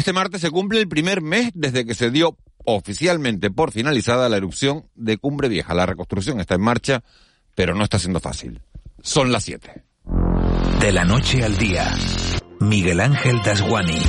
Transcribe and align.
Este 0.00 0.14
martes 0.14 0.40
se 0.40 0.50
cumple 0.50 0.80
el 0.80 0.88
primer 0.88 1.20
mes 1.20 1.50
desde 1.52 1.84
que 1.84 1.94
se 1.94 2.10
dio 2.10 2.38
oficialmente 2.64 3.50
por 3.50 3.70
finalizada 3.70 4.30
la 4.30 4.38
erupción 4.38 4.86
de 4.94 5.18
Cumbre 5.18 5.50
Vieja. 5.50 5.74
La 5.74 5.84
reconstrucción 5.84 6.40
está 6.40 6.54
en 6.54 6.62
marcha, 6.62 7.04
pero 7.54 7.74
no 7.74 7.84
está 7.84 7.98
siendo 7.98 8.18
fácil. 8.18 8.62
Son 9.02 9.30
las 9.30 9.44
7. 9.44 9.84
De 10.80 10.90
la 10.90 11.04
noche 11.04 11.44
al 11.44 11.58
día, 11.58 11.94
Miguel 12.60 12.98
Ángel 12.98 13.42
Dasguani. 13.44 14.00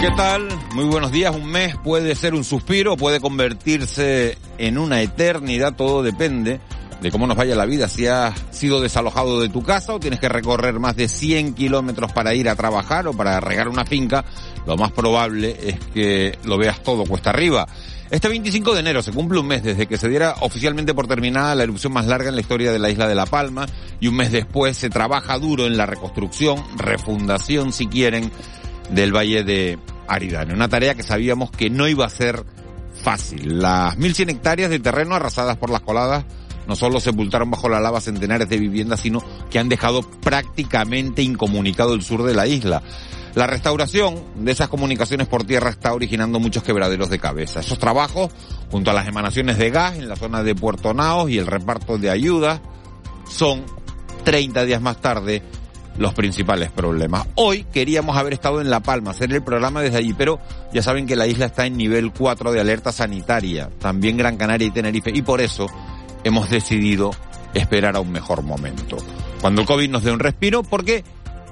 ¿Qué 0.00 0.10
tal? 0.16 0.48
Muy 0.74 0.84
buenos 0.84 1.10
días. 1.10 1.34
Un 1.34 1.46
mes 1.46 1.74
puede 1.82 2.14
ser 2.14 2.34
un 2.34 2.44
suspiro, 2.44 2.96
puede 2.96 3.18
convertirse 3.18 4.38
en 4.58 4.78
una 4.78 5.02
eternidad, 5.02 5.74
todo 5.74 6.04
depende 6.04 6.60
de 7.04 7.10
cómo 7.10 7.26
nos 7.26 7.36
vaya 7.36 7.54
la 7.54 7.66
vida. 7.66 7.86
Si 7.86 8.06
has 8.06 8.34
sido 8.50 8.80
desalojado 8.80 9.38
de 9.42 9.50
tu 9.50 9.62
casa 9.62 9.92
o 9.92 10.00
tienes 10.00 10.20
que 10.20 10.28
recorrer 10.30 10.80
más 10.80 10.96
de 10.96 11.06
100 11.06 11.52
kilómetros 11.52 12.12
para 12.12 12.32
ir 12.32 12.48
a 12.48 12.56
trabajar 12.56 13.06
o 13.06 13.12
para 13.12 13.38
regar 13.40 13.68
una 13.68 13.84
finca, 13.84 14.24
lo 14.66 14.78
más 14.78 14.90
probable 14.90 15.54
es 15.62 15.78
que 15.92 16.38
lo 16.44 16.56
veas 16.56 16.82
todo 16.82 17.04
cuesta 17.04 17.28
arriba. 17.28 17.68
Este 18.10 18.26
25 18.28 18.72
de 18.72 18.80
enero 18.80 19.02
se 19.02 19.12
cumple 19.12 19.38
un 19.38 19.46
mes 19.46 19.62
desde 19.62 19.86
que 19.86 19.98
se 19.98 20.08
diera 20.08 20.36
oficialmente 20.40 20.94
por 20.94 21.06
terminada 21.06 21.54
la 21.54 21.64
erupción 21.64 21.92
más 21.92 22.06
larga 22.06 22.30
en 22.30 22.36
la 22.36 22.40
historia 22.40 22.72
de 22.72 22.78
la 22.78 22.88
isla 22.88 23.06
de 23.06 23.14
La 23.14 23.26
Palma 23.26 23.66
y 24.00 24.08
un 24.08 24.16
mes 24.16 24.32
después 24.32 24.74
se 24.78 24.88
trabaja 24.88 25.38
duro 25.38 25.66
en 25.66 25.76
la 25.76 25.84
reconstrucción, 25.84 26.56
refundación 26.78 27.74
si 27.74 27.86
quieren, 27.86 28.32
del 28.88 29.14
Valle 29.14 29.44
de 29.44 29.78
Aridane. 30.08 30.54
Una 30.54 30.70
tarea 30.70 30.94
que 30.94 31.02
sabíamos 31.02 31.50
que 31.50 31.68
no 31.68 31.86
iba 31.86 32.06
a 32.06 32.10
ser 32.10 32.46
fácil. 32.94 33.60
Las 33.60 33.98
1.100 33.98 34.30
hectáreas 34.30 34.70
de 34.70 34.78
terreno 34.78 35.14
arrasadas 35.14 35.58
por 35.58 35.68
las 35.68 35.82
coladas 35.82 36.24
no 36.66 36.76
solo 36.76 37.00
sepultaron 37.00 37.50
bajo 37.50 37.68
la 37.68 37.80
lava 37.80 38.00
centenares 38.00 38.48
de 38.48 38.58
viviendas, 38.58 39.00
sino 39.00 39.22
que 39.50 39.58
han 39.58 39.68
dejado 39.68 40.02
prácticamente 40.02 41.22
incomunicado 41.22 41.94
el 41.94 42.02
sur 42.02 42.22
de 42.22 42.34
la 42.34 42.46
isla. 42.46 42.82
La 43.34 43.48
restauración 43.48 44.22
de 44.36 44.52
esas 44.52 44.68
comunicaciones 44.68 45.26
por 45.26 45.44
tierra 45.44 45.70
está 45.70 45.92
originando 45.92 46.38
muchos 46.38 46.62
quebraderos 46.62 47.10
de 47.10 47.18
cabeza. 47.18 47.60
Esos 47.60 47.80
trabajos, 47.80 48.30
junto 48.70 48.92
a 48.92 48.94
las 48.94 49.08
emanaciones 49.08 49.58
de 49.58 49.70
gas 49.70 49.96
en 49.96 50.08
la 50.08 50.14
zona 50.14 50.44
de 50.44 50.54
Puerto 50.54 50.94
Naos 50.94 51.30
y 51.30 51.38
el 51.38 51.48
reparto 51.48 51.98
de 51.98 52.10
ayuda, 52.10 52.62
son 53.28 53.64
30 54.22 54.64
días 54.64 54.80
más 54.80 55.00
tarde 55.00 55.42
los 55.98 56.14
principales 56.14 56.70
problemas. 56.70 57.26
Hoy 57.34 57.64
queríamos 57.72 58.16
haber 58.16 58.34
estado 58.34 58.60
en 58.60 58.70
La 58.70 58.80
Palma, 58.80 59.12
hacer 59.12 59.32
el 59.32 59.42
programa 59.42 59.82
desde 59.82 59.98
allí, 59.98 60.12
pero 60.12 60.40
ya 60.72 60.82
saben 60.82 61.06
que 61.06 61.16
la 61.16 61.26
isla 61.26 61.46
está 61.46 61.66
en 61.66 61.76
nivel 61.76 62.12
4 62.12 62.52
de 62.52 62.60
alerta 62.60 62.92
sanitaria, 62.92 63.70
también 63.78 64.16
Gran 64.16 64.36
Canaria 64.36 64.66
y 64.66 64.70
Tenerife, 64.70 65.10
y 65.14 65.22
por 65.22 65.40
eso 65.40 65.66
hemos 66.24 66.50
decidido 66.50 67.10
esperar 67.54 67.96
a 67.96 68.00
un 68.00 68.10
mejor 68.10 68.42
momento. 68.42 68.96
Cuando 69.40 69.60
el 69.60 69.66
COVID 69.66 69.90
nos 69.90 70.04
dé 70.04 70.12
un 70.12 70.18
respiro, 70.18 70.62
porque 70.62 71.04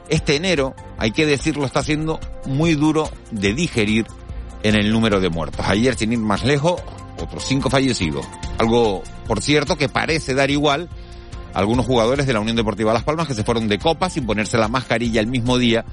este 0.09 0.37
enero, 0.37 0.75
hay 0.99 1.13
que 1.13 1.27
decirlo, 1.27 1.65
está 1.65 1.83
siendo 1.83 2.19
muy 2.47 2.75
duro 2.75 3.09
de 3.31 3.55
digerir 3.55 4.07
en 4.63 4.75
el 4.75 4.91
número 4.91 5.21
de 5.21 5.31
muertos. 5.31 5.67
Ayer, 5.67 5.95
sin 5.95 6.13
ir 6.13 6.19
más 6.19 6.45
lejos, 6.45 6.81
otros 7.21 7.45
cinco 7.45 7.71
fallecidos. 7.71 8.27
Algo, 8.59 9.03
por 9.27 9.41
cierto, 9.43 9.77
que 9.77 9.89
parece 9.89 10.35
dar 10.35 10.51
igual 10.51 10.89
algunos 11.55 11.87
jugadores 11.87 12.27
de 12.27 12.33
la 12.33 12.41
Unión 12.41 12.57
Deportiva 12.57 12.93
Las 12.93 13.05
Palmas 13.05 13.27
que 13.27 13.35
se 13.35 13.45
fueron 13.45 13.69
de 13.69 13.79
copa 13.79 14.09
sin 14.09 14.27
ponerse 14.27 14.57
la 14.57 14.69
mascarilla 14.69 15.21
el 15.21 15.27
mismo 15.27 15.59
día 15.59 15.85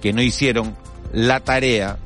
que 0.00 0.12
no 0.12 0.22
hicieron 0.22 0.76
la 1.12 1.40
tarea 1.40 1.98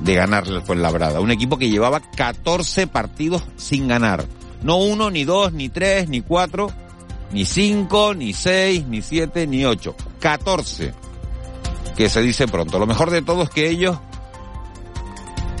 de 0.00 0.14
ganarle 0.14 0.56
al 0.56 0.62
Fuenlabrada. 0.62 1.20
Un 1.20 1.30
equipo 1.30 1.58
que 1.58 1.70
llevaba 1.70 2.00
14 2.00 2.86
partidos 2.86 3.42
sin 3.56 3.88
ganar. 3.88 4.24
No 4.62 4.78
uno, 4.78 5.10
ni 5.10 5.24
dos, 5.24 5.52
ni 5.52 5.68
tres, 5.68 6.08
ni 6.08 6.20
cuatro, 6.20 6.70
ni 7.32 7.44
cinco, 7.44 8.14
ni 8.14 8.32
seis, 8.32 8.86
ni 8.86 9.02
siete, 9.02 9.46
ni 9.46 9.64
ocho. 9.64 9.94
14. 10.20 10.92
Que 11.96 12.08
se 12.08 12.22
dice 12.22 12.46
pronto. 12.46 12.78
Lo 12.78 12.86
mejor 12.86 13.10
de 13.10 13.22
todo 13.22 13.42
es 13.42 13.50
que 13.50 13.68
ellos, 13.68 13.98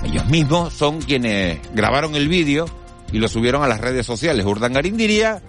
ellos 0.04 0.26
mismos 0.26 0.72
son 0.72 1.00
quienes 1.00 1.60
grabaron 1.74 2.14
el 2.14 2.28
vídeo 2.28 2.66
y 3.12 3.18
lo 3.18 3.28
subieron 3.28 3.62
a 3.62 3.68
las 3.68 3.80
redes 3.80 4.06
sociales. 4.06 4.44
Urdangarín 4.46 4.96
diría 4.96 5.42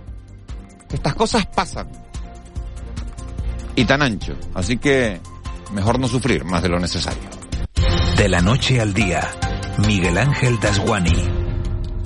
estas 0.93 1.13
cosas 1.13 1.45
pasan. 1.45 1.87
Y 3.75 3.85
tan 3.85 4.01
ancho. 4.01 4.35
Así 4.53 4.77
que 4.77 5.19
mejor 5.73 5.99
no 5.99 6.07
sufrir 6.07 6.43
más 6.43 6.63
de 6.63 6.69
lo 6.69 6.79
necesario. 6.79 7.29
De 8.17 8.27
la 8.27 8.41
noche 8.41 8.81
al 8.81 8.93
día, 8.93 9.21
Miguel 9.87 10.17
Ángel 10.17 10.59
Dasguani. 10.59 11.38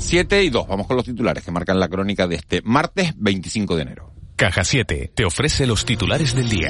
7 0.04 0.44
y 0.44 0.50
2. 0.50 0.68
Vamos 0.68 0.88
con 0.88 0.98
los 0.98 1.06
titulares 1.06 1.44
que 1.44 1.52
marcan 1.52 1.80
la 1.80 1.88
crónica 1.88 2.28
de 2.28 2.36
este 2.36 2.62
martes 2.64 3.14
25 3.18 3.76
de 3.76 3.82
enero. 3.82 4.14
Caja 4.36 4.64
7 4.64 5.12
te 5.14 5.26
ofrece 5.26 5.66
los 5.66 5.86
titulares 5.86 6.36
del 6.36 6.50
día. 6.50 6.70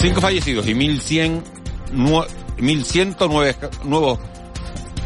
Cinco 0.00 0.20
fallecidos 0.20 0.66
y 0.66 0.74
1.100 0.74 1.42
1.109 1.92 3.84
nuevos 3.84 4.18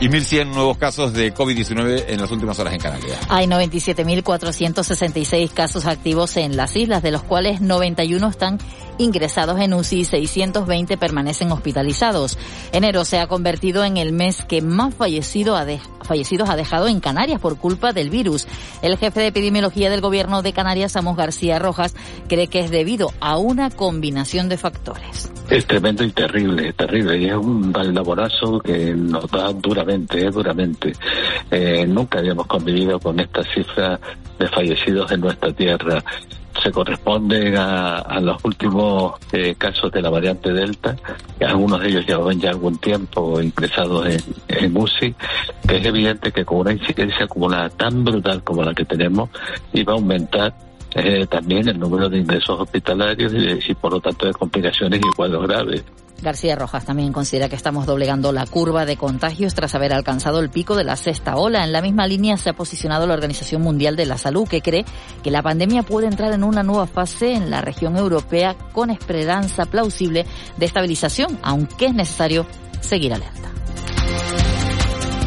y 0.00 0.08
1.100 0.08 0.54
nuevos 0.54 0.76
casos 0.76 1.12
de 1.12 1.32
COVID-19 1.32 2.04
en 2.08 2.20
las 2.20 2.30
últimas 2.30 2.58
horas 2.58 2.74
en 2.74 2.80
Canarias. 2.80 3.18
Hay 3.28 3.46
97.466 3.46 5.52
casos 5.52 5.86
activos 5.86 6.36
en 6.36 6.56
las 6.56 6.74
islas, 6.76 7.02
de 7.02 7.12
los 7.12 7.22
cuales 7.22 7.60
91 7.60 8.28
están 8.28 8.58
ingresados 8.98 9.60
en 9.60 9.74
UCI 9.74 10.00
y 10.00 10.04
620 10.04 10.96
permanecen 10.96 11.52
hospitalizados. 11.52 12.38
Enero 12.72 13.04
se 13.04 13.18
ha 13.18 13.26
convertido 13.26 13.84
en 13.84 13.96
el 13.96 14.12
mes 14.12 14.44
que 14.44 14.62
más 14.62 14.94
fallecido 14.94 15.56
ha 15.56 15.64
fallecidos 16.02 16.50
ha 16.50 16.56
dejado 16.56 16.86
en 16.86 17.00
Canarias 17.00 17.40
por 17.40 17.58
culpa 17.58 17.92
del 17.92 18.10
virus. 18.10 18.46
El 18.82 18.96
jefe 18.98 19.20
de 19.20 19.26
epidemiología 19.28 19.90
del 19.90 20.00
gobierno 20.00 20.42
de 20.42 20.52
Canarias, 20.52 20.96
Amos 20.96 21.16
García 21.16 21.58
Rojas, 21.58 21.94
cree 22.28 22.48
que 22.48 22.60
es 22.60 22.70
debido 22.70 23.12
a 23.20 23.38
una 23.38 23.70
combinación 23.70 24.48
de 24.48 24.58
factores. 24.58 25.32
Es 25.50 25.66
tremendo 25.66 26.04
y 26.04 26.12
terrible, 26.12 26.72
terrible. 26.72 27.18
Y 27.18 27.26
es 27.26 27.34
un 27.34 27.72
laborazo 27.72 28.60
que 28.60 28.94
nos 28.94 29.30
da 29.30 29.52
duramente, 29.52 30.30
duramente. 30.30 30.92
Eh, 31.50 31.86
nunca 31.86 32.18
habíamos 32.18 32.46
convivido 32.46 32.98
con 32.98 33.20
esta 33.20 33.42
cifra 33.54 33.98
de 34.38 34.48
fallecidos 34.48 35.10
en 35.12 35.20
nuestra 35.20 35.52
tierra 35.52 36.02
se 36.62 36.70
corresponden 36.70 37.56
a, 37.56 38.20
los 38.20 38.44
últimos 38.44 39.14
eh, 39.32 39.54
casos 39.56 39.90
de 39.92 40.00
la 40.00 40.10
variante 40.10 40.52
Delta, 40.52 40.96
algunos 41.40 41.80
de 41.80 41.88
ellos 41.88 42.06
llevaban 42.06 42.40
ya 42.40 42.50
algún 42.50 42.78
tiempo 42.78 43.40
ingresados 43.40 44.06
en, 44.06 44.20
en 44.48 44.76
UCI, 44.76 45.14
es 45.68 45.84
evidente 45.84 46.32
que 46.32 46.44
con 46.44 46.58
una 46.58 46.72
incidencia 46.72 47.24
acumulada 47.24 47.68
tan 47.70 48.04
brutal 48.04 48.42
como 48.42 48.62
la 48.62 48.74
que 48.74 48.84
tenemos, 48.84 49.30
iba 49.72 49.92
a 49.92 49.96
aumentar 49.96 50.54
eh, 50.94 51.26
también 51.26 51.68
el 51.68 51.78
número 51.78 52.08
de 52.08 52.18
ingresos 52.18 52.60
hospitalarios 52.60 53.32
y, 53.34 53.70
y 53.70 53.74
por 53.74 53.92
lo 53.92 54.00
tanto 54.00 54.26
de 54.26 54.32
complicaciones 54.32 55.00
y 55.00 55.16
cuadros 55.16 55.46
graves. 55.46 55.84
García 56.22 56.56
Rojas 56.56 56.84
también 56.84 57.12
considera 57.12 57.48
que 57.48 57.56
estamos 57.56 57.86
doblegando 57.86 58.32
la 58.32 58.46
curva 58.46 58.86
de 58.86 58.96
contagios 58.96 59.54
tras 59.54 59.74
haber 59.74 59.92
alcanzado 59.92 60.40
el 60.40 60.50
pico 60.50 60.76
de 60.76 60.84
la 60.84 60.96
sexta 60.96 61.36
ola. 61.36 61.64
En 61.64 61.72
la 61.72 61.82
misma 61.82 62.06
línea 62.06 62.36
se 62.36 62.50
ha 62.50 62.54
posicionado 62.54 63.06
la 63.06 63.14
Organización 63.14 63.62
Mundial 63.62 63.96
de 63.96 64.06
la 64.06 64.18
Salud, 64.18 64.48
que 64.48 64.62
cree 64.62 64.84
que 65.22 65.30
la 65.30 65.42
pandemia 65.42 65.82
puede 65.82 66.06
entrar 66.06 66.32
en 66.32 66.44
una 66.44 66.62
nueva 66.62 66.86
fase 66.86 67.34
en 67.34 67.50
la 67.50 67.60
región 67.60 67.96
europea 67.96 68.54
con 68.72 68.90
esperanza 68.90 69.66
plausible 69.66 70.26
de 70.56 70.66
estabilización, 70.66 71.38
aunque 71.42 71.86
es 71.86 71.94
necesario 71.94 72.46
seguir 72.80 73.12
alerta. 73.12 73.53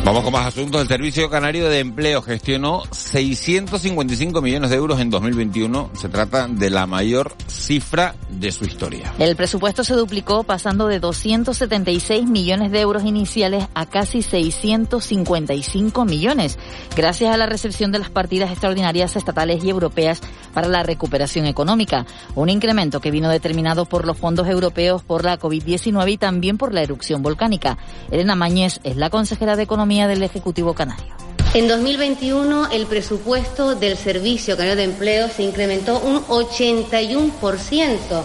Vamos 0.04 0.24
con 0.24 0.32
más 0.32 0.48
asuntos. 0.48 0.82
El 0.82 0.88
Servicio 0.88 1.30
Canario 1.30 1.68
de 1.70 1.80
Empleo 1.80 2.22
gestionó 2.22 2.84
655 2.92 4.42
millones 4.42 4.70
de 4.70 4.78
euros 4.78 5.02
en 5.02 5.10
2021. 5.10 5.92
Se 5.94 6.08
trata 6.08 6.48
de 6.48 6.70
la 6.70 6.88
mayor 6.88 7.36
cifra 7.48 8.16
de 8.30 8.52
su 8.54 8.64
historia. 8.64 9.14
El 9.20 9.36
presupuesto 9.36 9.84
se 9.84 9.96
duplicó 9.96 10.44
pasando 10.44 10.88
de 10.88 11.00
276 11.00 12.26
millones 12.26 12.72
de 12.72 12.80
euros 12.80 13.04
iniciales 13.04 13.68
a 13.74 13.86
casi 13.86 14.22
655 14.22 16.06
millones, 16.06 16.58
gracias 16.96 17.34
a 17.34 17.38
la 17.38 17.46
recepción 17.46 17.92
de 17.92 18.00
las 18.00 18.10
partidas 18.10 18.52
extraordinarias 18.52 19.16
estatales 19.18 19.64
y 19.64 19.70
europeas 19.70 20.22
para 20.54 20.70
la 20.70 20.84
recuperación 20.84 21.46
económica. 21.46 22.06
Un 22.36 22.50
incremento 22.50 23.02
que 23.02 23.12
vino 23.12 23.30
determinado 23.30 23.86
por 23.86 24.06
los 24.06 24.18
fondos 24.18 24.48
europeos 24.48 25.04
por 25.04 25.26
la 25.26 25.38
COVID-19 25.38 26.14
y 26.14 26.18
también 26.18 26.58
por 26.58 26.74
la 26.74 26.82
erupción 26.82 27.22
volcánica. 27.22 27.78
Elena 28.10 28.36
Mañez 28.36 28.80
es 28.84 28.96
la 28.96 29.10
consejera 29.10 29.56
de 29.56 29.64
Economía 29.64 29.87
del 29.88 30.22
Ejecutivo 30.22 30.74
Canario. 30.74 31.06
En 31.54 31.68
2021 31.70 32.72
el 32.72 32.88
presupuesto 32.88 33.74
del 33.74 33.98
Servicio 33.98 34.58
Canario 34.58 34.76
de 34.76 34.84
Empleo 34.84 35.30
se 35.30 35.44
incrementó 35.44 36.00
un 36.00 36.26
81% 36.26 38.24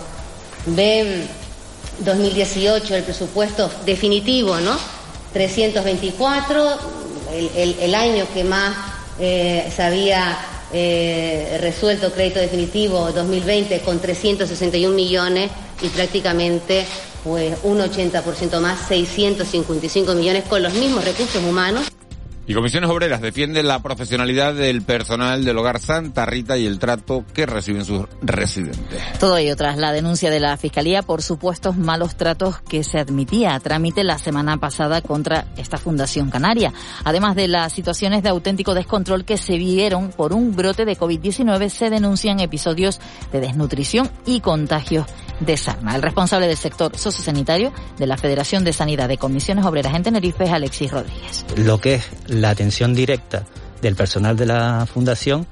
de 0.66 1.24
2018, 2.00 2.96
el 2.96 3.04
presupuesto 3.04 3.70
definitivo, 3.86 4.58
¿no? 4.58 4.76
324, 5.32 6.78
el, 7.54 7.94
año 7.94 8.26
que 8.34 8.42
más 8.42 8.76
eh, 9.20 9.72
se 9.74 9.82
había 9.82 10.36
eh, 10.72 11.58
resuelto 11.60 12.12
crédito 12.12 12.40
definitivo 12.40 13.12
2020 13.12 13.80
con 13.82 14.00
361 14.00 14.94
millones 14.94 15.50
y 15.80 15.88
prácticamente 15.88 16.86
pues 17.24 17.56
un 17.62 17.78
80% 17.78 18.60
más, 18.60 18.86
655 18.88 20.14
millones 20.14 20.44
con 20.44 20.62
los 20.62 20.74
mismos 20.74 21.04
recursos 21.04 21.42
humanos. 21.42 21.90
Y 22.44 22.54
Comisiones 22.54 22.90
Obreras 22.90 23.20
defiende 23.20 23.62
la 23.62 23.80
profesionalidad 23.82 24.54
del 24.54 24.82
personal 24.82 25.44
del 25.44 25.56
Hogar 25.58 25.78
Santa 25.78 26.26
Rita 26.26 26.58
y 26.58 26.66
el 26.66 26.80
trato 26.80 27.24
que 27.32 27.46
reciben 27.46 27.84
sus 27.84 28.06
residentes. 28.20 29.00
Todo 29.20 29.36
ello 29.36 29.54
tras 29.54 29.78
la 29.78 29.92
denuncia 29.92 30.28
de 30.28 30.40
la 30.40 30.56
Fiscalía 30.56 31.02
por 31.02 31.22
supuestos 31.22 31.76
malos 31.76 32.16
tratos 32.16 32.60
que 32.62 32.82
se 32.82 32.98
admitía 32.98 33.54
a 33.54 33.60
trámite 33.60 34.02
la 34.02 34.18
semana 34.18 34.56
pasada 34.56 35.02
contra 35.02 35.46
esta 35.56 35.78
Fundación 35.78 36.30
Canaria. 36.30 36.72
Además 37.04 37.36
de 37.36 37.46
las 37.46 37.72
situaciones 37.72 38.24
de 38.24 38.30
auténtico 38.30 38.74
descontrol 38.74 39.24
que 39.24 39.36
se 39.36 39.56
vieron 39.56 40.10
por 40.10 40.32
un 40.32 40.56
brote 40.56 40.84
de 40.84 40.98
COVID-19, 40.98 41.68
se 41.68 41.90
denuncian 41.90 42.40
episodios 42.40 43.00
de 43.30 43.40
desnutrición 43.40 44.10
y 44.26 44.40
contagios 44.40 45.06
de 45.40 45.56
sarna. 45.56 45.96
El 45.96 46.02
responsable 46.02 46.46
del 46.46 46.56
sector 46.56 46.96
sociosanitario 46.96 47.72
de 47.98 48.06
la 48.06 48.16
Federación 48.16 48.64
de 48.64 48.72
Sanidad 48.72 49.08
de 49.08 49.18
Comisiones 49.18 49.64
Obreras 49.64 49.94
en 49.94 50.02
Tenerife 50.02 50.44
es 50.44 50.50
Alexis 50.50 50.90
Rodríguez. 50.90 51.44
Lo 51.56 51.78
que 51.78 51.94
es 51.94 52.10
la 52.32 52.50
atención 52.50 52.94
directa 52.94 53.44
del 53.80 53.96
personal 53.96 54.36
de 54.36 54.46
la 54.46 54.86
fundación 54.86 55.46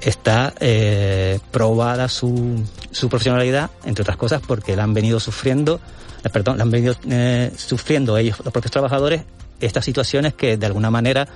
está 0.00 0.54
eh, 0.60 1.38
probada 1.50 2.08
su, 2.08 2.62
su 2.90 3.08
profesionalidad, 3.08 3.70
entre 3.84 4.02
otras 4.02 4.16
cosas, 4.16 4.42
porque 4.46 4.76
la 4.76 4.84
han 4.84 4.94
venido 4.94 5.20
sufriendo, 5.20 5.80
eh, 6.24 6.28
perdón, 6.30 6.60
han 6.60 6.70
venido 6.70 6.94
eh, 7.08 7.52
sufriendo 7.56 8.16
ellos, 8.16 8.38
los 8.44 8.52
propios 8.52 8.70
trabajadores, 8.70 9.22
estas 9.60 9.84
situaciones 9.84 10.34
que 10.34 10.56
de 10.56 10.66
alguna 10.66 10.90
manera 10.90 11.26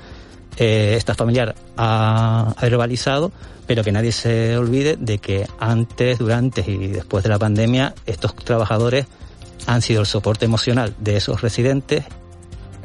esta 0.57 1.15
familiar 1.15 1.55
ha 1.79 2.55
verbalizado, 2.61 3.33
pero 3.67 3.83
que 3.83 3.93
nadie 3.93 4.13
se 4.13 4.59
olvide 4.59 4.97
de 4.97 5.19
que 5.19 5.47
antes, 5.59 6.19
durante 6.19 6.61
y 6.69 6.89
después 6.89 7.23
de 7.23 7.31
la 7.31 7.39
pandemia, 7.39 7.95
estos 8.05 8.35
trabajadores 8.35 9.07
han 9.67 9.81
sido 9.81 10.01
el 10.01 10.07
soporte 10.07 10.45
emocional 10.45 10.95
de 10.99 11.17
esos 11.17 11.41
residentes 11.41 12.05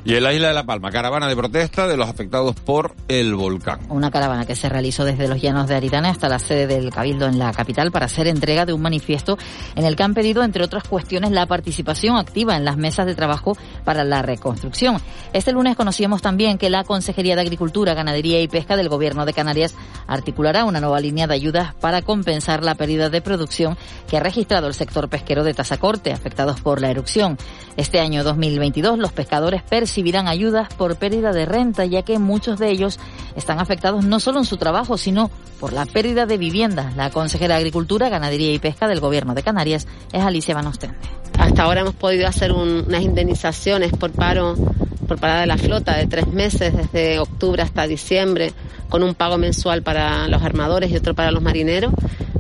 y 0.06 0.14
en 0.14 0.22
la 0.22 0.34
isla 0.34 0.50
de 0.50 0.54
La 0.54 0.68
Palma, 0.68 0.92
caravana 0.92 1.28
de 1.28 1.36
protesta 1.36 1.88
de 1.88 1.98
los 1.98 2.08
afectados 2.08 2.56
por 2.56 2.96
el 3.08 3.34
volcán. 3.34 3.80
Una 3.90 4.12
caravana 4.12 4.46
que 4.46 4.56
se 4.56 4.70
realizó 4.70 5.04
desde 5.04 5.28
los 5.28 5.42
llanos 5.42 5.68
de 5.68 5.74
Aritana 5.74 6.12
hasta 6.12 6.30
la 6.30 6.38
sede 6.38 6.68
del 6.68 6.92
Cabildo 6.92 7.26
en 7.26 7.40
la 7.40 7.52
capital 7.52 7.92
para 7.92 8.06
hacer 8.06 8.28
entrega 8.28 8.68
de 8.68 8.74
un 8.74 8.84
manifiesto 8.84 9.36
en 9.76 9.84
el 9.84 9.96
que 9.96 10.04
han 10.04 10.14
pedido, 10.14 10.44
entre 10.44 10.64
otras 10.64 10.84
cuestiones, 10.84 11.32
la 11.32 11.48
participación 11.48 12.18
activa 12.18 12.56
en 12.56 12.66
las 12.66 12.78
mesas 12.78 13.08
de 13.08 13.16
trabajo 13.16 13.58
para 13.84 14.04
la 14.04 14.22
reconstrucción. 14.22 14.98
Este 15.34 15.52
lunes 15.52 15.76
conocíamos 15.76 16.22
también 16.22 16.60
que 16.60 16.70
la 16.70 16.84
Consejería 16.84 17.34
de 17.34 17.42
Agricultura, 17.42 17.96
Ganadería 17.96 18.40
y 18.40 18.48
Pesca 18.48 18.78
del 18.78 18.90
Gobierno 18.90 19.26
de 19.26 19.34
Canarias 19.34 19.74
articulará 20.06 20.66
una 20.66 20.82
nueva 20.82 21.00
línea 21.00 21.26
de 21.26 21.34
ayudas 21.34 21.74
para 21.74 22.04
compensar 22.04 22.64
la 22.64 22.76
pérdida 22.76 23.10
de 23.10 23.22
producción 23.22 23.76
que 24.08 24.18
ha 24.18 24.20
registrado 24.20 24.68
el 24.68 24.76
sector 24.76 25.10
pesquero 25.10 25.44
de 25.44 25.56
Tazacorte, 25.56 26.14
afectados 26.14 26.62
por 26.62 26.80
la 26.80 26.92
erupción. 26.92 27.40
Este 27.76 28.00
año 28.00 28.24
2022 28.24 29.00
los 29.00 29.12
pescadores 29.12 29.64
recibirán 29.96 30.28
ayudas 30.28 30.68
por 30.74 30.98
pérdida 30.98 31.32
de 31.32 31.46
renta, 31.46 31.86
ya 31.86 32.02
que 32.02 32.20
muchos 32.20 32.60
de 32.60 32.70
ellos 32.70 33.00
están 33.38 33.62
afectados 33.62 34.04
no 34.04 34.20
solo 34.20 34.40
en 34.40 34.46
su 34.46 34.58
trabajo, 34.58 34.98
sino 34.98 35.32
por 35.58 35.72
la 35.72 35.86
pérdida 35.86 36.26
de 36.26 36.38
vivienda. 36.38 36.92
La 36.98 37.12
consejera 37.12 37.54
de 37.54 37.60
Agricultura, 37.60 38.10
Ganadería 38.10 38.52
y 38.52 38.60
Pesca 38.60 38.90
del 38.90 39.00
Gobierno 39.00 39.34
de 39.34 39.42
Canarias 39.42 39.88
es 40.12 40.22
Alicia 40.22 40.54
Banostende. 40.54 40.98
Hasta 41.40 41.64
ahora 41.64 41.80
hemos 41.80 41.96
podido 41.96 42.28
hacer 42.28 42.52
un, 42.52 42.84
unas 42.86 43.04
indemnizaciones 43.04 43.94
por 43.94 44.12
paro, 44.12 44.56
por 45.06 45.20
parada 45.20 45.42
de 45.42 45.48
la 45.48 45.58
flota 45.58 45.96
de 45.96 46.08
tres 46.08 46.28
meses, 46.28 46.74
desde 46.76 47.20
octubre 47.20 47.62
hasta 47.62 47.88
diciembre, 47.88 48.52
con 48.90 49.04
un 49.04 49.16
pago 49.16 49.38
mensual 49.38 49.82
para 49.82 50.28
los 50.28 50.42
armadores 50.42 50.92
y 50.92 50.98
otro 50.98 51.14
para 51.14 51.32
los 51.32 51.42
marineros. 51.42 51.94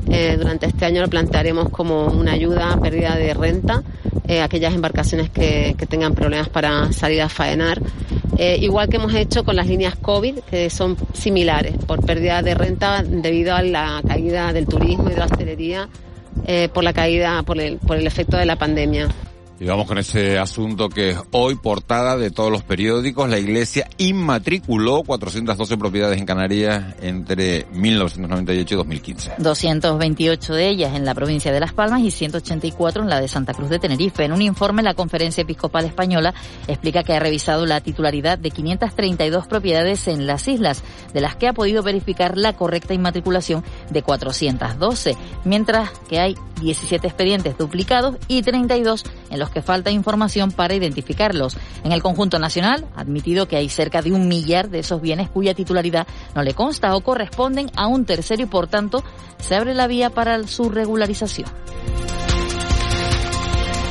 Eh, 0.09 0.35
durante 0.37 0.67
este 0.67 0.85
año 0.85 1.01
lo 1.01 1.07
plantearemos 1.07 1.69
como 1.69 2.05
una 2.07 2.33
ayuda 2.33 2.73
a 2.73 2.79
pérdida 2.79 3.15
de 3.15 3.33
renta 3.33 3.83
eh, 4.27 4.41
aquellas 4.41 4.73
embarcaciones 4.73 5.29
que, 5.29 5.75
tengan 5.87 6.15
problemas 6.15 6.49
para 6.49 6.91
salir 6.91 7.21
a 7.21 7.29
faenar. 7.29 7.79
Eh, 8.37 8.57
igual 8.59 8.89
que 8.89 8.97
hemos 8.97 9.13
hecho 9.13 9.43
con 9.43 9.55
las 9.55 9.67
líneas 9.67 9.95
COVID, 9.95 10.39
que 10.49 10.69
son 10.71 10.97
similares, 11.13 11.75
por 11.85 12.03
pérdida 12.03 12.41
de 12.41 12.55
renta 12.55 13.03
debido 13.03 13.53
a 13.53 13.61
la 13.61 14.01
caída 14.05 14.51
del 14.51 14.65
turismo 14.65 15.09
y 15.09 15.13
de 15.13 15.19
la 15.19 15.25
hostelería, 15.25 15.89
eh, 16.47 16.69
por 16.73 16.83
la 16.83 16.91
caída, 16.91 17.43
por 17.43 17.59
el, 17.59 17.77
por 17.77 17.97
el 17.97 18.07
efecto 18.07 18.35
de 18.35 18.47
la 18.47 18.55
pandemia. 18.55 19.09
Y 19.57 19.65
vamos 19.65 19.87
con 19.87 19.97
ese 19.97 20.37
asunto 20.37 20.89
que 20.89 21.11
es 21.11 21.17
hoy 21.31 21.55
portada 21.55 22.17
de 22.17 22.29
todos 22.29 22.51
los 22.51 22.63
periódicos. 22.63 23.29
La 23.29 23.39
Iglesia 23.39 23.87
inmatriculó 23.97 25.01
412 25.03 25.77
propiedades 25.77 26.19
en 26.19 26.25
Canarias 26.25 26.95
entre 27.01 27.65
1998 27.71 28.73
y 28.73 28.77
2015. 28.77 29.33
228 29.37 30.53
de 30.53 30.67
ellas 30.67 30.95
en 30.95 31.05
la 31.05 31.15
provincia 31.15 31.53
de 31.53 31.61
Las 31.61 31.71
Palmas 31.71 32.01
y 32.01 32.11
184 32.11 33.03
en 33.03 33.09
la 33.09 33.21
de 33.21 33.29
Santa 33.29 33.53
Cruz 33.53 33.69
de 33.69 33.79
Tenerife. 33.79 34.25
En 34.25 34.33
un 34.33 34.41
informe, 34.41 34.83
la 34.83 34.93
Conferencia 34.93 35.43
Episcopal 35.43 35.85
Española 35.85 36.33
explica 36.67 37.03
que 37.03 37.13
ha 37.13 37.19
revisado 37.21 37.65
la 37.65 37.79
titularidad 37.79 38.37
de 38.37 38.51
532 38.51 39.47
propiedades 39.47 40.09
en 40.09 40.27
las 40.27 40.49
islas, 40.49 40.83
de 41.15 41.21
las 41.21 41.37
que 41.37 41.47
ha 41.47 41.53
podido 41.53 41.81
verificar 41.81 42.37
la 42.37 42.53
correcta 42.53 42.93
inmatriculación 42.93 43.63
de 43.89 44.03
412, 44.03 45.15
mientras 45.45 45.89
que 46.09 46.19
hay 46.19 46.35
17 46.61 47.07
expedientes 47.07 47.57
duplicados 47.57 48.17
y 48.27 48.41
32 48.41 49.05
en 49.29 49.39
los 49.39 49.49
que 49.49 49.61
falta 49.61 49.91
información 49.91 50.51
para 50.51 50.75
identificarlos. 50.75 51.55
En 51.85 51.93
el 51.93 52.03
conjunto 52.03 52.37
nacional, 52.37 52.85
ha 52.97 53.01
admitido 53.01 53.47
que 53.47 53.55
hay 53.55 53.69
cerca 53.69 54.01
de 54.01 54.11
un 54.11 54.27
millar 54.27 54.69
de 54.69 54.79
esos 54.79 55.01
bienes 55.01 55.29
cuya 55.29 55.53
titularidad 55.53 56.05
no 56.35 56.43
le 56.43 56.53
consta 56.53 56.93
o 56.93 57.01
corresponden 57.01 57.71
a 57.77 57.87
un 57.87 58.03
tercero 58.03 58.43
y 58.43 58.47
por 58.47 58.67
tanto 58.67 59.01
se 59.39 59.55
abre 59.55 59.73
la 59.73 59.87
vía 59.87 60.09
para 60.09 60.45
su 60.45 60.69
regularización. 60.69 61.47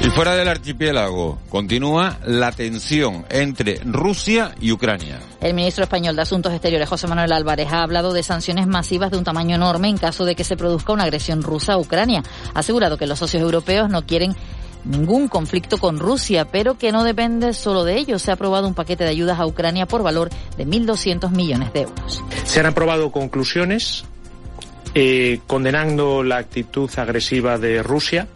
Y 0.04 0.10
fuera 0.10 0.36
del 0.36 0.48
archipiélago 0.48 1.38
continúa 1.48 2.18
la 2.26 2.52
tensión 2.52 3.24
entre 3.30 3.80
Rusia 3.86 4.54
y 4.60 4.70
Ucrania. 4.70 5.18
El 5.40 5.54
ministro 5.54 5.84
español 5.84 6.14
de 6.14 6.20
Asuntos 6.20 6.52
Exteriores, 6.52 6.90
José 6.90 7.06
Manuel 7.06 7.32
Álvarez, 7.32 7.72
ha 7.72 7.82
hablado 7.82 8.12
de 8.12 8.22
sanciones 8.22 8.66
masivas 8.66 9.10
de 9.10 9.16
un 9.16 9.24
tamaño 9.24 9.56
enorme 9.56 9.88
en 9.88 9.96
caso 9.96 10.26
de 10.26 10.34
que 10.34 10.44
se 10.44 10.58
produzca 10.58 10.92
una 10.92 11.04
agresión 11.04 11.42
rusa 11.42 11.72
a 11.72 11.78
Ucrania. 11.78 12.22
Ha 12.52 12.58
asegurado 12.58 12.98
que 12.98 13.06
los 13.06 13.18
socios 13.18 13.42
europeos 13.42 13.88
no 13.88 14.04
quieren 14.04 14.36
ningún 14.84 15.26
conflicto 15.26 15.78
con 15.78 15.98
Rusia, 15.98 16.44
pero 16.44 16.76
que 16.76 16.92
no 16.92 17.02
depende 17.02 17.54
solo 17.54 17.82
de 17.82 17.96
ello. 17.96 18.18
Se 18.18 18.30
ha 18.30 18.34
aprobado 18.34 18.68
un 18.68 18.74
paquete 18.74 19.04
de 19.04 19.10
ayudas 19.10 19.40
a 19.40 19.46
Ucrania 19.46 19.86
por 19.86 20.02
valor 20.02 20.28
de 20.58 20.66
1.200 20.66 21.30
millones 21.30 21.72
de 21.72 21.80
euros. 21.80 22.22
Se 22.44 22.60
han 22.60 22.66
aprobado 22.66 23.10
conclusiones 23.10 24.04
eh, 24.94 25.40
condenando 25.46 26.22
la 26.22 26.36
actitud 26.36 26.90
agresiva 26.98 27.56
de 27.56 27.82
Rusia, 27.82 28.28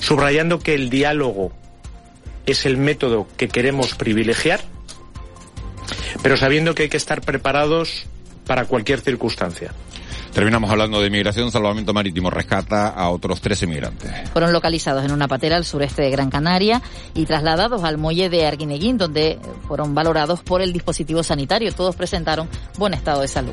subrayando 0.00 0.58
que 0.58 0.74
el 0.74 0.90
diálogo 0.90 1.52
es 2.46 2.66
el 2.66 2.76
método 2.76 3.26
que 3.36 3.48
queremos 3.48 3.94
privilegiar, 3.94 4.60
pero 6.22 6.36
sabiendo 6.36 6.74
que 6.74 6.84
hay 6.84 6.88
que 6.88 6.96
estar 6.96 7.20
preparados 7.20 8.06
para 8.46 8.64
cualquier 8.64 9.00
circunstancia. 9.00 9.72
Terminamos 10.32 10.70
hablando 10.70 11.00
de 11.00 11.10
migración. 11.10 11.50
Salvamento 11.50 11.92
Marítimo 11.92 12.30
rescata 12.30 12.88
a 12.88 13.10
otros 13.10 13.40
13 13.40 13.66
migrantes. 13.66 14.30
Fueron 14.32 14.52
localizados 14.52 15.04
en 15.04 15.12
una 15.12 15.26
patera 15.26 15.56
al 15.56 15.64
sureste 15.64 16.02
de 16.02 16.10
Gran 16.10 16.30
Canaria 16.30 16.80
y 17.14 17.26
trasladados 17.26 17.82
al 17.82 17.98
muelle 17.98 18.28
de 18.28 18.46
Arguineguín, 18.46 18.96
donde 18.96 19.40
fueron 19.66 19.94
valorados 19.94 20.40
por 20.42 20.62
el 20.62 20.72
dispositivo 20.72 21.22
sanitario. 21.22 21.72
Todos 21.72 21.96
presentaron 21.96 22.48
buen 22.78 22.94
estado 22.94 23.22
de 23.22 23.28
salud. 23.28 23.52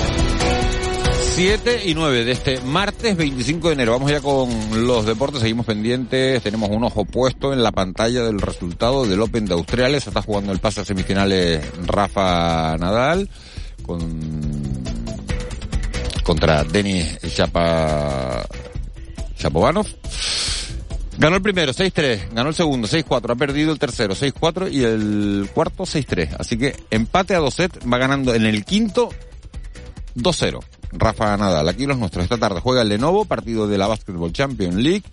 Siete 1.33 1.81
y 1.85 1.95
nueve 1.95 2.25
de 2.25 2.33
este 2.33 2.59
martes 2.61 3.15
25 3.15 3.69
de 3.69 3.73
enero. 3.73 3.93
Vamos 3.93 4.11
ya 4.11 4.19
con 4.19 4.49
los 4.85 5.05
deportes, 5.05 5.39
seguimos 5.39 5.65
pendientes. 5.65 6.43
Tenemos 6.43 6.69
un 6.69 6.83
ojo 6.83 7.05
puesto 7.05 7.53
en 7.53 7.63
la 7.63 7.71
pantalla 7.71 8.23
del 8.23 8.41
resultado 8.41 9.05
del 9.05 9.21
Open 9.21 9.45
de 9.45 9.53
Australia. 9.53 9.99
Se 10.01 10.09
está 10.09 10.21
jugando 10.21 10.51
el 10.51 10.59
pase 10.59 10.81
a 10.81 10.85
semifinales 10.85 11.65
Rafa 11.85 12.77
Nadal 12.77 13.29
con 13.85 14.83
contra 16.23 16.63
Denis 16.65 17.17
Chapa. 17.33 18.45
Ganó 21.17 21.35
el 21.35 21.41
primero, 21.41 21.73
6-3. 21.73 22.33
Ganó 22.33 22.49
el 22.49 22.55
segundo, 22.55 22.87
6-4. 22.87 23.31
Ha 23.31 23.35
perdido 23.35 23.71
el 23.71 23.79
tercero, 23.79 24.13
6-4. 24.15 24.71
Y 24.71 24.83
el 24.83 25.49
cuarto, 25.53 25.83
6-3. 25.83 26.35
Así 26.37 26.57
que 26.57 26.75
empate 26.91 27.35
a 27.35 27.39
dos 27.39 27.55
sets. 27.55 27.79
Va 27.91 27.97
ganando 27.97 28.35
en 28.35 28.45
el 28.45 28.65
quinto, 28.65 29.09
2-0. 30.15 30.59
Rafa 30.91 31.35
Nadal. 31.37 31.67
Aquí 31.69 31.85
los 31.85 31.97
nuestros. 31.97 32.23
Esta 32.23 32.37
tarde 32.37 32.59
juega 32.59 32.81
el 32.81 32.89
Lenovo, 32.89 33.25
partido 33.25 33.67
de 33.67 33.77
la 33.77 33.87
Basketball 33.87 34.31
Champions 34.31 34.75
League. 34.75 35.03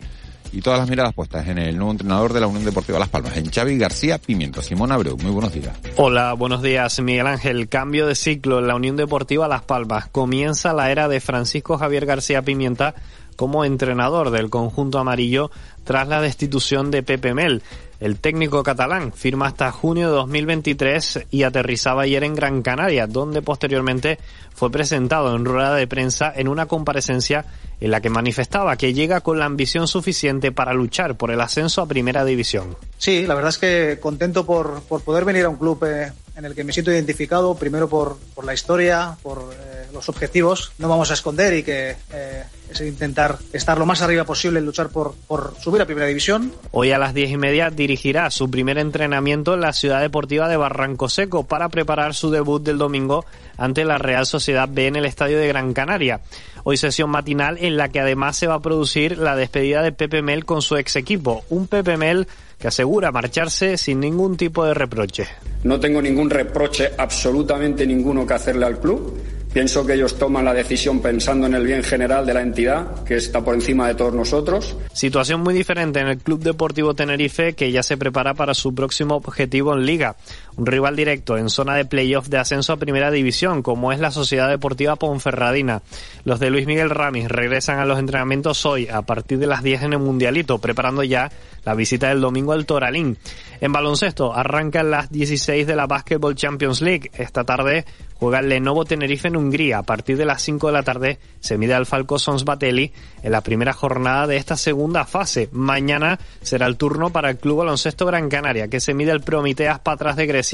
Y 0.50 0.62
todas 0.62 0.78
las 0.78 0.88
miradas 0.88 1.12
puestas 1.12 1.46
en 1.48 1.58
el 1.58 1.76
nuevo 1.76 1.90
entrenador 1.90 2.32
de 2.32 2.40
la 2.40 2.46
Unión 2.46 2.64
Deportiva 2.64 2.98
Las 2.98 3.10
Palmas, 3.10 3.36
en 3.36 3.50
Xavi 3.50 3.76
García 3.76 4.16
Pimiento. 4.16 4.62
Simón 4.62 4.92
Abreu, 4.92 5.18
muy 5.18 5.30
buenos 5.30 5.52
días. 5.52 5.76
Hola, 5.96 6.32
buenos 6.32 6.62
días, 6.62 6.98
Miguel 7.00 7.26
Ángel. 7.26 7.68
Cambio 7.68 8.06
de 8.06 8.14
ciclo 8.14 8.58
en 8.58 8.66
la 8.66 8.74
Unión 8.74 8.96
Deportiva 8.96 9.46
Las 9.46 9.62
Palmas. 9.62 10.08
Comienza 10.08 10.72
la 10.72 10.90
era 10.90 11.06
de 11.06 11.20
Francisco 11.20 11.76
Javier 11.76 12.06
García 12.06 12.40
Pimienta 12.40 12.94
como 13.36 13.64
entrenador 13.64 14.30
del 14.30 14.48
conjunto 14.48 14.98
amarillo 14.98 15.50
tras 15.84 16.08
la 16.08 16.20
destitución 16.20 16.90
de 16.90 17.02
Pepe 17.02 17.34
Mel. 17.34 17.62
El 18.00 18.20
técnico 18.20 18.62
catalán 18.62 19.12
firma 19.12 19.48
hasta 19.48 19.72
junio 19.72 20.08
de 20.08 20.14
2023 20.14 21.26
y 21.32 21.42
aterrizaba 21.42 22.02
ayer 22.02 22.22
en 22.22 22.36
Gran 22.36 22.62
Canaria, 22.62 23.08
donde 23.08 23.42
posteriormente 23.42 24.18
fue 24.54 24.70
presentado 24.70 25.34
en 25.34 25.44
rueda 25.44 25.74
de 25.74 25.88
prensa 25.88 26.32
en 26.34 26.46
una 26.46 26.66
comparecencia 26.66 27.44
en 27.80 27.90
la 27.90 28.00
que 28.00 28.08
manifestaba 28.08 28.76
que 28.76 28.94
llega 28.94 29.20
con 29.20 29.38
la 29.38 29.46
ambición 29.46 29.88
suficiente 29.88 30.52
para 30.52 30.74
luchar 30.74 31.16
por 31.16 31.32
el 31.32 31.40
ascenso 31.40 31.82
a 31.82 31.86
Primera 31.86 32.24
División. 32.24 32.76
Sí, 32.98 33.26
la 33.26 33.34
verdad 33.34 33.50
es 33.50 33.58
que 33.58 33.98
contento 34.00 34.46
por, 34.46 34.82
por 34.82 35.02
poder 35.02 35.24
venir 35.24 35.44
a 35.44 35.48
un 35.48 35.56
club 35.56 35.84
eh, 35.84 36.12
en 36.38 36.44
el 36.44 36.54
que 36.54 36.62
me 36.62 36.72
siento 36.72 36.92
identificado, 36.92 37.56
primero 37.56 37.88
por, 37.88 38.16
por 38.32 38.44
la 38.44 38.54
historia, 38.54 39.16
por 39.24 39.50
eh, 39.52 39.86
los 39.92 40.08
objetivos. 40.08 40.70
No 40.78 40.88
vamos 40.88 41.10
a 41.10 41.14
esconder 41.14 41.52
y 41.52 41.64
que 41.64 41.96
eh, 42.12 42.44
es 42.70 42.80
intentar 42.80 43.38
estar 43.52 43.76
lo 43.76 43.84
más 43.84 44.02
arriba 44.02 44.22
posible 44.22 44.60
y 44.60 44.62
luchar 44.62 44.88
por, 44.88 45.14
por 45.26 45.54
subir 45.60 45.82
a 45.82 45.86
Primera 45.86 46.06
División. 46.06 46.52
Hoy 46.70 46.92
a 46.92 46.98
las 46.98 47.12
diez 47.12 47.30
y 47.30 47.36
media 47.36 47.70
dirigirá 47.70 48.30
su 48.30 48.48
primer 48.48 48.78
entrenamiento 48.78 49.54
en 49.54 49.62
la 49.62 49.72
ciudad 49.72 50.00
deportiva 50.00 50.48
de 50.48 50.56
Barranco 50.56 51.08
Seco 51.08 51.42
para 51.42 51.70
preparar 51.70 52.14
su 52.14 52.30
debut 52.30 52.62
del 52.62 52.78
domingo 52.78 53.24
ante 53.56 53.84
la 53.84 53.98
Real 53.98 54.24
Sociedad 54.24 54.68
B 54.70 54.86
en 54.86 54.94
el 54.94 55.06
Estadio 55.06 55.38
de 55.38 55.48
Gran 55.48 55.74
Canaria. 55.74 56.20
Hoy 56.62 56.76
sesión 56.76 57.10
matinal 57.10 57.58
en 57.58 57.76
la 57.76 57.88
que 57.88 57.98
además 57.98 58.36
se 58.36 58.46
va 58.46 58.54
a 58.54 58.62
producir 58.62 59.18
la 59.18 59.34
despedida 59.34 59.82
de 59.82 59.90
Pepe 59.90 60.22
Mel 60.22 60.44
con 60.44 60.62
su 60.62 60.76
ex 60.76 60.94
equipo. 60.94 61.42
Un 61.48 61.66
Pepe 61.66 61.96
Mel 61.96 62.28
que 62.58 62.68
asegura 62.68 63.12
marcharse 63.12 63.76
sin 63.76 64.00
ningún 64.00 64.36
tipo 64.36 64.64
de 64.64 64.74
reproche. 64.74 65.26
No 65.64 65.78
tengo 65.78 66.02
ningún 66.02 66.28
reproche, 66.30 66.90
absolutamente 66.96 67.86
ninguno 67.86 68.26
que 68.26 68.34
hacerle 68.34 68.66
al 68.66 68.78
club 68.80 69.20
Pienso 69.52 69.86
que 69.86 69.94
ellos 69.94 70.18
toman 70.18 70.44
la 70.44 70.52
decisión 70.52 71.00
pensando 71.00 71.46
en 71.46 71.54
el 71.54 71.64
bien 71.64 71.82
general 71.82 72.26
de 72.26 72.34
la 72.34 72.42
entidad, 72.42 73.02
que 73.04 73.16
está 73.16 73.42
por 73.42 73.54
encima 73.54 73.88
de 73.88 73.94
todos 73.94 74.12
nosotros. 74.12 74.76
Situación 74.92 75.40
muy 75.40 75.54
diferente 75.54 76.00
en 76.00 76.08
el 76.08 76.18
Club 76.18 76.42
Deportivo 76.42 76.94
Tenerife, 76.94 77.54
que 77.54 77.72
ya 77.72 77.82
se 77.82 77.96
prepara 77.96 78.34
para 78.34 78.52
su 78.52 78.74
próximo 78.74 79.16
objetivo 79.16 79.74
en 79.74 79.86
Liga. 79.86 80.16
Un 80.58 80.66
rival 80.66 80.96
directo 80.96 81.38
en 81.38 81.50
zona 81.50 81.76
de 81.76 81.84
playoff 81.84 82.26
de 82.26 82.36
ascenso 82.36 82.72
a 82.72 82.78
Primera 82.78 83.12
División, 83.12 83.62
como 83.62 83.92
es 83.92 84.00
la 84.00 84.10
Sociedad 84.10 84.48
Deportiva 84.48 84.96
Ponferradina. 84.96 85.82
Los 86.24 86.40
de 86.40 86.50
Luis 86.50 86.66
Miguel 86.66 86.90
Ramis 86.90 87.28
regresan 87.28 87.78
a 87.78 87.84
los 87.84 88.00
entrenamientos 88.00 88.66
hoy, 88.66 88.88
a 88.88 89.02
partir 89.02 89.38
de 89.38 89.46
las 89.46 89.62
10 89.62 89.84
en 89.84 89.92
el 89.92 90.00
Mundialito, 90.00 90.58
preparando 90.58 91.04
ya 91.04 91.30
la 91.64 91.74
visita 91.74 92.08
del 92.08 92.20
domingo 92.20 92.54
al 92.54 92.66
Toralín. 92.66 93.18
En 93.60 93.72
baloncesto, 93.72 94.34
arrancan 94.34 94.90
las 94.90 95.12
16 95.12 95.64
de 95.64 95.76
la 95.76 95.86
Basketball 95.86 96.34
Champions 96.34 96.80
League. 96.80 97.10
Esta 97.14 97.44
tarde 97.44 97.84
juega 98.14 98.40
el 98.40 98.48
Lenovo 98.48 98.84
Tenerife 98.84 99.28
en 99.28 99.36
Hungría. 99.36 99.78
A 99.78 99.82
partir 99.84 100.16
de 100.16 100.24
las 100.24 100.42
5 100.42 100.68
de 100.68 100.72
la 100.72 100.82
tarde 100.82 101.18
se 101.38 101.56
mide 101.56 101.74
al 101.74 101.86
Falco 101.86 102.18
Sons 102.18 102.44
Batelli 102.44 102.92
en 103.22 103.30
la 103.30 103.42
primera 103.42 103.72
jornada 103.72 104.26
de 104.26 104.36
esta 104.36 104.56
segunda 104.56 105.04
fase. 105.04 105.48
Mañana 105.52 106.18
será 106.42 106.66
el 106.66 106.76
turno 106.76 107.10
para 107.10 107.30
el 107.30 107.38
Club 107.38 107.58
Baloncesto 107.58 108.06
Gran 108.06 108.28
Canaria, 108.28 108.68
que 108.68 108.80
se 108.80 108.94
mide 108.94 109.12
al 109.12 109.20
Prometeas 109.20 109.80
Patras 109.80 110.16
de 110.16 110.26
Grecia 110.26 110.47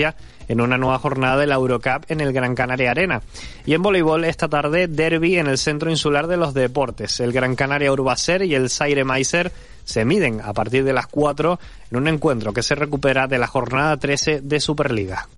en 0.49 0.61
una 0.61 0.77
nueva 0.77 0.99
jornada 0.99 1.37
de 1.39 1.47
la 1.47 1.55
Eurocup 1.55 2.05
en 2.09 2.21
el 2.21 2.33
Gran 2.33 2.55
Canaria 2.55 2.91
Arena. 2.91 3.23
Y 3.65 3.75
en 3.75 3.83
voleibol 3.83 4.25
esta 4.25 4.49
tarde, 4.49 4.89
derby 4.89 5.39
en 5.39 5.47
el 5.47 5.59
Centro 5.59 5.91
Insular 5.91 6.27
de 6.27 6.37
los 6.37 6.55
Deportes. 6.55 7.21
El 7.21 7.33
Gran 7.33 7.57
Canaria 7.57 7.93
Urbacer 7.93 8.43
y 8.43 8.55
el 8.55 8.71
Zaire 8.71 9.05
Meiser 9.05 9.53
se 9.85 10.05
miden 10.05 10.41
a 10.41 10.53
partir 10.53 10.85
de 10.85 10.93
las 10.93 11.07
4 11.07 11.59
en 11.91 11.97
un 11.97 12.09
encuentro 12.09 12.53
que 12.53 12.63
se 12.63 12.75
recupera 12.75 13.27
de 13.27 13.39
la 13.39 13.47
jornada 13.47 13.97
13 13.97 14.41
de 14.41 14.61
Superliga. 14.61 15.29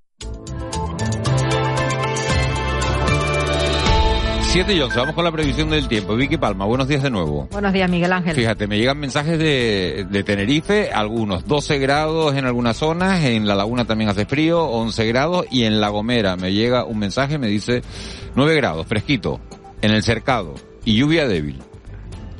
7 4.56 4.72
y 4.72 4.80
11, 4.80 4.98
vamos 4.98 5.14
con 5.14 5.22
la 5.22 5.30
previsión 5.30 5.68
del 5.68 5.86
tiempo. 5.86 6.16
Vicky 6.16 6.38
Palma, 6.38 6.64
buenos 6.64 6.88
días 6.88 7.02
de 7.02 7.10
nuevo. 7.10 7.46
Buenos 7.52 7.74
días, 7.74 7.90
Miguel 7.90 8.10
Ángel. 8.10 8.34
Fíjate, 8.34 8.66
me 8.66 8.78
llegan 8.78 8.98
mensajes 8.98 9.38
de, 9.38 10.06
de 10.08 10.24
Tenerife, 10.24 10.90
algunos 10.94 11.44
12 11.44 11.78
grados 11.78 12.34
en 12.34 12.46
algunas 12.46 12.78
zonas, 12.78 13.22
en 13.22 13.46
la 13.46 13.54
laguna 13.54 13.84
también 13.84 14.08
hace 14.08 14.24
frío, 14.24 14.64
11 14.64 15.06
grados, 15.08 15.46
y 15.50 15.64
en 15.64 15.78
La 15.78 15.90
Gomera 15.90 16.36
me 16.36 16.54
llega 16.54 16.86
un 16.86 16.98
mensaje, 16.98 17.36
me 17.36 17.48
dice 17.48 17.82
9 18.34 18.56
grados, 18.56 18.86
fresquito, 18.86 19.40
en 19.82 19.90
el 19.90 20.02
cercado, 20.02 20.54
y 20.86 20.96
lluvia 20.96 21.28
débil. 21.28 21.58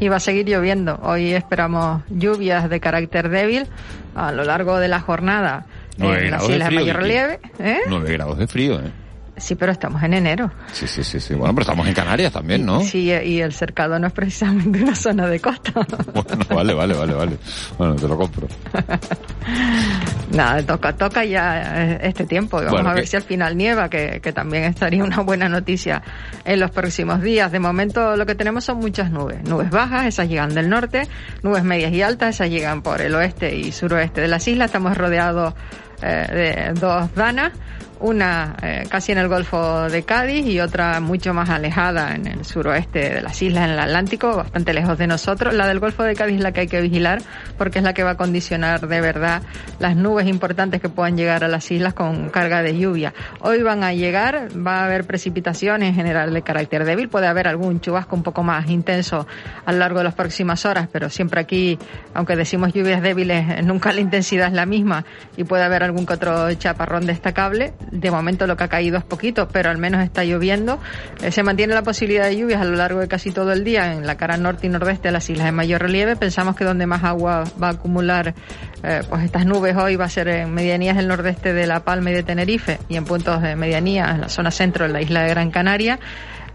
Y 0.00 0.08
va 0.08 0.16
a 0.16 0.20
seguir 0.20 0.49
lloviendo. 0.49 0.99
Hoy 1.02 1.35
esperamos 1.35 2.00
lluvias 2.08 2.70
de 2.70 2.80
carácter 2.80 3.28
débil 3.28 3.66
a 4.14 4.32
lo 4.32 4.42
largo 4.44 4.78
de 4.78 4.88
la 4.88 5.00
jornada. 5.00 5.66
9 5.99 6.18
en 6.18 6.26
grados 6.28 6.49
las 6.49 6.54
islas 6.54 6.70
de 6.70 6.76
de 6.76 6.80
frío. 6.80 6.80
mayor 6.80 6.96
relieve. 6.96 7.40
¿eh? 7.58 7.80
9 7.87 8.12
grados 8.14 8.38
de 8.38 8.46
frío, 8.46 8.80
¿eh? 8.80 9.05
Sí, 9.38 9.55
pero 9.55 9.71
estamos 9.73 10.02
en 10.02 10.14
enero. 10.14 10.50
Sí, 10.73 10.87
sí, 10.87 11.05
sí, 11.05 11.21
sí. 11.21 11.35
Bueno, 11.35 11.55
pero 11.55 11.62
estamos 11.62 11.87
en 11.87 11.93
Canarias 11.95 12.33
también, 12.33 12.64
¿no? 12.64 12.81
Sí, 12.81 13.11
y 13.12 13.40
el 13.40 13.52
cercado 13.52 13.99
no 13.99 14.07
es 14.07 14.12
precisamente 14.14 14.83
una 14.83 14.95
zona 14.95 15.26
de 15.26 15.40
costa. 15.40 15.73
Bueno, 16.14 16.45
vale, 16.49 16.73
vale, 16.75 16.95
vale, 16.95 17.12
vale. 17.14 17.38
Bueno, 17.76 17.95
te 17.97 18.09
lo 18.09 18.16
compro. 18.16 18.49
Nada, 20.33 20.62
toca, 20.62 20.93
toca 20.95 21.25
ya 21.25 21.83
eh, 21.93 21.99
este 22.02 22.25
tiempo. 22.26 22.57
Vamos 22.57 22.73
Bueno, 22.73 22.90
a 22.90 22.95
ver 22.95 23.02
que- 23.05 23.09
si 23.09 23.16
al 23.16 23.23
final 23.23 23.57
nieva, 23.57 23.88
que, 23.88 24.21
que 24.23 24.33
también 24.33 24.64
estaría 24.64 25.05
una 25.05 25.21
buena 25.21 25.49
noticia 25.49 26.02
en 26.45 26.59
los 26.61 26.71
próximos 26.71 27.23
días. 27.23 27.52
De 27.52 27.61
momento 27.61 28.16
lo 28.16 28.26
que 28.26 28.35
tenemos 28.35 28.64
son 28.64 28.78
muchas 28.78 29.11
nubes. 29.11 29.43
Nubes 29.45 29.71
bajas, 29.71 30.07
esas 30.07 30.28
llegan 30.28 30.55
del 30.55 30.69
norte, 30.69 31.07
nubes 31.43 31.62
medias 31.62 31.93
y 31.93 32.02
altas, 32.02 32.35
esas 32.37 32.50
llegan 32.50 32.83
por 32.83 33.00
el 33.00 33.14
oeste 33.14 33.55
y 33.57 33.71
suroeste 33.73 34.21
de 34.21 34.28
las 34.28 34.47
islas. 34.49 34.66
Estamos 34.66 34.97
rodeados 34.97 35.55
eh, 36.02 36.73
de 36.75 36.81
dos 36.81 37.14
danas, 37.14 37.52
una 38.00 38.56
eh, 38.62 38.84
casi 38.88 39.12
en 39.12 39.18
el 39.18 39.28
Golfo 39.28 39.88
de 39.88 40.02
Cádiz 40.02 40.46
y 40.46 40.60
otra 40.60 41.00
mucho 41.00 41.34
más 41.34 41.50
alejada 41.50 42.14
en 42.14 42.26
el 42.26 42.44
suroeste 42.44 43.14
de 43.14 43.20
las 43.20 43.40
islas, 43.42 43.64
en 43.64 43.70
el 43.70 43.78
Atlántico, 43.78 44.36
bastante 44.36 44.74
lejos 44.74 44.98
de 44.98 45.06
nosotros. 45.06 45.54
La 45.54 45.66
del 45.66 45.80
Golfo 45.80 46.02
de 46.02 46.14
Cádiz 46.14 46.36
es 46.36 46.42
la 46.42 46.52
que 46.52 46.60
hay 46.60 46.66
que 46.68 46.80
vigilar 46.80 47.22
porque 47.58 47.78
es 47.78 47.84
la 47.84 47.94
que 47.94 48.02
va 48.02 48.10
a 48.10 48.16
condicionar 48.16 48.86
de 48.86 49.00
verdad 49.00 49.42
las 49.78 49.96
nubes 49.96 50.26
importantes 50.26 50.80
que 50.80 50.88
puedan 50.88 51.16
llegar 51.16 51.44
a 51.44 51.48
las 51.48 51.70
islas 51.70 51.94
con 51.94 52.30
carga 52.30 52.62
de 52.62 52.78
lluvia. 52.78 53.14
Hoy 53.40 53.62
van 53.62 53.84
a 53.84 53.92
llegar, 53.92 54.48
va 54.54 54.80
a 54.80 54.84
haber 54.84 55.06
precipitaciones 55.06 55.90
en 55.90 55.94
general 55.94 56.32
de 56.32 56.42
carácter 56.42 56.84
débil, 56.84 57.08
puede 57.08 57.26
haber 57.26 57.48
algún 57.48 57.80
chubasco 57.80 58.16
un 58.16 58.22
poco 58.22 58.42
más 58.42 58.68
intenso 58.70 59.26
a 59.64 59.72
lo 59.72 59.78
largo 59.78 59.98
de 59.98 60.04
las 60.04 60.14
próximas 60.14 60.64
horas, 60.66 60.88
pero 60.90 61.10
siempre 61.10 61.40
aquí, 61.40 61.78
aunque 62.14 62.36
decimos 62.36 62.72
lluvias 62.72 63.02
débiles, 63.02 63.62
nunca 63.64 63.92
la 63.92 64.00
intensidad 64.00 64.48
es 64.48 64.52
la 64.52 64.66
misma 64.66 65.04
y 65.36 65.44
puede 65.44 65.64
haber 65.64 65.82
algún 65.82 66.06
que 66.06 66.14
otro 66.14 66.52
chaparrón 66.54 67.06
destacable. 67.06 67.74
De 67.90 68.11
momento 68.11 68.47
lo 68.47 68.57
que 68.57 68.64
ha 68.64 68.69
caído 68.69 68.99
es 68.99 69.05
poquito, 69.05 69.49
pero 69.49 69.71
al 69.71 69.78
menos 69.78 70.02
está 70.02 70.25
lloviendo. 70.25 70.78
Eh, 71.23 71.31
se 71.31 71.43
mantiene 71.43 71.75
la 71.75 71.83
posibilidad 71.83 72.25
de 72.25 72.37
lluvias 72.37 72.61
a 72.61 72.64
lo 72.64 72.76
largo 72.76 73.00
de 73.00 73.09
casi 73.09 73.31
todo 73.31 73.52
el 73.52 73.64
día 73.64 73.93
en 73.93 74.07
la 74.07 74.16
cara 74.16 74.37
norte 74.37 74.66
y 74.66 74.71
nordeste 74.71 75.09
de 75.09 75.12
las 75.12 75.28
islas 75.31 75.47
de 75.47 75.52
mayor 75.52 75.83
relieve. 75.83 76.16
Pensamos 76.16 76.57
que 76.57 76.64
donde 76.64 76.87
más 76.87 77.05
agua 77.05 77.45
va 77.62 77.69
a 77.69 77.73
acumular 77.73 78.35
eh, 78.83 79.02
pues 79.09 79.25
estas 79.25 79.47
nubes 79.47 79.76
hoy 79.76 79.97
va 79.97 80.05
a 80.05 80.09
ser 80.09 80.28
en 80.28 80.52
medianías 80.52 80.97
del 80.97 81.09
nordeste 81.09 81.52
de 81.52 81.66
La 81.66 81.81
Palma 81.81 82.11
y 82.11 82.14
de 82.14 82.23
Tenerife 82.23 82.78
y 82.88 82.97
en 82.97 83.05
puntos 83.05 83.43
de 83.43 83.57
medianía 83.57 84.11
en 84.11 84.21
la 84.21 84.28
zona 84.28 84.50
centro 84.50 84.87
de 84.87 84.93
la 84.93 85.00
isla 85.00 85.23
de 85.23 85.31
Gran 85.31 85.50
Canaria. 85.50 85.99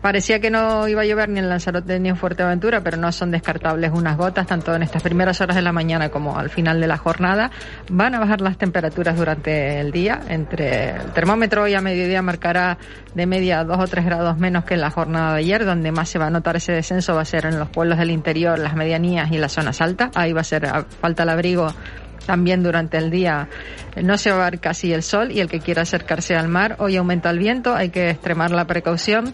Parecía 0.01 0.39
que 0.39 0.49
no 0.49 0.87
iba 0.87 1.03
a 1.03 1.05
llover 1.05 1.29
ni 1.29 1.39
en 1.39 1.47
Lanzarote 1.47 1.99
ni 1.99 2.09
en 2.09 2.17
Fuerteventura, 2.17 2.81
pero 2.81 2.97
no 2.97 3.11
son 3.11 3.29
descartables 3.29 3.91
unas 3.93 4.17
gotas, 4.17 4.47
tanto 4.47 4.73
en 4.73 4.81
estas 4.81 5.03
primeras 5.03 5.39
horas 5.41 5.55
de 5.55 5.61
la 5.61 5.71
mañana 5.71 6.09
como 6.09 6.39
al 6.39 6.49
final 6.49 6.81
de 6.81 6.87
la 6.87 6.97
jornada. 6.97 7.51
Van 7.89 8.15
a 8.15 8.19
bajar 8.19 8.41
las 8.41 8.57
temperaturas 8.57 9.15
durante 9.15 9.79
el 9.79 9.91
día. 9.91 10.19
Entre 10.27 10.95
el 10.95 11.11
termómetro 11.13 11.63
hoy 11.63 11.75
a 11.75 11.81
mediodía 11.81 12.23
marcará 12.23 12.79
de 13.13 13.25
media 13.27 13.63
dos 13.63 13.77
o 13.79 13.87
tres 13.87 14.03
grados 14.03 14.39
menos 14.39 14.65
que 14.65 14.73
en 14.73 14.81
la 14.81 14.89
jornada 14.89 15.33
de 15.33 15.39
ayer, 15.39 15.65
donde 15.65 15.91
más 15.91 16.09
se 16.09 16.17
va 16.17 16.27
a 16.27 16.29
notar 16.31 16.55
ese 16.55 16.71
descenso 16.71 17.13
va 17.13 17.21
a 17.21 17.25
ser 17.25 17.45
en 17.45 17.59
los 17.59 17.69
pueblos 17.69 17.99
del 17.99 18.09
interior, 18.09 18.57
las 18.57 18.75
medianías 18.75 19.31
y 19.31 19.37
las 19.37 19.51
zonas 19.51 19.81
altas. 19.81 20.09
Ahí 20.15 20.33
va 20.33 20.41
a 20.41 20.45
ser 20.45 20.67
falta 20.99 21.23
el 21.23 21.29
abrigo 21.29 21.71
también 22.25 22.63
durante 22.63 22.97
el 22.97 23.09
día 23.11 23.49
no 24.01 24.17
se 24.17 24.31
va 24.31 24.45
a 24.47 24.49
ver 24.49 24.59
casi 24.59 24.93
el 24.93 25.03
sol 25.03 25.31
y 25.31 25.39
el 25.41 25.49
que 25.49 25.59
quiera 25.59 25.81
acercarse 25.81 26.35
al 26.35 26.47
mar, 26.47 26.75
hoy 26.79 26.95
aumenta 26.95 27.29
el 27.29 27.39
viento, 27.39 27.75
hay 27.75 27.89
que 27.89 28.09
extremar 28.11 28.51
la 28.51 28.65
precaución. 28.65 29.33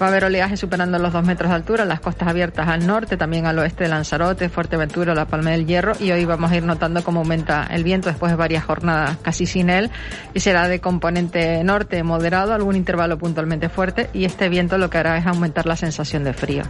Va 0.00 0.06
a 0.06 0.08
haber 0.08 0.24
oleaje 0.24 0.56
superando 0.56 0.98
los 0.98 1.12
dos 1.12 1.24
metros 1.24 1.50
de 1.50 1.56
altura, 1.56 1.84
las 1.84 2.00
costas 2.00 2.28
abiertas 2.28 2.68
al 2.68 2.86
norte, 2.86 3.16
también 3.16 3.46
al 3.46 3.58
oeste 3.58 3.84
de 3.84 3.90
Lanzarote, 3.90 4.48
Fuerteventura, 4.48 5.14
La 5.14 5.26
Palma 5.26 5.50
del 5.50 5.66
Hierro 5.66 5.92
y 6.00 6.10
hoy 6.10 6.24
vamos 6.24 6.50
a 6.50 6.56
ir 6.56 6.62
notando 6.62 7.04
cómo 7.04 7.20
aumenta 7.20 7.66
el 7.70 7.84
viento 7.84 8.08
después 8.08 8.32
de 8.32 8.36
varias 8.36 8.64
jornadas 8.64 9.16
casi 9.22 9.44
sin 9.46 9.68
él 9.68 9.90
y 10.32 10.40
será 10.40 10.68
de 10.68 10.80
componente 10.80 11.62
norte 11.64 12.02
moderado, 12.02 12.54
algún 12.54 12.76
intervalo 12.76 13.18
puntualmente 13.18 13.68
fuerte 13.68 14.08
y 14.14 14.24
este 14.24 14.48
viento 14.48 14.78
lo 14.78 14.88
que 14.88 14.98
hará 14.98 15.18
es 15.18 15.26
aumentar 15.26 15.66
la 15.66 15.76
sensación 15.76 16.24
de 16.24 16.32
frío. 16.32 16.62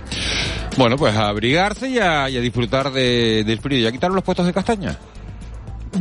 Bueno, 0.76 0.96
pues 0.96 1.14
a 1.16 1.28
abrigarse 1.28 1.88
y 1.88 1.98
a, 1.98 2.28
y 2.30 2.36
a 2.36 2.40
disfrutar 2.40 2.90
de- 2.90 3.44
del 3.44 3.60
frío. 3.60 3.80
¿Ya 3.84 3.92
quitaron 3.92 4.14
los 4.14 4.24
puestos 4.24 4.46
de 4.46 4.52
castaña? 4.52 4.96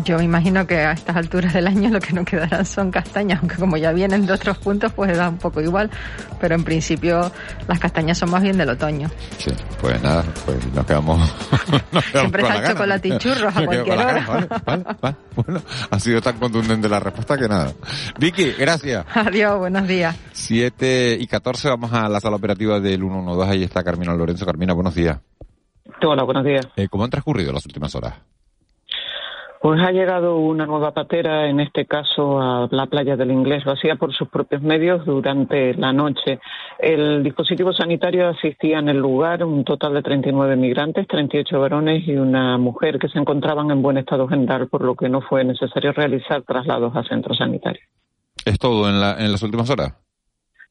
Yo 0.03 0.17
me 0.17 0.24
imagino 0.24 0.65
que 0.67 0.77
a 0.79 0.91
estas 0.91 1.15
alturas 1.15 1.53
del 1.53 1.67
año 1.67 1.89
lo 1.89 2.00
que 2.00 2.13
no 2.13 2.24
quedarán 2.25 2.65
son 2.65 2.91
castañas, 2.91 3.39
aunque 3.39 3.56
como 3.56 3.77
ya 3.77 3.91
vienen 3.91 4.25
de 4.25 4.34
otros 4.34 4.58
puntos, 4.58 4.91
pues 4.94 5.15
da 5.17 5.29
un 5.29 5.38
poco 5.38 5.62
igual. 5.62 5.89
Pero 6.39 6.56
en 6.56 6.63
principio 6.63 7.32
las 7.67 7.79
castañas 7.79 8.17
son 8.17 8.29
más 8.32 8.41
bien 8.41 8.58
del 8.58 8.70
otoño. 8.70 9.10
Sí, 9.38 9.51
pues 9.82 10.01
nada, 10.01 10.24
pues 10.46 10.74
nos 10.74 10.86
quedamos. 10.86 11.20
nos 11.91 12.06
quedamos 12.06 12.06
Siempre 12.12 12.41
con 12.44 12.50
la 12.50 12.56
está 12.56 12.56
el 12.56 12.62
gana. 12.62 12.74
chocolate 12.74 13.08
y 13.08 13.17
churros 13.17 13.56
a 13.58 13.65
cualquier 13.65 13.98
la 13.98 14.06
hora. 14.06 14.13
gana, 14.13 14.27
Vale, 14.27 14.48
vale, 14.65 14.98
vale. 15.01 15.15
Bueno, 15.36 15.62
ha 15.91 16.00
sido 16.00 16.22
tan 16.22 16.38
contundente 16.38 16.89
la 16.89 17.00
respuesta 17.00 17.38
que 17.38 17.48
nada. 17.48 17.72
Vicky, 18.20 18.51
gracias. 18.53 19.06
Adiós, 19.13 19.58
buenos 19.60 19.88
días. 19.88 20.15
7 20.34 21.17
y 21.20 21.27
14 21.27 21.70
vamos 21.70 21.94
a 21.94 22.08
la 22.10 22.20
sala 22.20 22.36
operativa 22.38 22.79
del 22.79 23.00
112. 23.01 23.51
Ahí 23.51 23.63
está 23.63 23.84
Carmina 23.84 24.13
Lorenzo. 24.15 24.46
Carmina, 24.46 24.74
buenos 24.74 24.96
días. 24.96 25.17
Hola, 26.01 26.24
buenos 26.24 26.44
días. 26.46 26.67
Eh, 26.75 26.88
¿Cómo 26.89 27.03
han 27.03 27.10
transcurrido 27.10 27.51
las 27.53 27.65
últimas 27.65 27.94
horas? 27.96 28.13
Pues 29.60 29.82
ha 29.82 29.92
llegado 29.92 30.38
una 30.38 30.66
nueva 30.66 30.92
patera, 30.94 31.50
en 31.50 31.60
este 31.60 31.86
caso 31.86 32.40
a 32.40 32.68
la 32.70 32.86
playa 32.86 33.16
del 33.16 33.32
Inglés. 33.32 33.66
Lo 33.66 33.72
hacía 33.72 33.96
por 33.96 34.14
sus 34.14 34.30
propios 34.30 34.62
medios 34.62 35.06
durante 35.06 35.74
la 35.74 35.92
noche. 35.92 36.40
El 36.78 37.24
dispositivo 37.24 37.74
sanitario 37.74 38.30
asistía 38.30 38.80
en 38.80 38.90
el 38.90 38.98
lugar 38.98 39.44
un 39.44 39.64
total 39.64 39.96
de 39.96 40.04
39 40.04 40.56
migrantes, 40.56 41.08
38 41.08 41.60
varones 41.60 42.08
y 42.08 42.16
una 42.16 42.58
mujer 42.58 43.00
que 43.00 43.10
se 43.10 43.18
encontraban 43.18 43.72
en 43.72 43.82
buen 43.82 43.98
estado 43.98 44.28
general, 44.28 44.68
por 44.68 44.84
lo 44.84 44.96
que 44.96 45.10
no 45.10 45.22
fue 45.22 45.44
necesario 45.44 45.92
realizar 45.92 46.44
traslados 46.44 46.96
a 46.96 47.04
centros 47.04 47.38
sanitarios. 47.40 47.84
¿Es 48.46 48.60
todo 48.60 48.88
en, 48.88 49.02
la, 49.02 49.16
en 49.18 49.32
las 49.32 49.42
últimas 49.42 49.70
horas? 49.70 50.07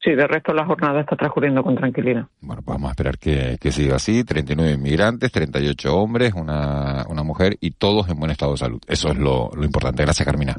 Sí, 0.03 0.11
de 0.11 0.27
resto 0.27 0.53
la 0.53 0.65
jornada 0.65 1.01
está 1.01 1.15
transcurriendo 1.15 1.63
con 1.63 1.75
tranquilidad. 1.75 2.27
Bueno, 2.39 2.61
pues 2.61 2.75
vamos 2.75 2.89
a 2.89 2.91
esperar 2.91 3.17
que, 3.17 3.57
que 3.59 3.71
siga 3.71 3.95
así. 3.95 4.23
39 4.23 4.73
inmigrantes, 4.73 5.31
38 5.31 5.95
hombres, 5.95 6.33
una, 6.35 7.05
una 7.09 7.23
mujer 7.23 7.57
y 7.59 7.71
todos 7.71 8.07
en 8.09 8.19
buen 8.19 8.31
estado 8.31 8.51
de 8.51 8.57
salud. 8.59 8.81
Eso 8.87 9.09
es 9.09 9.17
lo, 9.17 9.49
lo 9.55 9.65
importante. 9.65 10.03
Gracias, 10.03 10.25
Carmina. 10.25 10.55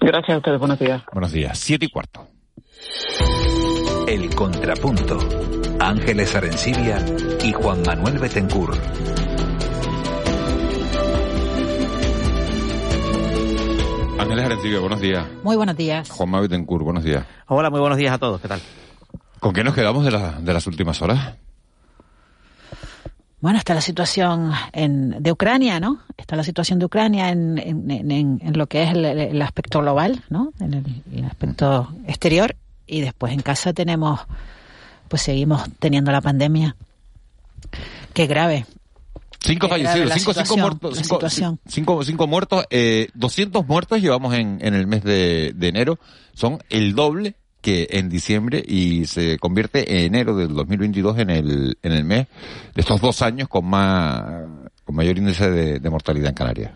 Gracias 0.00 0.34
a 0.34 0.38
ustedes. 0.38 0.58
Buenos 0.58 0.78
días. 0.78 1.02
Buenos 1.12 1.32
días. 1.32 1.58
Siete 1.58 1.86
y 1.86 1.90
cuarto. 1.90 2.26
El 4.06 4.34
Contrapunto. 4.34 5.18
Ángeles 5.80 6.34
Arencibia 6.36 6.98
y 7.44 7.52
Juan 7.52 7.82
Manuel 7.84 8.18
Betencur. 8.18 8.74
Ángeles 14.22 14.44
Arencibia, 14.44 14.78
buenos 14.78 15.00
días. 15.00 15.26
Muy 15.42 15.56
buenos 15.56 15.76
días. 15.76 16.08
Juanma 16.08 16.40
Betancourt, 16.40 16.84
buenos 16.84 17.02
días. 17.02 17.26
Hola, 17.48 17.70
muy 17.70 17.80
buenos 17.80 17.98
días 17.98 18.14
a 18.14 18.18
todos. 18.18 18.40
¿Qué 18.40 18.46
tal? 18.46 18.60
¿Con 19.40 19.52
qué 19.52 19.64
nos 19.64 19.74
quedamos 19.74 20.04
de, 20.04 20.12
la, 20.12 20.38
de 20.40 20.52
las 20.52 20.64
últimas 20.68 21.02
horas? 21.02 21.34
Bueno, 23.40 23.58
está 23.58 23.74
la 23.74 23.80
situación 23.80 24.52
en, 24.72 25.20
de 25.20 25.32
Ucrania, 25.32 25.80
¿no? 25.80 26.02
Está 26.16 26.36
la 26.36 26.44
situación 26.44 26.78
de 26.78 26.84
Ucrania 26.84 27.30
en, 27.30 27.58
en, 27.58 27.90
en, 27.90 28.40
en 28.40 28.56
lo 28.56 28.68
que 28.68 28.84
es 28.84 28.92
el, 28.92 29.04
el, 29.04 29.42
aspecto 29.42 29.80
global, 29.80 30.22
¿no? 30.30 30.52
En 30.60 30.74
el, 30.74 31.02
el, 31.12 31.24
aspecto 31.24 31.92
exterior. 32.06 32.54
Y 32.86 33.00
después 33.00 33.32
en 33.32 33.40
casa 33.42 33.72
tenemos, 33.72 34.20
pues 35.08 35.22
seguimos 35.22 35.64
teniendo 35.80 36.12
la 36.12 36.20
pandemia. 36.20 36.76
Qué 38.14 38.28
grave. 38.28 38.66
Cinco 39.44 39.68
fallecidos, 39.68 40.12
cinco, 40.14 40.34
cinco 40.34 40.56
muertos, 40.56 40.98
cinco, 40.98 41.20
cinco, 41.66 42.04
cinco, 42.04 42.26
muertos, 42.28 42.64
eh, 42.70 43.08
200 43.14 43.66
muertos 43.66 44.00
llevamos 44.00 44.34
en, 44.34 44.58
en 44.62 44.74
el 44.74 44.86
mes 44.86 45.02
de, 45.02 45.52
de 45.54 45.68
enero. 45.68 45.98
Son 46.32 46.62
el 46.70 46.94
doble 46.94 47.34
que 47.60 47.88
en 47.90 48.08
diciembre 48.08 48.62
y 48.66 49.06
se 49.06 49.38
convierte 49.38 49.98
en 49.98 50.14
enero 50.14 50.36
del 50.36 50.54
2022 50.54 51.18
en 51.18 51.30
el, 51.30 51.78
en 51.82 51.92
el 51.92 52.04
mes 52.04 52.26
de 52.74 52.80
estos 52.80 53.00
dos 53.00 53.22
años 53.22 53.48
con 53.48 53.64
más, 53.64 54.42
con 54.84 54.94
mayor 54.94 55.18
índice 55.18 55.50
de, 55.50 55.78
de 55.80 55.90
mortalidad 55.90 56.28
en 56.28 56.34
Canarias. 56.34 56.72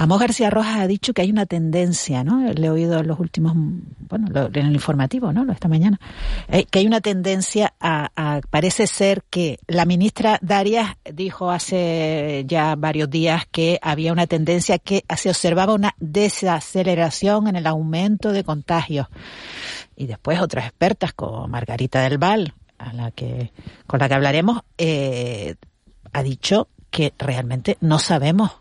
Amos 0.00 0.20
García 0.20 0.48
Rojas 0.48 0.78
ha 0.78 0.86
dicho 0.86 1.12
que 1.12 1.22
hay 1.22 1.30
una 1.32 1.44
tendencia, 1.44 2.22
¿no? 2.22 2.52
Le 2.52 2.68
he 2.68 2.70
oído 2.70 3.00
en 3.00 3.08
los 3.08 3.18
últimos, 3.18 3.54
bueno, 3.56 4.28
en 4.54 4.66
el 4.66 4.72
informativo, 4.72 5.32
¿no? 5.32 5.50
Esta 5.52 5.66
mañana, 5.66 5.98
eh, 6.46 6.66
que 6.66 6.78
hay 6.78 6.86
una 6.86 7.00
tendencia 7.00 7.74
a, 7.80 8.12
a, 8.14 8.40
parece 8.48 8.86
ser 8.86 9.24
que 9.28 9.58
la 9.66 9.86
ministra 9.86 10.38
Darias 10.40 10.94
dijo 11.12 11.50
hace 11.50 12.44
ya 12.46 12.76
varios 12.76 13.10
días 13.10 13.46
que 13.50 13.80
había 13.82 14.12
una 14.12 14.28
tendencia 14.28 14.78
que 14.78 15.04
se 15.16 15.30
observaba 15.30 15.74
una 15.74 15.96
desaceleración 15.98 17.48
en 17.48 17.56
el 17.56 17.66
aumento 17.66 18.30
de 18.30 18.44
contagios. 18.44 19.08
Y 19.96 20.06
después 20.06 20.40
otras 20.40 20.66
expertas 20.66 21.12
como 21.12 21.48
Margarita 21.48 22.02
del 22.02 22.18
Val, 22.18 22.54
a 22.78 22.92
la 22.92 23.10
que, 23.10 23.50
con 23.88 23.98
la 23.98 24.06
que 24.06 24.14
hablaremos, 24.14 24.60
eh, 24.78 25.56
ha 26.12 26.22
dicho 26.22 26.68
que 26.92 27.12
realmente 27.18 27.78
no 27.80 27.98
sabemos 27.98 28.60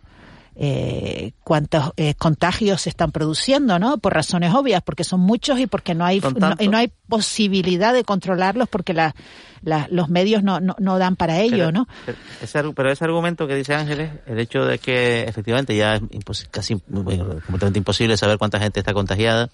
eh, 0.60 1.34
cuántos 1.44 1.92
eh, 1.98 2.16
contagios 2.16 2.82
se 2.82 2.90
están 2.90 3.12
produciendo, 3.12 3.78
¿no? 3.78 4.00
Por 4.00 4.16
razones 4.16 4.56
obvias, 4.56 4.82
porque 4.82 5.04
son 5.04 5.20
muchos 5.20 5.60
y 5.60 5.68
porque 5.68 5.94
no 5.94 6.04
hay 6.04 6.20
no, 6.20 6.56
y 6.58 6.68
no 6.68 6.78
hay 6.80 6.92
posibilidad 7.08 7.94
de 7.94 8.04
controlarlos 8.04 8.68
porque 8.68 8.96
la, 8.96 9.14
la, 9.62 9.88
los 9.92 10.10
medios 10.10 10.42
no, 10.42 10.60
no, 10.60 10.76
no, 10.80 10.98
dan 10.98 11.16
para 11.16 11.42
ello, 11.42 11.68
pero, 11.68 11.72
¿no? 11.72 11.88
Pero 12.08 12.18
ese, 12.42 12.64
pero 12.76 12.92
ese, 12.92 13.06
argumento 13.06 13.46
que 13.46 13.54
dice 13.54 13.76
Ángeles, 13.76 14.10
el 14.26 14.40
hecho 14.40 14.66
de 14.66 14.80
que 14.80 15.26
efectivamente 15.26 15.76
ya 15.76 15.98
es 15.98 16.02
impos 16.10 16.48
casi 16.50 16.82
bueno, 16.88 17.26
completamente 17.46 17.78
imposible 17.78 18.18
saber 18.18 18.40
cuánta 18.40 18.60
gente 18.60 18.80
está 18.80 18.96
contagiada, 18.96 19.50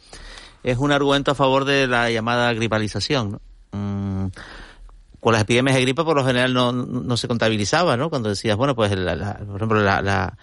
es 0.63 0.77
un 0.77 0.93
argumento 0.93 1.31
a 1.31 1.35
favor 1.35 1.65
de 1.65 1.85
la 1.85 2.11
llamada 2.11 2.53
gripalización, 2.53 3.31
¿no? 3.33 3.41
Mm, 3.77 4.27
con 5.19 5.33
las 5.33 5.41
epidemias 5.41 5.75
de 5.75 5.81
gripe 5.81 6.03
por 6.03 6.15
lo 6.15 6.25
general 6.25 6.53
no, 6.53 6.71
no 6.71 7.17
se 7.17 7.27
contabilizaba, 7.27 7.97
¿no? 7.97 8.09
Cuando 8.09 8.29
decías, 8.29 8.55
bueno, 8.55 8.73
pues 8.73 8.97
la, 8.97 9.15
la, 9.15 9.37
por 9.39 9.57
ejemplo 9.57 9.81
la, 9.81 10.01
la 10.01 10.37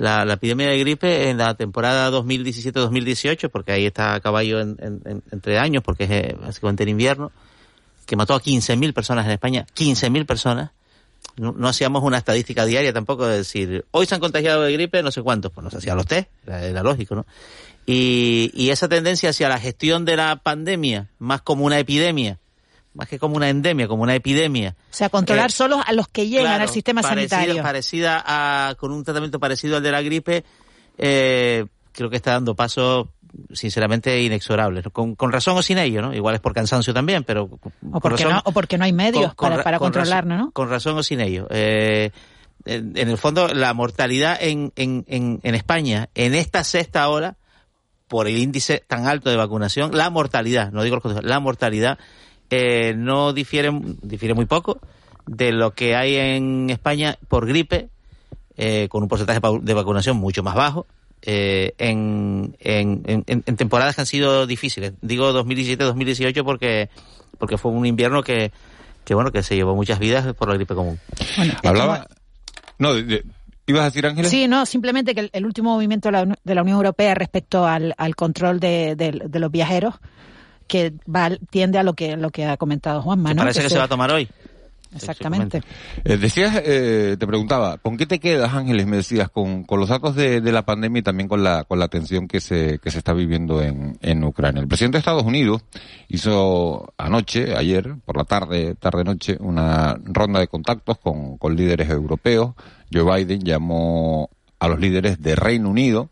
la, 0.00 0.32
epidemia 0.32 0.68
de 0.68 0.78
gripe 0.78 1.28
en 1.28 1.36
la 1.36 1.54
temporada 1.54 2.10
2017-2018, 2.10 3.50
porque 3.50 3.72
ahí 3.72 3.86
está 3.86 4.14
a 4.14 4.20
caballo 4.20 4.60
en, 4.60 4.76
en, 4.80 5.22
entre 5.30 5.58
años, 5.58 5.82
porque 5.82 6.04
es 6.04 6.10
eh, 6.10 6.36
básicamente 6.40 6.84
en 6.84 6.88
invierno, 6.88 7.30
que 8.06 8.16
mató 8.16 8.34
a 8.34 8.40
15.000 8.40 8.94
personas 8.94 9.26
en 9.26 9.32
España, 9.32 9.66
15.000 9.76 10.26
personas. 10.26 10.70
No, 11.36 11.68
hacíamos 11.68 12.02
una 12.02 12.18
estadística 12.18 12.64
diaria 12.64 12.92
tampoco 12.92 13.26
de 13.26 13.38
decir, 13.38 13.84
hoy 13.90 14.06
se 14.06 14.14
han 14.14 14.20
contagiado 14.20 14.62
de 14.62 14.72
gripe, 14.72 15.02
no 15.02 15.10
sé 15.10 15.22
cuántos, 15.22 15.52
pues 15.52 15.62
no 15.62 15.70
se 15.70 15.76
hacían 15.76 15.96
los 15.96 16.06
test, 16.06 16.28
era, 16.46 16.64
era 16.64 16.82
lógico, 16.82 17.14
¿no? 17.14 17.26
Y, 17.86 18.50
y 18.54 18.70
esa 18.70 18.88
tendencia 18.88 19.30
hacia 19.30 19.48
la 19.48 19.58
gestión 19.58 20.04
de 20.06 20.16
la 20.16 20.36
pandemia, 20.36 21.10
más 21.18 21.42
como 21.42 21.66
una 21.66 21.78
epidemia, 21.78 22.38
más 22.94 23.08
que 23.08 23.18
como 23.18 23.36
una 23.36 23.48
endemia, 23.48 23.86
como 23.88 24.02
una 24.02 24.14
epidemia. 24.14 24.74
O 24.90 24.94
sea, 24.94 25.08
controlar 25.08 25.50
eh, 25.50 25.52
solo 25.52 25.80
a 25.84 25.92
los 25.92 26.08
que 26.08 26.28
llegan 26.28 26.46
claro, 26.46 26.62
al 26.64 26.68
sistema 26.68 27.02
parecida, 27.02 27.36
sanitario. 27.36 27.62
Parecida 27.62 28.24
a, 28.26 28.74
con 28.74 28.92
un 28.92 29.04
tratamiento 29.04 29.38
parecido 29.38 29.76
al 29.76 29.82
de 29.82 29.92
la 29.92 30.02
gripe, 30.02 30.44
eh, 30.98 31.66
creo 31.92 32.10
que 32.10 32.16
está 32.16 32.32
dando 32.32 32.54
pasos 32.54 33.08
sinceramente 33.52 34.20
inexorables. 34.22 34.84
Con, 34.92 35.14
con, 35.14 35.32
razón 35.32 35.56
o 35.56 35.62
sin 35.62 35.78
ello, 35.78 36.02
¿no? 36.02 36.14
Igual 36.14 36.34
es 36.34 36.40
por 36.40 36.52
cansancio 36.52 36.92
también, 36.92 37.24
pero... 37.24 37.44
O 37.92 38.00
porque, 38.00 38.24
razón, 38.24 38.32
no, 38.32 38.42
o 38.44 38.52
porque 38.52 38.76
no 38.76 38.84
hay 38.84 38.92
medios 38.92 39.34
con, 39.34 39.50
para, 39.50 39.62
para 39.62 39.78
con 39.78 39.86
controlarlo, 39.86 40.30
razón, 40.30 40.46
¿no? 40.46 40.52
Con 40.52 40.68
razón 40.68 40.98
o 40.98 41.02
sin 41.02 41.20
ello. 41.20 41.46
Eh, 41.50 42.10
en, 42.64 42.96
en, 42.96 43.08
el 43.08 43.18
fondo, 43.18 43.48
la 43.48 43.72
mortalidad 43.72 44.36
en, 44.40 44.72
en, 44.76 45.04
en, 45.06 45.54
España, 45.54 46.08
en 46.14 46.34
esta 46.34 46.64
sexta 46.64 47.08
hora, 47.08 47.36
por 48.08 48.26
el 48.26 48.36
índice 48.36 48.82
tan 48.86 49.06
alto 49.06 49.30
de 49.30 49.36
vacunación, 49.36 49.96
la 49.96 50.10
mortalidad, 50.10 50.72
no 50.72 50.82
digo 50.82 51.00
los 51.02 51.24
la 51.24 51.38
mortalidad 51.38 51.98
eh, 52.50 52.94
no 52.96 53.32
difiere, 53.32 53.70
difiere 54.02 54.34
muy 54.34 54.46
poco 54.46 54.80
de 55.26 55.52
lo 55.52 55.72
que 55.72 55.94
hay 55.94 56.16
en 56.16 56.70
España 56.70 57.16
por 57.28 57.46
gripe, 57.46 57.88
eh, 58.56 58.88
con 58.90 59.02
un 59.02 59.08
porcentaje 59.08 59.40
de 59.62 59.74
vacunación 59.74 60.16
mucho 60.16 60.42
más 60.42 60.54
bajo, 60.54 60.86
eh, 61.22 61.74
en, 61.78 62.56
en, 62.60 63.02
en, 63.06 63.24
en, 63.26 63.56
temporadas 63.56 63.94
que 63.94 64.00
han 64.00 64.06
sido 64.06 64.46
difíciles. 64.46 64.94
Digo 65.02 65.32
2017-2018 65.32 66.44
porque, 66.44 66.88
porque 67.38 67.58
fue 67.58 67.72
un 67.72 67.86
invierno 67.86 68.22
que, 68.22 68.52
que, 69.04 69.14
bueno, 69.14 69.30
que 69.30 69.42
se 69.42 69.54
llevó 69.54 69.74
muchas 69.74 69.98
vidas 69.98 70.34
por 70.34 70.48
la 70.48 70.54
gripe 70.54 70.74
común. 70.74 70.98
Bueno, 71.36 71.54
Hablaba... 71.62 72.06
No, 72.78 72.94
de, 72.94 73.02
de... 73.02 73.24
¿Ibas 73.66 73.82
a 73.82 73.84
decir, 73.84 74.06
Ángeles? 74.06 74.30
Sí, 74.30 74.48
no, 74.48 74.66
simplemente 74.66 75.14
que 75.14 75.20
el, 75.20 75.30
el 75.32 75.46
último 75.46 75.74
movimiento 75.74 76.08
de 76.08 76.12
la, 76.12 76.38
de 76.42 76.54
la, 76.54 76.62
Unión 76.62 76.78
Europea 76.78 77.14
respecto 77.14 77.66
al, 77.66 77.94
al 77.98 78.16
control 78.16 78.58
de, 78.58 78.96
de, 78.96 79.12
de, 79.26 79.38
los 79.38 79.50
viajeros 79.52 79.94
que 80.70 80.94
va, 81.04 81.30
tiende 81.50 81.78
a 81.78 81.82
lo 81.82 81.94
que, 81.94 82.16
lo 82.16 82.30
que 82.30 82.46
ha 82.46 82.56
comentado 82.56 83.02
Juanma, 83.02 83.34
¿no? 83.34 83.42
Parece 83.42 83.58
que, 83.58 83.64
que 83.64 83.70
se, 83.70 83.74
se 83.74 83.78
va 83.78 83.86
a 83.86 83.88
tomar 83.88 84.12
hoy. 84.12 84.28
Exactamente. 84.94 85.62
Eh, 86.04 86.16
decías, 86.16 86.62
eh, 86.64 87.16
te 87.18 87.26
preguntaba, 87.26 87.78
¿con 87.78 87.96
qué 87.96 88.06
te 88.06 88.20
quedas, 88.20 88.54
Ángeles? 88.54 88.86
Me 88.86 88.98
decías, 88.98 89.30
con, 89.30 89.64
con 89.64 89.80
los 89.80 89.88
datos 89.88 90.14
de, 90.14 90.40
de, 90.40 90.52
la 90.52 90.64
pandemia 90.64 91.00
y 91.00 91.02
también 91.02 91.28
con 91.28 91.42
la, 91.42 91.64
con 91.64 91.80
la 91.80 91.88
tensión 91.88 92.28
que 92.28 92.40
se, 92.40 92.78
que 92.78 92.92
se 92.92 92.98
está 92.98 93.12
viviendo 93.12 93.60
en, 93.60 93.98
en 94.00 94.22
Ucrania. 94.22 94.60
El 94.62 94.68
presidente 94.68 94.96
de 94.96 95.00
Estados 95.00 95.24
Unidos 95.24 95.62
hizo 96.08 96.92
anoche, 96.98 97.56
ayer, 97.56 97.96
por 98.04 98.16
la 98.16 98.24
tarde, 98.24 98.76
tarde-noche, 98.76 99.36
una 99.40 99.98
ronda 100.04 100.38
de 100.38 100.46
contactos 100.46 100.98
con, 100.98 101.36
con 101.36 101.56
líderes 101.56 101.90
europeos. 101.90 102.54
Joe 102.92 103.04
Biden 103.04 103.40
llamó 103.40 104.30
a 104.60 104.68
los 104.68 104.78
líderes 104.78 105.20
de 105.20 105.34
Reino 105.34 105.68
Unido, 105.68 106.10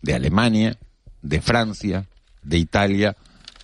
de 0.00 0.14
Alemania, 0.14 0.78
de 1.20 1.40
Francia, 1.42 2.06
de 2.42 2.56
Italia 2.56 3.16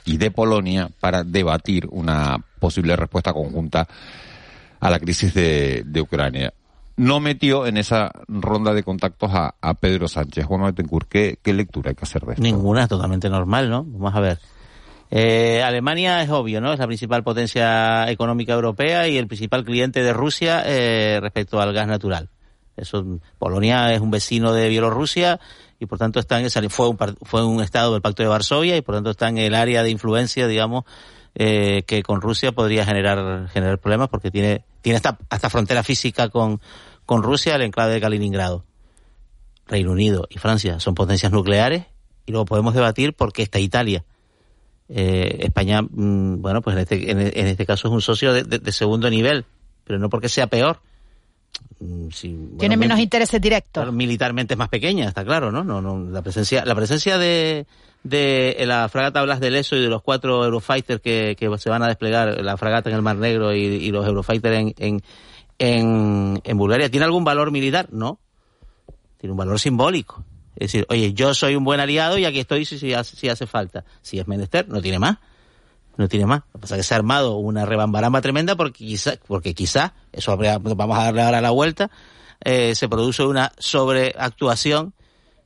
y 0.06 0.16
de 0.16 0.30
Polonia 0.30 0.88
para 1.00 1.22
debatir 1.24 1.86
una 1.90 2.42
posible 2.58 2.96
respuesta 2.96 3.34
conjunta 3.34 3.86
a 4.80 4.90
la 4.90 4.98
crisis 4.98 5.34
de, 5.34 5.82
de 5.84 6.00
Ucrania. 6.00 6.54
No 6.96 7.20
metió 7.20 7.66
en 7.66 7.76
esa 7.76 8.10
ronda 8.26 8.72
de 8.72 8.82
contactos 8.82 9.30
a, 9.34 9.74
Pedro 9.74 10.08
Sánchez. 10.08 10.46
Juan 10.46 10.62
Betancourt, 10.62 11.08
¿qué, 11.08 11.38
¿qué 11.42 11.52
lectura 11.52 11.90
hay 11.90 11.94
que 11.94 12.04
hacer 12.04 12.22
de 12.22 12.32
esto? 12.32 12.42
Ninguna, 12.42 12.88
totalmente 12.88 13.28
normal, 13.28 13.68
¿no? 13.68 13.84
Vamos 13.84 14.14
a 14.14 14.20
ver. 14.20 14.38
Eh, 15.10 15.62
Alemania 15.62 16.22
es 16.22 16.30
obvio, 16.30 16.60
¿no? 16.60 16.72
Es 16.72 16.78
la 16.78 16.86
principal 16.86 17.22
potencia 17.22 18.10
económica 18.10 18.54
europea 18.54 19.08
y 19.08 19.18
el 19.18 19.26
principal 19.26 19.64
cliente 19.64 20.02
de 20.02 20.12
Rusia 20.12 20.62
eh, 20.64 21.18
respecto 21.20 21.60
al 21.60 21.74
gas 21.74 21.86
natural. 21.86 22.30
Eso, 22.76 23.20
Polonia 23.38 23.92
es 23.92 24.00
un 24.00 24.10
vecino 24.10 24.52
de 24.52 24.68
Bielorrusia 24.68 25.40
y 25.78 25.86
por 25.86 25.98
tanto 25.98 26.20
está 26.20 26.38
en 26.40 26.46
esa, 26.46 26.62
fue 26.68 26.88
un, 26.88 26.98
fue 27.22 27.44
un 27.44 27.62
estado 27.62 27.92
del 27.92 28.02
Pacto 28.02 28.22
de 28.22 28.28
Varsovia 28.28 28.76
y 28.76 28.82
por 28.82 28.94
tanto 28.94 29.10
está 29.10 29.28
en 29.28 29.38
el 29.38 29.54
área 29.54 29.82
de 29.82 29.90
influencia, 29.90 30.46
digamos, 30.46 30.84
eh, 31.34 31.82
que 31.86 32.02
con 32.02 32.20
Rusia 32.20 32.52
podría 32.52 32.86
generar 32.86 33.48
generar 33.50 33.78
problemas 33.78 34.08
porque 34.08 34.30
tiene 34.30 34.64
tiene 34.80 34.96
hasta, 34.96 35.18
hasta 35.28 35.50
frontera 35.50 35.82
física 35.82 36.28
con 36.28 36.60
con 37.04 37.22
Rusia 37.22 37.56
el 37.56 37.62
enclave 37.62 37.94
de 37.94 38.00
Kaliningrado. 38.00 38.64
Reino 39.66 39.92
Unido 39.92 40.26
y 40.30 40.38
Francia 40.38 40.80
son 40.80 40.94
potencias 40.94 41.32
nucleares 41.32 41.84
y 42.24 42.32
luego 42.32 42.44
podemos 42.44 42.74
debatir 42.74 43.14
por 43.14 43.32
qué 43.32 43.42
está 43.42 43.58
Italia. 43.58 44.04
Eh, 44.88 45.38
España, 45.40 45.82
mm, 45.82 46.40
bueno, 46.40 46.62
pues 46.62 46.76
en 46.76 46.82
este, 46.82 47.10
en, 47.10 47.46
este 47.46 47.66
caso 47.66 47.88
es 47.88 47.94
un 47.94 48.02
socio 48.02 48.32
de, 48.32 48.72
segundo 48.72 49.10
nivel, 49.10 49.44
pero 49.84 49.98
no 49.98 50.08
porque 50.08 50.28
sea 50.28 50.46
peor. 50.46 50.80
Mm, 51.78 52.08
Tiene 52.58 52.76
menos 52.76 52.98
intereses 52.98 53.40
directos. 53.40 53.92
Militarmente 53.92 54.54
es 54.54 54.58
más 54.58 54.68
pequeña, 54.68 55.08
está 55.08 55.24
claro, 55.24 55.52
¿no? 55.52 55.62
No, 55.64 55.82
no 55.82 56.10
la 56.10 56.22
presencia, 56.22 56.64
la 56.64 56.74
presencia 56.74 57.18
de, 57.18 57.66
de 58.02 58.56
la 58.66 58.88
fragata 58.88 59.22
Blas 59.22 59.40
del 59.40 59.56
Eso 59.56 59.76
y 59.76 59.82
de 59.82 59.88
los 59.88 60.02
cuatro 60.02 60.44
Eurofighters 60.44 61.00
que, 61.00 61.36
que 61.38 61.58
se 61.58 61.70
van 61.70 61.82
a 61.82 61.88
desplegar, 61.88 62.42
la 62.42 62.56
fragata 62.56 62.88
en 62.88 62.96
el 62.96 63.02
Mar 63.02 63.16
Negro 63.16 63.54
y, 63.54 63.60
y 63.64 63.90
los 63.90 64.06
Eurofighters 64.06 64.56
en, 64.56 64.74
en, 64.78 65.02
en, 65.58 66.40
en 66.44 66.58
Bulgaria, 66.58 66.90
¿tiene 66.90 67.04
algún 67.04 67.24
valor 67.24 67.50
militar? 67.50 67.88
No. 67.90 68.18
Tiene 69.18 69.32
un 69.32 69.38
valor 69.38 69.58
simbólico. 69.58 70.24
Es 70.56 70.72
decir, 70.72 70.86
oye, 70.88 71.12
yo 71.12 71.34
soy 71.34 71.54
un 71.54 71.64
buen 71.64 71.80
aliado 71.80 72.16
y 72.16 72.24
aquí 72.24 72.40
estoy 72.40 72.64
si, 72.64 72.78
si, 72.78 72.94
hace, 72.94 73.46
falta. 73.46 73.84
Si 74.00 74.18
es 74.18 74.26
menester, 74.26 74.68
no 74.68 74.80
tiene 74.80 74.98
más. 74.98 75.18
No 75.96 76.08
tiene 76.08 76.26
más. 76.26 76.42
Lo 76.52 76.52
que 76.52 76.62
pasa 76.62 76.74
es 76.76 76.80
que 76.80 76.82
se 76.84 76.94
ha 76.94 76.98
armado 76.98 77.36
una 77.36 77.64
rebambaramba 77.64 78.20
tremenda 78.20 78.56
porque 78.56 78.84
quizá, 78.84 79.14
porque 79.26 79.54
quizá, 79.54 79.94
eso 80.12 80.36
vamos 80.36 80.98
a 80.98 81.04
darle 81.04 81.22
ahora 81.22 81.40
la 81.40 81.50
vuelta, 81.50 81.90
eh, 82.44 82.74
se 82.74 82.88
produce 82.88 83.24
una 83.24 83.52
sobreactuación 83.58 84.92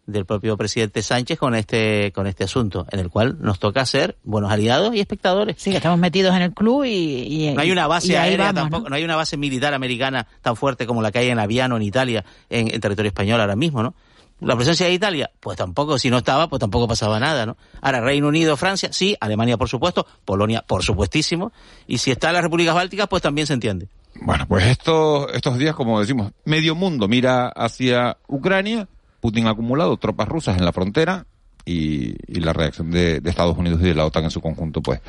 del 0.07 0.27
propio 0.27 0.57
presidente 0.57 1.03
Sánchez 1.03 1.39
con 1.39 1.55
este 1.55 2.13
con 2.13 2.27
este 2.27 2.45
asunto, 2.45 2.87
en 2.91 2.99
el 2.99 3.11
cual 3.11 3.37
nos 3.41 3.59
toca 3.59 3.87
ser 3.87 4.17
buenos 4.25 4.51
aliados 4.51 4.95
y 4.95 5.01
espectadores. 5.01 5.57
Sí, 5.59 5.71
que 5.71 5.77
estamos 5.77 5.99
metidos 5.99 6.35
en 6.35 6.43
el 6.43 6.53
club 6.53 6.85
y, 6.85 7.53
no 7.55 7.61
hay 7.61 7.71
una 7.71 7.87
base 7.87 8.19
aérea 8.19 8.53
tampoco, 8.53 8.89
¿no? 8.89 8.97
hay 8.97 9.05
una 9.05 9.17
base 9.17 9.37
militar 9.37 9.73
americana 9.73 10.27
tan 10.43 10.57
fuerte 10.57 10.87
como 10.87 11.01
la 11.01 11.13
que 11.13 11.21
hay 11.21 11.29
en 11.29 11.39
Aviano 11.39 11.77
en 11.77 11.83
Italia, 11.83 12.25
en, 12.49 12.75
en 12.75 12.81
territorio 12.81 13.09
español 13.09 13.41
ahora 13.41 13.57
mismo, 13.57 13.83
¿no? 13.83 13.95
La 14.41 14.57
presencia 14.57 14.87
de 14.87 14.93
Italia, 14.93 15.31
pues 15.41 15.59
tampoco, 15.59 15.99
si 15.99 16.11
no 16.11 16.19
estaba, 16.19 16.49
pues 16.49 16.61
tampoco 16.61 16.89
pasaba 16.89 17.21
nada, 17.21 17.45
¿no? 17.47 17.57
Ahora, 17.83 18.01
Reino 18.01 18.29
Unido, 18.29 18.57
Francia, 18.57 18.91
sí, 18.93 19.17
Alemania, 19.21 19.59
por 19.59 19.69
supuesto, 19.69 20.07
Polonia, 20.25 20.63
por 20.67 20.83
supuestísimo, 20.83 21.53
y 21.87 21.99
si 21.99 22.11
está 22.11 22.33
las 22.33 22.43
repúblicas 22.43 22.75
bálticas, 22.75 23.07
pues 23.09 23.23
también 23.23 23.47
se 23.47 23.55
entiende. 23.55 23.89
Bueno, 24.23 24.47
pues 24.49 24.67
estos, 24.67 25.33
estos 25.35 25.59
días, 25.59 25.75
como 25.75 26.01
decimos, 26.01 26.33
medio 26.45 26.75
mundo 26.75 27.07
mira 27.07 27.49
hacia 27.49 28.17
Ucrania, 28.29 28.89
Putin 29.21 29.47
ha 29.47 29.51
acumulado 29.51 29.97
tropas 29.97 30.29
rusas 30.29 30.59
en 30.59 30.65
la 30.65 30.73
frontera 30.73 31.27
y, 31.65 32.41
la 32.41 32.53
reacción 32.53 32.91
de, 32.91 33.21
Estados 33.25 33.57
Unidos 33.57 33.81
y 33.83 33.85
de 33.85 33.95
la 33.95 34.07
OTAN 34.07 34.25
en 34.25 34.31
su 34.31 34.41
conjunto, 34.41 34.81
pues, 34.81 35.01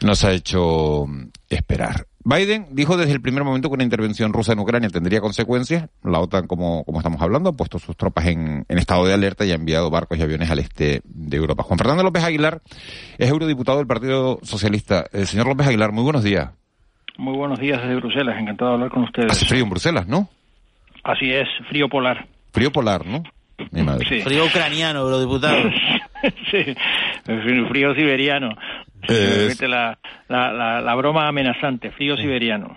nos 0.00 0.24
ha 0.24 0.32
hecho 0.32 1.06
esperar. 1.48 2.06
Biden 2.24 2.66
dijo 2.70 2.96
desde 2.96 3.12
el 3.12 3.20
primer 3.20 3.42
momento 3.42 3.68
que 3.68 3.74
una 3.74 3.82
intervención 3.82 4.32
rusa 4.32 4.52
en 4.52 4.60
Ucrania 4.60 4.88
tendría 4.90 5.20
consecuencias. 5.20 5.88
La 6.04 6.20
OTAN, 6.20 6.46
como, 6.46 6.84
como 6.84 6.98
estamos 6.98 7.20
hablando, 7.20 7.50
ha 7.50 7.52
puesto 7.52 7.78
sus 7.78 7.96
tropas 7.96 8.26
en, 8.26 8.64
estado 8.68 9.06
de 9.06 9.14
alerta 9.14 9.44
y 9.44 9.50
ha 9.50 9.54
enviado 9.54 9.90
barcos 9.90 10.18
y 10.18 10.22
aviones 10.22 10.50
al 10.50 10.60
este 10.60 11.02
de 11.04 11.36
Europa. 11.36 11.64
Juan 11.64 11.78
Fernando 11.78 12.04
López 12.04 12.22
Aguilar 12.22 12.60
es 13.18 13.28
eurodiputado 13.28 13.78
del 13.78 13.86
Partido 13.86 14.38
Socialista. 14.42 15.04
El 15.12 15.26
señor 15.26 15.48
López 15.48 15.66
Aguilar, 15.66 15.90
muy 15.92 16.04
buenos 16.04 16.22
días. 16.22 16.50
Muy 17.18 17.36
buenos 17.36 17.58
días 17.58 17.80
desde 17.82 17.96
Bruselas, 17.96 18.38
encantado 18.38 18.70
de 18.70 18.74
hablar 18.74 18.90
con 18.90 19.02
ustedes. 19.04 19.32
Hace 19.32 19.46
frío 19.46 19.64
en 19.64 19.70
Bruselas, 19.70 20.06
¿no? 20.06 20.28
Así 21.04 21.30
es, 21.30 21.48
frío 21.68 21.88
polar. 21.88 22.26
Frío 22.52 22.70
polar, 22.70 23.04
¿no? 23.04 23.22
Mi 23.70 23.82
madre. 23.82 24.22
Frío 24.22 24.46
ucraniano, 24.46 25.00
eurodiputado. 25.00 25.70
sí, 26.50 26.74
frío 27.68 27.94
siberiano. 27.94 28.50
La, 29.08 29.98
la, 30.28 30.80
la, 30.80 30.94
broma 30.94 31.28
amenazante, 31.28 31.90
frío 31.90 32.16
siberiano. 32.16 32.76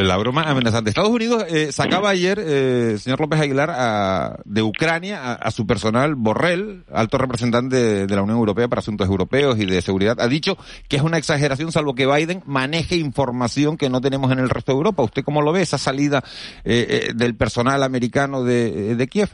La 0.00 0.16
broma 0.16 0.42
amenazante. 0.42 0.88
Estados 0.88 1.10
Unidos 1.10 1.44
eh, 1.50 1.70
sacaba 1.70 2.08
ayer, 2.10 2.38
eh, 2.40 2.96
señor 2.98 3.20
López 3.20 3.40
Aguilar, 3.40 3.70
a, 3.70 4.38
de 4.44 4.62
Ucrania 4.62 5.34
a, 5.34 5.50
su 5.50 5.66
personal 5.66 6.14
Borrell, 6.14 6.84
alto 6.90 7.18
representante 7.18 8.06
de, 8.06 8.14
la 8.16 8.22
Unión 8.22 8.38
Europea 8.38 8.68
para 8.68 8.80
Asuntos 8.80 9.06
Europeos 9.06 9.58
y 9.58 9.66
de 9.66 9.82
Seguridad. 9.82 10.18
Ha 10.20 10.28
dicho 10.28 10.56
que 10.88 10.96
es 10.96 11.02
una 11.02 11.18
exageración, 11.18 11.72
salvo 11.72 11.94
que 11.94 12.06
Biden 12.06 12.42
maneje 12.46 12.96
información 12.96 13.76
que 13.76 13.90
no 13.90 14.00
tenemos 14.00 14.32
en 14.32 14.38
el 14.38 14.48
resto 14.48 14.72
de 14.72 14.78
Europa. 14.78 15.02
¿Usted 15.02 15.24
cómo 15.24 15.42
lo 15.42 15.52
ve, 15.52 15.62
esa 15.62 15.78
salida 15.78 16.22
eh, 16.64 17.08
eh 17.08 17.12
del 17.14 17.34
personal 17.36 17.82
americano 17.82 18.44
de, 18.44 18.94
de 18.96 19.08
Kiev? 19.08 19.30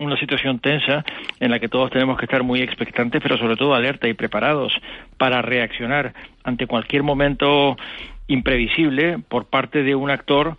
Una 0.00 0.16
situación 0.16 0.58
tensa 0.58 1.04
en 1.40 1.50
la 1.50 1.58
que 1.58 1.68
todos 1.68 1.90
tenemos 1.90 2.18
que 2.18 2.24
estar 2.24 2.42
muy 2.42 2.60
expectantes, 2.60 3.22
pero 3.22 3.38
sobre 3.38 3.56
todo 3.56 3.74
alerta 3.74 4.08
y 4.08 4.14
preparados 4.14 4.72
para 5.16 5.42
reaccionar 5.42 6.14
ante 6.42 6.66
cualquier 6.66 7.02
momento 7.02 7.76
imprevisible 8.26 9.18
por 9.28 9.46
parte 9.46 9.82
de 9.82 9.94
un 9.94 10.10
actor 10.10 10.56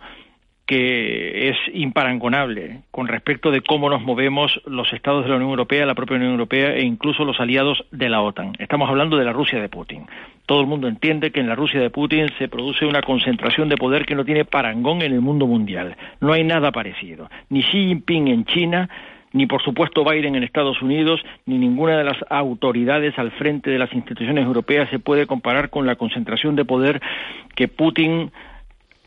que 0.66 1.48
es 1.48 1.56
imparangonable 1.74 2.80
con 2.90 3.06
respecto 3.06 3.52
de 3.52 3.60
cómo 3.60 3.88
nos 3.88 4.02
movemos 4.02 4.60
los 4.66 4.92
estados 4.92 5.22
de 5.22 5.30
la 5.30 5.36
Unión 5.36 5.50
Europea, 5.50 5.86
la 5.86 5.94
propia 5.94 6.16
Unión 6.16 6.32
Europea 6.32 6.74
e 6.74 6.82
incluso 6.82 7.24
los 7.24 7.38
aliados 7.38 7.84
de 7.92 8.08
la 8.08 8.20
OTAN. 8.20 8.54
Estamos 8.58 8.90
hablando 8.90 9.16
de 9.16 9.24
la 9.24 9.32
Rusia 9.32 9.60
de 9.60 9.68
Putin. 9.68 10.06
Todo 10.44 10.60
el 10.60 10.66
mundo 10.66 10.88
entiende 10.88 11.30
que 11.30 11.38
en 11.38 11.48
la 11.48 11.54
Rusia 11.54 11.80
de 11.80 11.90
Putin 11.90 12.26
se 12.38 12.48
produce 12.48 12.84
una 12.84 13.00
concentración 13.00 13.68
de 13.68 13.76
poder 13.76 14.04
que 14.06 14.16
no 14.16 14.24
tiene 14.24 14.44
parangón 14.44 15.02
en 15.02 15.12
el 15.12 15.20
mundo 15.20 15.46
mundial. 15.46 15.96
No 16.20 16.32
hay 16.32 16.42
nada 16.42 16.72
parecido. 16.72 17.30
Ni 17.48 17.62
Xi 17.62 17.86
Jinping 17.86 18.26
en 18.28 18.44
China, 18.44 18.90
ni 19.36 19.46
por 19.46 19.62
supuesto 19.62 20.02
Biden 20.02 20.34
en 20.34 20.42
Estados 20.42 20.80
Unidos, 20.80 21.20
ni 21.44 21.58
ninguna 21.58 21.98
de 21.98 22.04
las 22.04 22.16
autoridades 22.30 23.18
al 23.18 23.32
frente 23.32 23.70
de 23.70 23.78
las 23.78 23.92
instituciones 23.92 24.46
europeas 24.46 24.88
se 24.88 24.98
puede 24.98 25.26
comparar 25.26 25.68
con 25.68 25.84
la 25.84 25.96
concentración 25.96 26.56
de 26.56 26.64
poder 26.64 27.02
que 27.54 27.68
Putin 27.68 28.32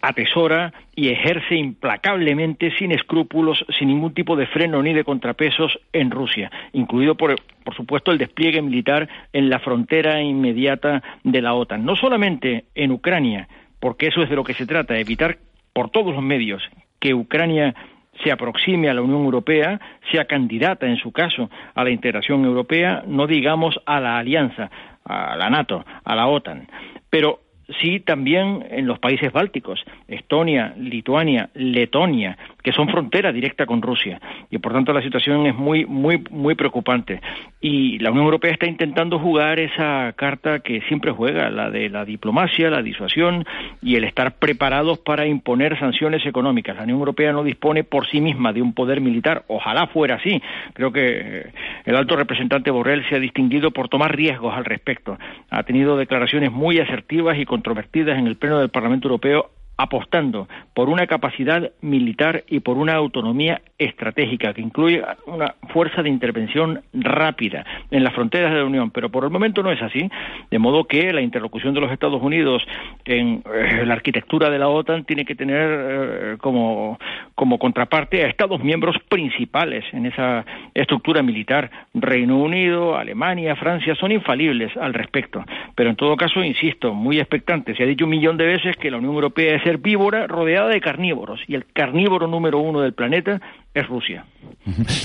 atesora 0.01 0.71
y 0.95 1.09
ejerce 1.09 1.55
implacablemente, 1.55 2.71
sin 2.77 2.91
escrúpulos, 2.91 3.65
sin 3.77 3.87
ningún 3.87 4.13
tipo 4.13 4.35
de 4.35 4.45
freno 4.45 4.83
ni 4.83 4.93
de 4.93 5.03
contrapesos 5.03 5.79
en 5.93 6.11
Rusia, 6.11 6.51
incluido 6.73 7.15
por, 7.15 7.35
por 7.63 7.75
supuesto 7.75 8.11
el 8.11 8.19
despliegue 8.19 8.61
militar 8.61 9.09
en 9.33 9.49
la 9.49 9.59
frontera 9.59 10.21
inmediata 10.21 11.01
de 11.23 11.41
la 11.41 11.55
OTAN. 11.55 11.83
No 11.83 11.95
solamente 11.95 12.65
en 12.75 12.91
Ucrania, 12.91 13.47
porque 13.79 14.07
eso 14.07 14.21
es 14.21 14.29
de 14.29 14.35
lo 14.35 14.43
que 14.43 14.53
se 14.53 14.67
trata, 14.67 14.99
evitar 14.99 15.39
por 15.73 15.89
todos 15.89 16.13
los 16.13 16.23
medios 16.23 16.61
que 16.99 17.15
Ucrania 17.15 17.73
se 18.23 18.31
aproxime 18.31 18.89
a 18.89 18.93
la 18.93 19.01
Unión 19.01 19.23
Europea, 19.23 19.79
sea 20.11 20.25
candidata, 20.25 20.85
en 20.85 20.97
su 20.97 21.11
caso, 21.11 21.49
a 21.73 21.83
la 21.83 21.89
integración 21.89 22.45
europea, 22.45 23.03
no 23.07 23.27
digamos 23.27 23.79
a 23.85 23.99
la 23.99 24.17
alianza, 24.17 24.69
a 25.05 25.35
la 25.35 25.49
NATO, 25.49 25.85
a 26.03 26.15
la 26.15 26.27
OTAN. 26.27 26.67
Pero 27.09 27.39
sí 27.81 27.99
también 27.99 28.65
en 28.69 28.87
los 28.87 28.99
países 28.99 29.31
bálticos, 29.31 29.83
Estonia, 30.07 30.73
Lituania, 30.77 31.49
Letonia, 31.53 32.37
que 32.63 32.71
son 32.71 32.89
frontera 32.89 33.31
directa 33.31 33.65
con 33.65 33.81
Rusia 33.81 34.19
y 34.49 34.57
por 34.57 34.73
tanto 34.73 34.93
la 34.93 35.01
situación 35.01 35.45
es 35.45 35.55
muy 35.55 35.85
muy 35.85 36.23
muy 36.29 36.55
preocupante 36.55 37.21
y 37.61 37.99
la 37.99 38.11
Unión 38.11 38.25
Europea 38.25 38.51
está 38.51 38.67
intentando 38.67 39.19
jugar 39.19 39.59
esa 39.59 40.13
carta 40.15 40.59
que 40.59 40.81
siempre 40.81 41.11
juega, 41.11 41.49
la 41.49 41.69
de 41.69 41.89
la 41.89 42.05
diplomacia, 42.05 42.69
la 42.69 42.81
disuasión 42.81 43.45
y 43.81 43.95
el 43.95 44.05
estar 44.05 44.35
preparados 44.37 44.99
para 44.99 45.25
imponer 45.25 45.77
sanciones 45.77 46.25
económicas. 46.25 46.77
La 46.77 46.83
Unión 46.83 46.99
Europea 46.99 47.33
no 47.33 47.43
dispone 47.43 47.83
por 47.83 48.07
sí 48.07 48.21
misma 48.21 48.53
de 48.53 48.61
un 48.61 48.73
poder 48.73 49.01
militar, 49.01 49.43
ojalá 49.47 49.87
fuera 49.87 50.15
así. 50.15 50.41
Creo 50.73 50.91
que 50.93 51.19
eh, 51.21 51.53
el 51.85 51.95
alto 51.95 52.15
representante 52.15 52.71
Borrell 52.71 53.07
se 53.09 53.15
ha 53.15 53.19
distinguido 53.19 53.71
por 53.71 53.89
tomar 53.89 54.15
riesgos 54.15 54.55
al 54.55 54.65
respecto. 54.65 55.17
Ha 55.49 55.63
tenido 55.63 55.97
declaraciones 55.97 56.51
muy 56.51 56.79
asertivas 56.79 57.37
y 57.37 57.45
controvertidas 57.59 58.17
en 58.17 58.27
el 58.27 58.37
pleno 58.37 58.59
del 58.59 58.69
Parlamento 58.69 59.07
Europeo 59.09 59.51
apostando 59.79 60.49
por 60.73 60.89
una 60.89 61.07
capacidad 61.07 61.71
militar 61.79 62.43
y 62.49 62.59
por 62.59 62.77
una 62.77 62.95
autonomía 62.95 63.61
estratégica 63.77 64.53
que 64.53 64.61
incluye 64.61 65.01
una 65.25 65.55
fuerza 65.69 66.03
de 66.03 66.09
intervención 66.09 66.81
rápida 66.91 67.65
en 67.89 68.03
las 68.03 68.13
fronteras 68.13 68.51
de 68.51 68.59
la 68.59 68.65
Unión, 68.65 68.91
pero 68.91 69.09
por 69.09 69.23
el 69.23 69.29
momento 69.29 69.63
no 69.63 69.71
es 69.71 69.81
así, 69.81 70.11
de 70.51 70.59
modo 70.59 70.83
que 70.83 71.13
la 71.13 71.21
interlocución 71.21 71.73
de 71.73 71.79
los 71.79 71.93
Estados 71.93 72.21
Unidos 72.21 72.61
en 73.05 73.41
eh, 73.53 73.85
la 73.85 73.93
arquitectura 73.93 74.49
de 74.49 74.59
la 74.59 74.67
OTAN 74.67 75.05
tiene 75.05 75.23
que 75.23 75.35
tener 75.35 75.69
eh, 75.71 76.37
como, 76.39 76.99
como 77.33 77.57
contraparte 77.57 78.25
a 78.25 78.27
Estados 78.27 78.61
miembros 78.61 78.97
principales 79.07 79.85
en 79.93 80.07
esa 80.07 80.45
estructura 80.73 81.23
militar. 81.23 81.71
Reino 81.93 82.37
Unido, 82.37 82.97
Alemania, 82.97 83.55
Francia 83.55 83.95
son 83.95 84.11
infalibles 84.11 84.75
al 84.75 84.93
respecto, 84.93 85.41
pero 85.73 85.89
en 85.89 85.95
todo 85.95 86.17
caso, 86.17 86.43
insisto, 86.43 86.93
muy 86.93 87.17
expectante. 87.19 87.73
Se 87.75 87.83
ha 87.83 87.85
dicho 87.85 88.03
un 88.03 88.11
millón 88.11 88.35
de 88.35 88.45
veces 88.45 88.75
que 88.75 88.91
la 88.91 88.97
Unión 88.97 89.13
Europea 89.13 89.55
es 89.55 89.68
herbívora 89.69 90.27
rodeada 90.27 90.69
de 90.69 90.81
carnívoros 90.81 91.39
y 91.47 91.55
el 91.55 91.65
carnívoro 91.71 92.27
número 92.27 92.59
uno 92.59 92.81
del 92.81 92.93
planeta 92.93 93.39
es 93.73 93.87
Rusia. 93.87 94.25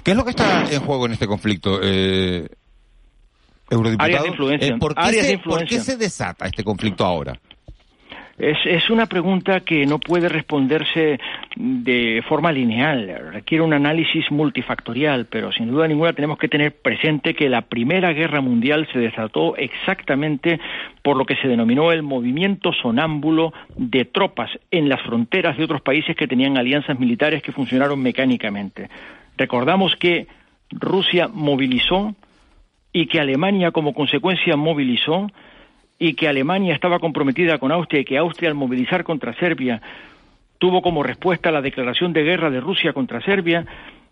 ¿Qué 0.03 0.11
es 0.11 0.16
lo 0.16 0.24
que 0.24 0.31
está 0.31 0.64
en 0.70 0.81
juego 0.81 1.07
en 1.07 1.12
este 1.12 1.27
conflicto? 1.27 1.81
Eh, 1.83 2.48
eurodiputado? 3.70 4.09
Áreas 4.09 4.22
de 4.22 4.29
influencia. 4.29 4.68
Eh, 4.68 4.79
¿por, 4.79 4.94
qué 4.94 5.22
se, 5.22 5.38
¿Por 5.38 5.64
qué 5.64 5.81
se 5.81 5.96
desata 5.96 6.46
este 6.46 6.64
conflicto 6.64 7.05
ahora? 7.05 7.38
Es, 8.38 8.59
es 8.64 8.90
una 8.90 9.07
pregunta 9.07 9.61
que 9.61 9.87
no 9.87 10.01
puede 10.01 10.29
responderse 10.29 11.20
de 11.55 12.23
forma 12.29 12.51
lineal, 12.51 13.31
requiere 13.33 13.62
un 13.62 13.73
análisis 13.73 14.29
multifactorial, 14.33 15.27
pero 15.27 15.53
sin 15.53 15.70
duda 15.70 15.87
ninguna 15.87 16.12
tenemos 16.12 16.38
que 16.38 16.49
tener 16.49 16.75
presente 16.75 17.35
que 17.35 17.49
la 17.49 17.62
Primera 17.62 18.12
Guerra 18.12 18.40
Mundial 18.40 18.88
se 18.92 18.99
desató 18.99 19.57
exactamente 19.57 20.59
por 21.03 21.16
lo 21.16 21.25
que 21.27 21.37
se 21.37 21.47
denominó 21.47 21.92
el 21.92 22.03
movimiento 22.03 22.73
sonámbulo 22.73 23.53
de 23.77 24.05
tropas 24.05 24.51
en 24.73 24.88
las 24.88 25.01
fronteras 25.03 25.57
de 25.57 25.64
otros 25.64 25.83
países 25.83 26.16
que 26.16 26.27
tenían 26.27 26.59
alianzas 26.59 26.99
militares 26.99 27.42
que 27.42 27.53
funcionaron 27.53 28.03
mecánicamente. 28.03 28.88
Recordamos 29.37 29.94
que 29.94 30.27
Rusia 30.70 31.29
movilizó 31.33 32.14
y 32.92 33.07
que 33.07 33.20
Alemania 33.20 33.70
como 33.70 33.94
consecuencia 33.94 34.57
movilizó 34.57 35.29
y 35.98 36.14
que 36.14 36.28
Alemania 36.28 36.74
estaba 36.74 36.98
comprometida 36.98 37.59
con 37.59 37.72
Austria 37.72 38.00
y 38.00 38.04
que 38.04 38.18
Austria 38.18 38.50
al 38.50 38.54
movilizar 38.54 39.04
contra 39.04 39.35
Serbia 39.35 39.80
tuvo 40.59 40.83
como 40.83 41.02
respuesta 41.02 41.50
la 41.50 41.61
declaración 41.61 42.12
de 42.12 42.22
guerra 42.22 42.50
de 42.50 42.61
Rusia 42.61 42.92
contra 42.92 43.20
Serbia, 43.20 43.66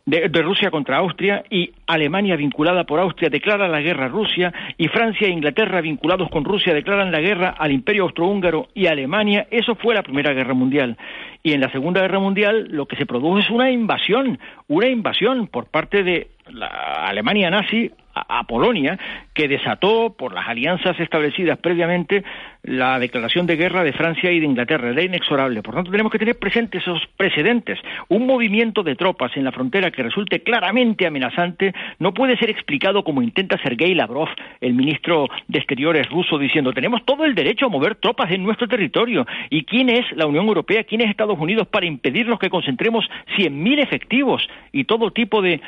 de, 0.05 0.43
Rusia 0.43 0.71
contra 0.71 0.99
Austria 0.99 1.45
y 1.49 1.71
Alemania 1.87 2.35
vinculada 2.37 2.85
por 2.85 2.99
Austria 2.99 3.31
declara 3.31 3.69
la 3.69 3.81
guerra 3.81 4.07
a 4.07 4.09
Rusia 4.09 4.53
y 4.77 4.89
Francia 4.89 5.29
e 5.29 5.31
Inglaterra 5.31 5.81
vinculados 5.81 6.29
con 6.29 6.45
Rusia 6.45 6.75
declaran 6.75 7.13
la 7.13 7.21
guerra 7.21 7.55
al 7.57 7.71
Imperio 7.71 8.05
Austrohúngaro 8.05 8.69
y 8.75 8.87
Alemania. 8.87 9.47
Eso 9.51 9.77
fue 9.77 9.95
la 9.95 10.03
Primera 10.03 10.33
Guerra 10.33 10.55
Mundial. 10.55 10.97
Y 11.45 11.53
en 11.53 11.61
la 11.61 11.71
Segunda 11.71 12.01
Guerra 12.01 12.19
Mundial 12.19 12.69
lo 12.71 12.87
que 12.87 12.97
se 12.97 13.07
produjo 13.07 13.39
es 13.39 13.49
una 13.51 13.71
invasión, 13.71 14.39
una 14.67 14.89
invasión 14.89 15.47
por 15.47 15.67
parte 15.67 16.03
de 16.03 16.29
la 16.51 16.67
Alemania 17.07 17.51
nazi 17.51 17.93
a, 18.15 18.45
Polonia, 18.45 18.99
que 19.35 19.49
desató 19.49 20.15
por 20.17 20.33
las 20.33 20.49
alianzas 20.49 20.99
establecidas 21.01 21.59
previamente 21.59 22.25
la 22.63 22.99
declaración 22.99 23.47
de 23.47 23.57
guerra 23.57 23.83
de 23.83 23.93
Francia 23.93 24.31
y 24.31 24.41
de 24.41 24.47
Inglaterra. 24.47 24.91
Era 24.91 25.03
inexorable. 25.03 25.63
Por 25.63 25.75
tanto, 25.75 25.91
tenemos 25.91 26.13
que 26.13 26.19
tener 26.19 26.39
presentes 26.39 26.83
esos 26.83 27.03
precedentes. 27.17 27.79
Un 28.09 28.27
movimiento 28.27 28.83
de 28.83 28.95
tropas 28.95 29.37
en 29.37 29.45
la 29.45 29.53
frontera 29.53 29.91
que 29.91 30.03
resulte 30.03 30.43
claramente 30.43 31.07
amenazante 31.07 31.75
no 31.99 32.15
puede 32.15 32.37
ser 32.37 32.51
explicado 32.51 33.05
como 33.05 33.23
intenta 33.23 33.59
Sergei 33.63 33.95
Lavrov, 33.95 34.29
el 34.61 34.75
ministro 34.75 35.29
de 35.49 35.59
Exteriores 35.59 36.09
ruso, 36.09 36.39
diciendo 36.39 36.73
tenemos 36.73 37.05
todo 37.05 37.25
el 37.25 37.35
derecho 37.35 37.67
a 37.67 37.71
mover 37.71 37.97
tropas 37.97 38.31
en 38.31 38.43
nuestro 38.43 38.69
territorio. 38.69 39.27
¿Y 39.51 39.65
quién 39.65 39.89
es 39.89 40.05
la 40.17 40.27
Unión 40.27 40.47
Europea? 40.47 40.85
¿Quién 40.85 41.01
es 41.01 41.11
Estados 41.11 41.39
Unidos 41.39 41.69
para 41.69 41.87
impedirnos 41.87 42.39
que 42.39 42.51
concentremos 42.51 43.09
100.000 43.37 43.83
efectivos 43.83 44.49
y 44.73 44.85
todo 44.85 45.11
tipo 45.11 45.43
de 45.43 45.61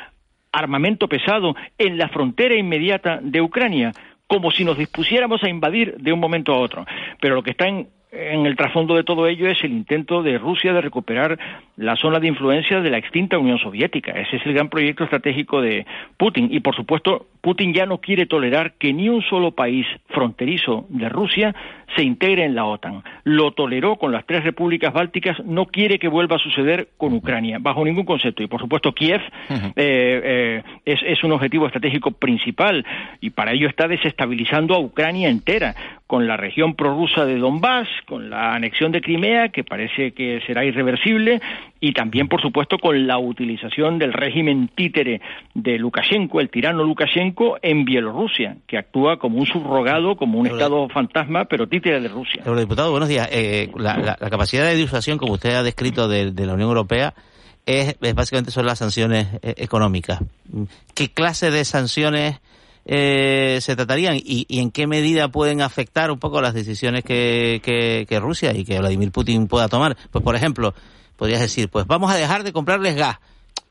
armamento 0.55 1.07
pesado 1.07 1.55
en 1.77 1.97
la 1.97 2.09
frontera 2.09 2.55
inmediata 2.55 3.19
de 3.21 3.41
Ucrania, 3.41 3.91
como 4.27 4.51
si 4.51 4.63
nos 4.63 4.77
dispusiéramos 4.77 5.43
a 5.43 5.49
invadir 5.49 5.95
de 5.97 6.13
un 6.13 6.19
momento 6.19 6.53
a 6.53 6.57
otro. 6.57 6.85
Pero 7.21 7.35
lo 7.35 7.43
que 7.43 7.51
está 7.51 7.67
en, 7.67 7.87
el 8.11 8.55
trasfondo 8.55 8.95
de 8.95 9.03
todo 9.03 9.27
ello 9.27 9.47
es 9.49 9.61
el 9.63 9.71
intento 9.71 10.23
de 10.23 10.37
Rusia 10.37 10.71
de 10.73 10.81
recuperar 10.81 11.37
la 11.75 11.97
zona 11.97 12.19
de 12.19 12.27
influencia 12.27 12.79
de 12.79 12.89
la 12.89 12.97
extinta 12.97 13.37
Unión 13.37 13.59
Soviética. 13.59 14.13
Ese 14.13 14.37
es 14.37 14.45
el 14.45 14.53
gran 14.53 14.69
proyecto 14.69 15.03
estratégico 15.03 15.61
de 15.61 15.85
Putin. 16.17 16.47
Y, 16.49 16.61
por 16.61 16.75
supuesto, 16.75 17.27
Putin 17.45 17.75
ya 17.75 17.85
no 17.85 17.99
quiere 17.99 18.25
tolerar 18.25 18.73
que 18.79 18.91
ni 18.91 19.07
un 19.07 19.21
solo 19.21 19.51
país 19.51 19.85
fronterizo 20.09 20.87
de 20.89 21.09
Rusia 21.09 21.53
se 21.95 22.01
integre 22.01 22.43
en 22.43 22.55
la 22.55 22.65
OTAN. 22.65 23.03
Lo 23.23 23.51
toleró 23.51 23.97
con 23.97 24.11
las 24.11 24.25
tres 24.25 24.43
repúblicas 24.43 24.91
bálticas, 24.91 25.37
no 25.45 25.67
quiere 25.67 25.99
que 25.99 26.07
vuelva 26.07 26.37
a 26.37 26.39
suceder 26.39 26.89
con 26.97 27.13
Ucrania, 27.13 27.59
bajo 27.61 27.85
ningún 27.85 28.03
concepto. 28.03 28.41
Y, 28.41 28.47
por 28.47 28.59
supuesto, 28.59 28.93
Kiev 28.93 29.21
eh, 29.51 29.71
eh, 29.75 30.63
es, 30.85 30.99
es 31.05 31.23
un 31.23 31.33
objetivo 31.33 31.67
estratégico 31.67 32.09
principal 32.09 32.83
y 33.21 33.29
para 33.29 33.51
ello 33.51 33.67
está 33.67 33.87
desestabilizando 33.87 34.73
a 34.73 34.79
Ucrania 34.79 35.29
entera, 35.29 35.75
con 36.07 36.27
la 36.27 36.37
región 36.37 36.75
prorrusa 36.75 37.25
de 37.25 37.37
Donbass, 37.37 37.87
con 38.05 38.29
la 38.29 38.53
anexión 38.53 38.91
de 38.91 39.01
Crimea, 39.01 39.49
que 39.49 39.63
parece 39.63 40.11
que 40.11 40.39
será 40.45 40.63
irreversible, 40.63 41.41
y 41.79 41.93
también, 41.93 42.27
por 42.27 42.41
supuesto, 42.41 42.77
con 42.77 43.07
la 43.07 43.17
utilización 43.17 43.97
del 43.97 44.13
régimen 44.13 44.69
títere 44.73 45.21
de 45.53 45.79
Lukashenko, 45.79 46.39
el 46.41 46.49
tirano 46.49 46.83
Lukashenko, 46.83 47.34
en 47.61 47.85
Bielorrusia, 47.85 48.57
que 48.67 48.77
actúa 48.77 49.17
como 49.17 49.39
un 49.39 49.45
subrogado, 49.45 50.15
como 50.15 50.39
un 50.39 50.47
Estado 50.47 50.87
fantasma, 50.89 51.45
pero 51.45 51.67
títere 51.67 51.99
de 52.01 52.07
Rusia. 52.07 52.43
diputado, 52.57 52.91
buenos 52.91 53.09
días. 53.09 53.27
Eh, 53.31 53.71
la, 53.77 54.15
capacidad 54.15 54.65
de 54.65 54.75
disuasión, 54.75 55.17
como 55.17 55.33
usted 55.33 55.55
ha 55.55 55.63
descrito, 55.63 56.07
de, 56.07 56.31
la 56.31 56.53
Unión 56.53 56.69
Europea, 56.69 57.13
es, 57.65 57.95
básicamente 58.13 58.51
son 58.51 58.65
las 58.65 58.79
sanciones 58.79 59.27
eh, 59.41 59.55
económicas. 59.57 60.19
¿Qué 60.93 61.09
clase 61.09 61.51
de 61.51 61.65
sanciones 61.65 62.39
eh, 62.85 63.57
se 63.61 63.75
tratarían 63.75 64.17
y, 64.17 64.45
en 64.59 64.71
qué 64.71 64.87
medida 64.87 65.27
pueden 65.29 65.61
afectar 65.61 66.11
un 66.11 66.19
poco 66.19 66.41
las 66.41 66.53
decisiones 66.53 67.03
que, 67.03 67.61
que 68.07 68.19
Rusia 68.19 68.53
y 68.53 68.63
que 68.63 68.79
Vladimir 68.79 69.11
Putin 69.11 69.47
pueda 69.47 69.67
tomar? 69.67 69.97
Pues, 70.11 70.23
por 70.23 70.35
ejemplo, 70.35 70.73
podrías 71.17 71.41
decir, 71.41 71.69
pues 71.69 71.87
vamos 71.87 72.11
a 72.11 72.15
dejar 72.15 72.43
de 72.43 72.53
comprarles 72.53 72.95
gas. 72.95 73.17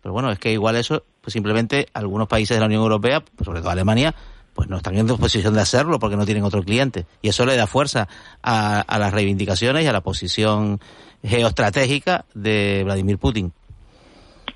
Pero 0.05 0.13
bueno, 0.13 0.31
es 0.31 0.39
que 0.39 0.53
igual 0.53 0.77
eso, 0.77 1.03
pues 1.23 1.33
simplemente 1.33 1.87
algunos 1.95 2.29
países 2.29 2.55
de 2.55 2.61
la 2.61 2.67
Unión 2.67 2.83
Europea, 2.83 3.21
pues 3.21 3.47
sobre 3.47 3.61
todo 3.61 3.71
Alemania, 3.71 4.15
pues 4.53 4.69
no 4.69 4.77
están 4.77 4.99
en 4.99 5.07
disposición 5.07 5.55
de 5.55 5.63
hacerlo 5.63 5.99
porque 5.99 6.15
no 6.15 6.27
tienen 6.27 6.45
otro 6.45 6.63
cliente. 6.63 7.07
Y 7.23 7.31
eso 7.31 7.47
le 7.47 7.57
da 7.57 7.67
fuerza 7.67 8.07
a, 8.43 8.83
a 8.83 8.99
las 8.99 9.15
reivindicaciones 9.15 9.83
y 9.83 9.87
a 9.87 9.95
la 9.95 10.03
posición 10.03 10.79
geoestratégica 11.23 12.27
de 12.35 12.83
Vladimir 12.85 13.17
Putin. 13.17 13.55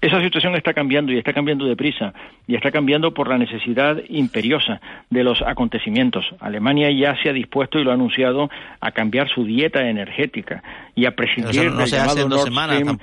Esa 0.02 0.22
situación 0.22 0.54
está 0.54 0.74
cambiando 0.74 1.12
y 1.12 1.18
está 1.18 1.32
cambiando 1.32 1.64
deprisa 1.64 2.12
y 2.46 2.54
está 2.54 2.70
cambiando 2.70 3.14
por 3.14 3.28
la 3.28 3.38
necesidad 3.38 3.96
imperiosa 4.10 4.82
de 5.08 5.24
los 5.24 5.40
acontecimientos. 5.40 6.26
Alemania 6.40 6.90
ya 6.92 7.16
se 7.22 7.30
ha 7.30 7.32
dispuesto 7.32 7.78
y 7.78 7.84
lo 7.84 7.90
ha 7.90 7.94
anunciado 7.94 8.50
a 8.80 8.90
cambiar 8.92 9.30
su 9.30 9.44
dieta 9.44 9.88
energética 9.88 10.62
y 10.94 11.06
a 11.06 11.16
prescindir 11.16 11.72
del 11.72 11.86
llamado 11.86 12.28
Nord 12.28 12.52
Stream. 12.52 12.98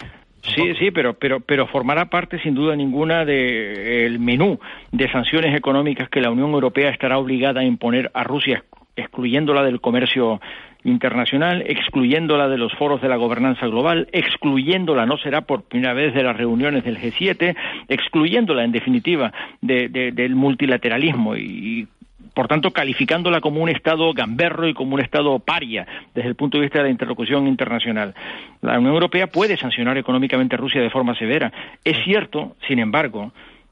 Sí, 0.54 0.74
sí, 0.78 0.92
pero, 0.92 1.14
pero, 1.14 1.40
pero 1.40 1.68
formará 1.68 2.06
parte 2.06 2.40
sin 2.40 2.54
duda 2.54 2.76
ninguna 2.76 3.26
del 3.26 4.20
menú 4.20 4.60
de 4.92 5.12
sanciones 5.12 5.56
económicas 5.56 6.10
que 6.10 6.22
la 6.22 6.30
Unión 6.30 6.52
Europea 6.52 6.90
estará 6.90 7.18
obligada 7.18 7.62
a 7.62 7.66
imponer 7.66 8.12
a 8.14 8.24
Rusia, 8.24 8.64
excluyéndola 8.96 9.64
del 9.64 9.82
comercio 9.82 10.40
internacional, 10.84 11.64
excluyéndola 11.66 12.48
de 12.48 12.58
los 12.58 12.72
foros 12.74 13.02
de 13.02 13.10
la 13.10 13.16
gobernanza 13.16 13.66
global, 13.68 14.08
excluyéndola, 14.12 15.06
no 15.06 15.18
será 15.18 15.42
por 15.42 15.64
primera 15.64 15.94
vez 15.94 16.14
de 16.14 16.24
las 16.24 16.38
reuniones 16.38 16.84
del 16.84 17.00
G7, 17.00 17.56
excluyéndola, 17.90 18.64
en 18.64 18.72
definitiva, 18.72 19.34
del 19.62 20.36
multilateralismo. 20.36 21.36
Y, 21.36 21.88
por 22.36 22.50
tanto, 22.50 22.72
calificándola 22.72 23.40
como 23.40 23.64
un 23.64 23.70
Estado 23.70 24.14
gamberro 24.14 24.68
y 24.68 24.74
como 24.74 24.96
un 24.96 25.02
Estado 25.02 25.40
paria 25.40 25.88
desde 26.14 26.30
el 26.30 26.36
punto 26.36 26.58
de 26.58 26.64
vista 26.64 26.80
de 26.80 26.84
la 26.84 26.92
interlocución 26.92 27.48
internacional. 27.48 28.14
La 28.62 28.78
Unión 28.78 28.94
Europea 28.94 29.28
puede 29.28 29.58
sancionar 29.58 29.98
económicamente 29.98 30.56
a 30.56 30.60
Rusia 30.60 30.82
de 30.82 30.90
forma 30.90 31.16
severa. 31.16 31.52
Es 31.84 31.98
cierto, 32.04 32.58
sin 32.68 32.80
embargo, 32.80 33.32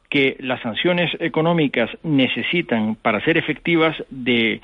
que 0.09 0.37
las 0.39 0.61
sanciones 0.61 1.11
económicas 1.19 1.89
necesitan, 2.03 2.95
para 2.95 3.19
ser 3.25 3.37
efectivas, 3.37 4.01
de 4.09 4.61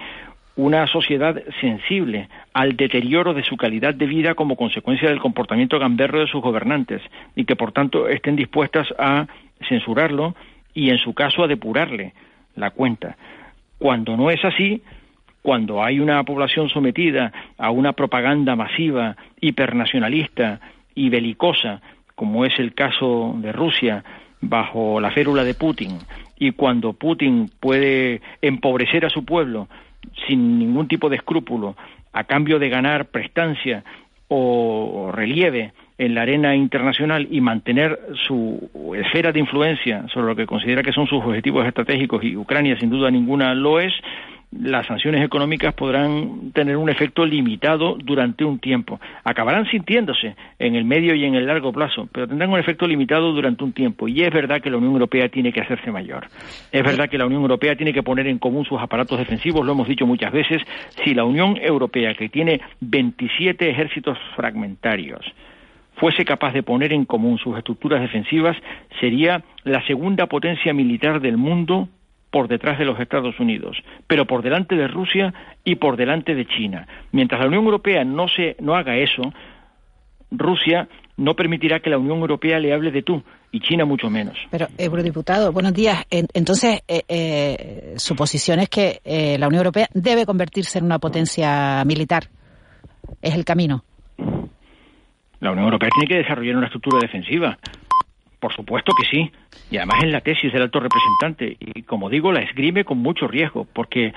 una 0.55 0.88
sociedad 0.88 1.41
sensible 1.59 2.29
al 2.53 2.77
deterioro 2.77 3.33
de 3.33 3.43
su 3.43 3.57
calidad 3.57 3.93
de 3.93 4.05
vida 4.05 4.33
como 4.33 4.55
consecuencia 4.55 5.09
del 5.09 5.19
comportamiento 5.19 5.77
gamberro 5.77 6.19
de 6.19 6.27
sus 6.27 6.41
gobernantes 6.41 7.01
y 7.35 7.45
que 7.45 7.55
por 7.55 7.73
tanto 7.73 8.07
estén 8.07 8.38
dispuestas 8.38 8.88
a 8.97 9.27
censurarlo 9.67 10.35
y 10.73 10.89
en 10.89 10.99
su 10.99 11.13
caso 11.13 11.43
a 11.43 11.47
depurarle 11.47 12.13
la 12.55 12.71
cuenta. 12.71 13.17
Cuando 13.80 14.15
no 14.18 14.30
es 14.30 14.44
así, 14.44 14.82
cuando 15.42 15.84
hay 15.84 16.00
una 16.00 16.24
población 16.24 16.70
sometida 16.70 17.32
a 17.58 17.72
una 17.72 17.94
propaganda 17.94 18.56
masiva, 18.56 19.15
hipernacionalista 19.39 20.60
y 20.94 21.10
belicosa, 21.10 21.82
como 22.15 22.46
es 22.46 22.60
el 22.60 22.74
caso 22.74 23.34
de 23.38 23.54
Rusia, 23.54 24.04
bajo 24.42 25.00
la 25.00 25.12
férula 25.12 25.44
de 25.44 25.54
Putin, 25.54 25.98
y 26.38 26.52
cuando 26.52 26.94
Putin 26.94 27.50
puede 27.60 28.22
empobrecer 28.42 29.06
a 29.06 29.10
su 29.10 29.26
pueblo 29.26 29.68
sin 30.28 30.60
ningún 30.60 30.88
tipo 30.88 31.10
de 31.10 31.18
escrúpulo 31.18 31.76
a 32.12 32.24
cambio 32.26 32.60
de 32.60 32.70
ganar 32.70 33.06
prestancia 33.06 33.84
o 34.28 35.12
relieve 35.13 35.74
en 35.99 36.15
la 36.15 36.21
arena 36.21 36.55
internacional 36.55 37.27
y 37.29 37.41
mantener 37.41 37.99
su 38.25 38.69
esfera 38.97 39.33
de 39.33 39.41
influencia 39.41 40.05
sobre 40.13 40.27
lo 40.27 40.35
que 40.35 40.47
considera 40.47 40.81
que 40.81 40.93
son 40.93 41.05
sus 41.07 41.23
objetivos 41.23 41.67
estratégicos 41.67 42.23
y 42.23 42.38
Ucrania 42.38 42.79
sin 42.79 42.89
duda 42.89 43.12
ninguna 43.12 43.53
lo 43.53 43.81
es, 43.81 43.93
las 44.51 44.88
sanciones 44.88 45.23
económicas 45.23 45.73
podrán 45.75 46.51
tener 46.53 46.77
un 46.77 46.89
efecto 46.89 47.25
limitado 47.25 47.97
durante 48.03 48.43
un 48.43 48.59
tiempo. 48.59 48.99
Acabarán 49.23 49.69
sintiéndose 49.69 50.35
en 50.57 50.75
el 50.75 50.85
medio 50.85 51.13
y 51.13 51.25
en 51.25 51.35
el 51.35 51.45
largo 51.45 51.71
plazo, 51.71 52.07
pero 52.12 52.27
tendrán 52.27 52.49
un 52.49 52.59
efecto 52.59 52.88
limitado 52.88 53.31
durante 53.31 53.63
un 53.63 53.73
tiempo. 53.73 54.07
Y 54.07 54.23
es 54.23 54.33
verdad 54.33 54.62
que 54.62 54.71
la 54.71 54.77
Unión 54.77 54.93
Europea 54.93 55.29
tiene 55.29 55.53
que 55.53 55.62
hacerse 55.62 55.91
mayor. 55.91 56.27
Es 56.71 56.83
verdad 56.83 57.09
que 57.09 57.17
la 57.17 57.27
Unión 57.27 57.41
Europea 57.41 57.75
tiene 57.75 57.93
que 57.93 58.01
poner 58.01 58.25
en 58.25 58.39
común 58.39 58.65
sus 58.65 58.81
aparatos 58.81 59.19
defensivos, 59.19 59.63
lo 59.63 59.73
hemos 59.73 59.88
dicho 59.88 60.07
muchas 60.07 60.31
veces. 60.31 60.63
Si 61.03 61.13
la 61.13 61.25
Unión 61.25 61.57
Europea, 61.62 62.15
que 62.15 62.29
tiene 62.29 62.59
27 62.79 63.69
ejércitos 63.69 64.17
fragmentarios, 64.35 65.23
fuese 65.99 66.25
capaz 66.25 66.53
de 66.53 66.63
poner 66.63 66.93
en 66.93 67.05
común 67.05 67.38
sus 67.38 67.57
estructuras 67.57 68.01
defensivas, 68.01 68.57
sería 68.99 69.43
la 69.63 69.85
segunda 69.85 70.27
potencia 70.27 70.73
militar 70.73 71.19
del 71.21 71.38
mundo 71.38 71.89
por 72.31 72.47
detrás 72.47 72.77
de 72.77 72.85
los 72.85 72.99
Estados 72.99 73.39
Unidos, 73.39 73.77
pero 74.07 74.25
por 74.25 74.43
delante 74.43 74.75
de 74.75 74.88
Rusia 74.88 75.33
y 75.63 75.75
por 75.75 75.97
delante 75.97 76.35
de 76.35 76.45
China. 76.45 76.88
Mientras 77.12 77.41
la 77.41 77.47
Unión 77.47 77.65
Europea 77.65 78.03
no 78.03 78.27
se 78.27 78.55
no 78.59 78.75
haga 78.75 78.97
eso, 78.97 79.33
Rusia 80.31 80.88
no 81.17 81.35
permitirá 81.35 81.79
que 81.79 81.89
la 81.89 81.97
Unión 81.97 82.19
Europea 82.19 82.59
le 82.59 82.73
hable 82.73 82.91
de 82.91 83.01
tú 83.01 83.21
y 83.51 83.59
China 83.59 83.83
mucho 83.85 84.09
menos. 84.09 84.38
Pero, 84.51 84.67
eurodiputado, 84.77 85.51
buenos 85.51 85.73
días. 85.73 86.05
Entonces, 86.12 86.81
eh, 86.88 87.03
eh, 87.07 87.93
su 87.97 88.15
posición 88.15 88.59
es 88.59 88.69
que 88.69 89.01
eh, 89.03 89.38
la 89.39 89.47
Unión 89.47 89.62
Europea 89.62 89.88
debe 89.93 90.25
convertirse 90.25 90.79
en 90.79 90.85
una 90.85 90.99
potencia 90.99 91.83
militar. 91.85 92.29
Es 93.21 93.33
el 93.33 93.43
camino. 93.43 93.83
La 95.39 95.52
Unión 95.52 95.65
Europea 95.65 95.89
tiene 95.93 96.08
que 96.08 96.17
desarrollar 96.17 96.56
una 96.56 96.65
estructura 96.67 96.99
defensiva. 96.99 97.58
Por 98.39 98.54
supuesto 98.54 98.93
que 98.93 99.08
sí. 99.10 99.32
Y 99.71 99.78
además 99.78 100.04
es 100.04 100.12
la 100.12 100.21
tesis 100.21 100.52
del 100.52 100.63
alto 100.63 100.80
representante. 100.80 101.58
Y 101.60 101.84
como 101.84 102.10
digo, 102.10 102.32
la 102.32 102.41
esgrime 102.41 102.86
con 102.86 102.99
mucho 102.99 103.28
riesgo, 103.28 103.67
porque 103.73 104.13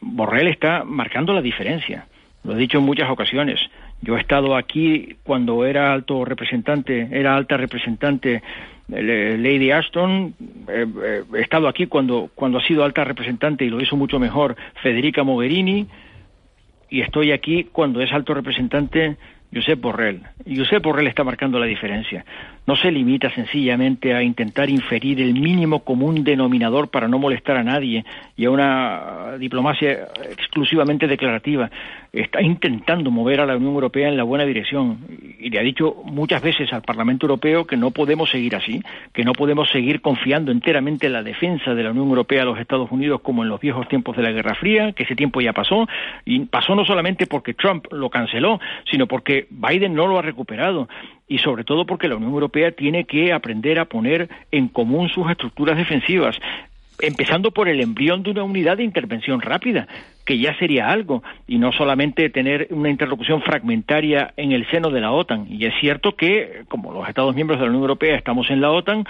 Borrell 0.00 0.48
está 0.48 0.84
marcando 0.84 1.32
la 1.32 1.42
diferencia. 1.42 2.06
Lo 2.44 2.54
he 2.54 2.58
dicho 2.58 2.78
en 2.78 2.84
muchas 2.84 3.10
ocasiones. 3.10 3.60
Yo 4.00 4.16
he 4.16 4.20
estado 4.20 4.56
aquí 4.56 5.16
cuando 5.22 5.64
era 5.64 5.92
alto 5.92 6.24
representante, 6.24 7.08
era 7.12 7.36
alta 7.36 7.56
representante 7.56 8.42
eh, 8.92 9.36
Lady 9.38 9.70
Ashton. 9.70 10.34
Eh, 10.68 10.86
eh, 11.04 11.22
he 11.34 11.40
estado 11.40 11.68
aquí 11.68 11.86
cuando, 11.86 12.30
cuando 12.34 12.58
ha 12.58 12.66
sido 12.66 12.84
alta 12.84 13.04
representante 13.04 13.64
y 13.64 13.70
lo 13.70 13.80
hizo 13.80 13.96
mucho 13.96 14.18
mejor 14.18 14.56
Federica 14.82 15.22
Mogherini. 15.22 15.86
Y 16.90 17.00
estoy 17.00 17.32
aquí 17.32 17.68
cuando 17.70 18.02
es 18.02 18.12
alto 18.12 18.34
representante 18.34 19.16
Josep 19.52 19.80
Borrell. 19.80 20.22
Josep 20.46 20.82
Borrell 20.82 21.08
está 21.08 21.24
marcando 21.24 21.58
la 21.58 21.66
diferencia. 21.66 22.24
No 22.64 22.76
se 22.76 22.92
limita 22.92 23.28
sencillamente 23.34 24.14
a 24.14 24.22
intentar 24.22 24.70
inferir 24.70 25.20
el 25.20 25.34
mínimo 25.34 25.80
común 25.80 26.22
denominador 26.22 26.88
para 26.90 27.08
no 27.08 27.18
molestar 27.18 27.56
a 27.56 27.64
nadie 27.64 28.04
y 28.36 28.44
a 28.44 28.50
una 28.50 29.36
diplomacia 29.36 30.08
exclusivamente 30.30 31.08
declarativa. 31.08 31.68
Está 32.12 32.40
intentando 32.40 33.10
mover 33.10 33.40
a 33.40 33.46
la 33.46 33.56
Unión 33.56 33.74
Europea 33.74 34.08
en 34.08 34.16
la 34.16 34.22
buena 34.22 34.44
dirección 34.44 34.98
y 35.40 35.50
le 35.50 35.58
ha 35.58 35.62
dicho 35.62 36.02
muchas 36.04 36.40
veces 36.40 36.72
al 36.72 36.82
Parlamento 36.82 37.26
Europeo 37.26 37.66
que 37.66 37.76
no 37.76 37.90
podemos 37.90 38.30
seguir 38.30 38.54
así, 38.54 38.80
que 39.12 39.24
no 39.24 39.32
podemos 39.32 39.68
seguir 39.70 40.00
confiando 40.00 40.52
enteramente 40.52 41.08
en 41.08 41.14
la 41.14 41.24
defensa 41.24 41.74
de 41.74 41.82
la 41.82 41.90
Unión 41.90 42.08
Europea 42.10 42.42
a 42.42 42.44
los 42.44 42.60
Estados 42.60 42.92
Unidos 42.92 43.22
como 43.22 43.42
en 43.42 43.48
los 43.48 43.60
viejos 43.60 43.88
tiempos 43.88 44.16
de 44.16 44.22
la 44.22 44.30
Guerra 44.30 44.54
Fría, 44.54 44.92
que 44.92 45.02
ese 45.02 45.16
tiempo 45.16 45.40
ya 45.40 45.52
pasó 45.52 45.88
y 46.24 46.40
pasó 46.40 46.76
no 46.76 46.84
solamente 46.84 47.26
porque 47.26 47.54
Trump 47.54 47.86
lo 47.90 48.08
canceló, 48.08 48.60
sino 48.88 49.08
porque 49.08 49.48
Biden 49.50 49.94
no 49.94 50.06
lo 50.06 50.18
ha 50.18 50.22
recuperado 50.22 50.88
y 51.32 51.38
sobre 51.38 51.64
todo 51.64 51.86
porque 51.86 52.08
la 52.08 52.16
Unión 52.16 52.32
Europea 52.32 52.72
tiene 52.72 53.04
que 53.04 53.32
aprender 53.32 53.78
a 53.78 53.86
poner 53.86 54.28
en 54.50 54.68
común 54.68 55.08
sus 55.08 55.30
estructuras 55.30 55.78
defensivas 55.78 56.36
empezando 57.00 57.50
por 57.50 57.68
el 57.68 57.80
embrión 57.80 58.22
de 58.22 58.30
una 58.30 58.44
unidad 58.44 58.76
de 58.76 58.84
intervención 58.84 59.40
rápida, 59.40 59.88
que 60.24 60.38
ya 60.38 60.56
sería 60.58 60.88
algo, 60.88 61.24
y 61.48 61.58
no 61.58 61.72
solamente 61.72 62.30
tener 62.30 62.68
una 62.70 62.90
interlocución 62.90 63.42
fragmentaria 63.42 64.32
en 64.36 64.52
el 64.52 64.68
seno 64.70 64.90
de 64.90 65.00
la 65.00 65.10
OTAN. 65.10 65.46
Y 65.50 65.64
es 65.64 65.74
cierto 65.80 66.14
que, 66.14 66.62
como 66.68 66.92
los 66.92 67.08
Estados 67.08 67.34
miembros 67.34 67.58
de 67.58 67.64
la 67.64 67.70
Unión 67.70 67.82
Europea 67.82 68.14
estamos 68.14 68.50
en 68.50 68.60
la 68.60 68.70
OTAN, 68.70 69.04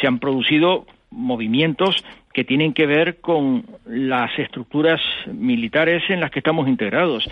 se 0.00 0.06
han 0.06 0.20
producido 0.20 0.86
movimientos 1.10 2.02
que 2.32 2.44
tienen 2.44 2.72
que 2.72 2.86
ver 2.86 3.20
con 3.20 3.64
las 3.84 4.30
estructuras 4.38 5.00
militares 5.26 6.02
en 6.08 6.20
las 6.20 6.30
que 6.30 6.38
estamos 6.38 6.68
integrados 6.68 7.28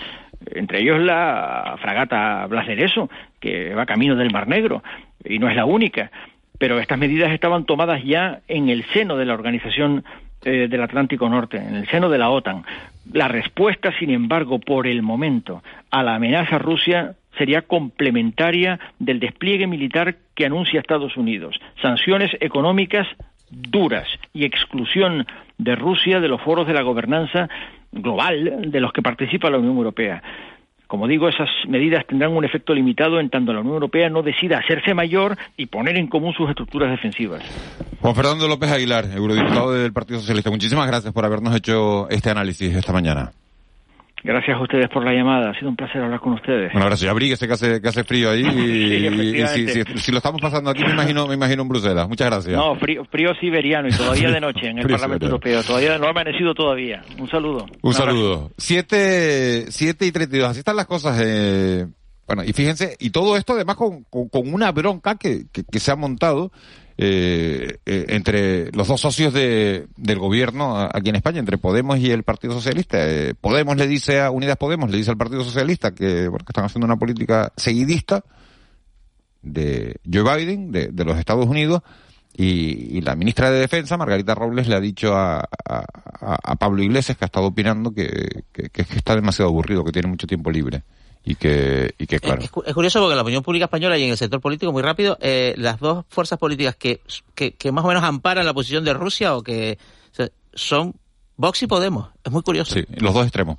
entre 0.54 0.80
ellos 0.80 1.00
la 1.00 1.76
fragata 1.80 2.46
Blasereso, 2.46 3.10
que 3.40 3.74
va 3.74 3.86
camino 3.86 4.16
del 4.16 4.32
Mar 4.32 4.48
Negro, 4.48 4.82
y 5.24 5.38
no 5.38 5.48
es 5.48 5.56
la 5.56 5.64
única, 5.64 6.10
pero 6.58 6.78
estas 6.78 6.98
medidas 6.98 7.32
estaban 7.32 7.64
tomadas 7.64 8.02
ya 8.04 8.40
en 8.48 8.68
el 8.68 8.84
seno 8.86 9.16
de 9.16 9.26
la 9.26 9.34
Organización 9.34 10.04
eh, 10.44 10.68
del 10.68 10.82
Atlántico 10.82 11.28
Norte, 11.28 11.58
en 11.58 11.74
el 11.74 11.88
seno 11.88 12.08
de 12.08 12.18
la 12.18 12.30
OTAN. 12.30 12.64
La 13.12 13.28
respuesta, 13.28 13.92
sin 13.98 14.10
embargo, 14.10 14.58
por 14.58 14.86
el 14.86 15.02
momento, 15.02 15.62
a 15.90 16.02
la 16.02 16.14
amenaza 16.14 16.58
Rusia 16.58 17.14
sería 17.36 17.62
complementaria 17.62 18.78
del 18.98 19.20
despliegue 19.20 19.66
militar 19.66 20.16
que 20.34 20.46
anuncia 20.46 20.80
Estados 20.80 21.16
Unidos. 21.16 21.58
Sanciones 21.82 22.30
económicas 22.40 23.06
duras 23.50 24.08
y 24.32 24.44
exclusión 24.44 25.26
de 25.58 25.76
Rusia 25.76 26.20
de 26.20 26.28
los 26.28 26.40
foros 26.42 26.66
de 26.66 26.74
la 26.74 26.82
gobernanza 26.82 27.48
global 27.96 28.70
de 28.70 28.80
los 28.80 28.92
que 28.92 29.02
participa 29.02 29.50
la 29.50 29.58
Unión 29.58 29.76
Europea. 29.76 30.22
Como 30.86 31.08
digo, 31.08 31.28
esas 31.28 31.48
medidas 31.68 32.06
tendrán 32.06 32.32
un 32.32 32.44
efecto 32.44 32.72
limitado 32.72 33.18
en 33.18 33.28
tanto 33.28 33.52
la 33.52 33.60
Unión 33.60 33.74
Europea 33.74 34.08
no 34.08 34.22
decida 34.22 34.58
hacerse 34.58 34.94
mayor 34.94 35.36
y 35.56 35.66
poner 35.66 35.96
en 35.96 36.06
común 36.06 36.32
sus 36.32 36.48
estructuras 36.48 36.90
defensivas. 36.90 37.42
Juan 38.00 38.14
Fernando 38.14 38.46
López 38.46 38.70
Aguilar, 38.70 39.06
eurodiputado 39.12 39.72
del 39.72 39.92
Partido 39.92 40.20
Socialista, 40.20 40.50
muchísimas 40.50 40.86
gracias 40.86 41.12
por 41.12 41.24
habernos 41.24 41.56
hecho 41.56 42.08
este 42.08 42.30
análisis 42.30 42.74
esta 42.74 42.92
mañana. 42.92 43.32
Gracias 44.22 44.56
a 44.56 44.62
ustedes 44.62 44.88
por 44.88 45.04
la 45.04 45.12
llamada. 45.12 45.50
Ha 45.50 45.54
sido 45.54 45.68
un 45.68 45.76
placer 45.76 46.02
hablar 46.02 46.20
con 46.20 46.32
ustedes. 46.32 46.74
Un 46.74 46.82
abrazo. 46.82 47.04
Y 47.04 47.08
abríguese 47.08 47.46
que 47.46 47.52
hace, 47.52 47.80
que 47.80 47.88
hace 47.88 48.02
frío 48.02 48.30
ahí. 48.30 48.42
Y, 48.42 49.46
si, 49.98 50.10
lo 50.10 50.18
estamos 50.18 50.40
pasando 50.40 50.70
aquí, 50.70 50.82
me 50.82 50.92
imagino, 50.92 51.26
me 51.26 51.34
imagino 51.34 51.62
en 51.62 51.68
Bruselas. 51.68 52.08
Muchas 52.08 52.28
gracias. 52.28 52.56
No, 52.56 52.74
frío, 52.76 53.04
frío 53.04 53.34
siberiano 53.40 53.88
y 53.88 53.92
todavía 53.92 54.30
de 54.30 54.40
noche 54.40 54.68
en 54.68 54.78
el 54.78 54.86
Parlamento 54.88 55.26
Europeo. 55.26 55.62
Todavía 55.62 55.98
no 55.98 56.06
ha 56.06 56.10
amanecido 56.10 56.54
todavía. 56.54 57.02
Un 57.18 57.28
saludo. 57.28 57.66
Un, 57.82 57.94
saludo. 57.94 58.50
Siete, 58.56 59.70
siete 59.70 60.06
y 60.06 60.12
treinta 60.12 60.36
y 60.36 60.40
dos. 60.40 60.50
Así 60.50 60.60
están 60.60 60.76
las 60.76 60.86
cosas. 60.86 61.20
Eh, 61.22 61.86
bueno, 62.26 62.42
y 62.42 62.52
fíjense, 62.52 62.96
y 62.98 63.10
todo 63.10 63.36
esto 63.36 63.52
además 63.52 63.76
con, 63.76 64.02
con, 64.04 64.52
una 64.52 64.72
bronca 64.72 65.16
que, 65.16 65.44
que 65.52 65.78
se 65.78 65.92
ha 65.92 65.96
montado 65.96 66.50
eh, 66.98 67.78
eh, 67.84 68.06
entre 68.08 68.72
los 68.72 68.88
dos 68.88 69.00
socios 69.00 69.34
de, 69.34 69.86
del 69.96 70.18
gobierno 70.18 70.78
aquí 70.78 71.10
en 71.10 71.16
España, 71.16 71.40
entre 71.40 71.58
Podemos 71.58 71.98
y 71.98 72.10
el 72.10 72.22
Partido 72.22 72.54
Socialista. 72.54 72.98
Eh, 73.00 73.34
Podemos 73.38 73.76
le 73.76 73.86
dice 73.86 74.20
a 74.20 74.30
Unidas 74.30 74.56
Podemos, 74.56 74.90
le 74.90 74.96
dice 74.96 75.10
al 75.10 75.18
Partido 75.18 75.44
Socialista 75.44 75.94
que, 75.94 76.28
porque 76.30 76.46
están 76.48 76.64
haciendo 76.64 76.86
una 76.86 76.96
política 76.96 77.52
seguidista 77.56 78.24
de 79.42 79.96
Joe 80.10 80.36
Biden, 80.36 80.72
de, 80.72 80.88
de 80.88 81.04
los 81.04 81.18
Estados 81.18 81.46
Unidos, 81.46 81.82
y, 82.38 83.00
la 83.00 83.14
ministra 83.14 83.50
de 83.50 83.60
Defensa, 83.60 83.96
Margarita 83.96 84.34
Robles, 84.34 84.68
le 84.68 84.74
ha 84.74 84.80
dicho 84.80 85.14
a, 85.14 85.48
a, 85.68 86.56
Pablo 86.56 86.82
Iglesias, 86.82 87.16
que 87.16 87.24
ha 87.24 87.26
estado 87.26 87.46
opinando, 87.46 87.92
que, 87.92 88.44
que 88.52 88.70
está 88.94 89.14
demasiado 89.14 89.50
aburrido, 89.50 89.84
que 89.84 89.92
tiene 89.92 90.08
mucho 90.08 90.26
tiempo 90.26 90.50
libre 90.50 90.82
y 91.28 91.34
que, 91.34 91.92
y 91.98 92.06
que 92.06 92.20
claro. 92.20 92.40
Es, 92.40 92.50
curioso 92.50 93.00
porque 93.00 93.12
en 93.12 93.16
la 93.16 93.22
opinión 93.22 93.42
pública 93.42 93.64
española 93.64 93.98
y 93.98 94.04
en 94.04 94.10
el 94.10 94.16
sector 94.16 94.40
político, 94.40 94.70
muy 94.70 94.82
rápido, 94.82 95.18
eh, 95.20 95.54
las 95.58 95.80
dos 95.80 96.04
fuerzas 96.08 96.38
políticas 96.38 96.76
que, 96.76 97.00
que, 97.34 97.72
más 97.72 97.84
o 97.84 97.88
menos 97.88 98.04
amparan 98.04 98.46
la 98.46 98.54
posición 98.54 98.84
de 98.84 98.94
Rusia 98.94 99.34
o 99.34 99.42
que 99.42 99.76
son 100.54 100.94
Vox 101.36 101.64
y 101.64 101.66
Podemos. 101.66 102.10
Es 102.22 102.30
muy 102.30 102.42
curioso. 102.42 102.72
Sí, 102.72 102.84
los 102.98 103.12
dos 103.12 103.24
extremos. 103.24 103.56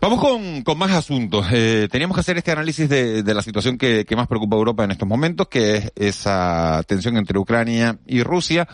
Vamos 0.00 0.20
con, 0.20 0.62
con 0.62 0.76
más 0.76 0.90
asuntos. 0.90 1.46
Eh, 1.52 1.88
teníamos 1.92 2.16
que 2.16 2.22
hacer 2.22 2.38
este 2.38 2.50
análisis 2.50 2.88
de, 2.88 3.22
de 3.22 3.34
la 3.34 3.40
situación 3.40 3.78
que, 3.78 4.04
que 4.04 4.16
más 4.16 4.26
preocupa 4.26 4.56
a 4.56 4.58
Europa 4.58 4.82
en 4.82 4.90
estos 4.90 5.08
momentos, 5.08 5.46
que 5.46 5.76
es 5.76 5.92
esa 5.94 6.82
tensión 6.88 7.16
entre 7.16 7.38
Ucrania 7.38 7.98
y 8.04 8.24
Rusia. 8.24 8.66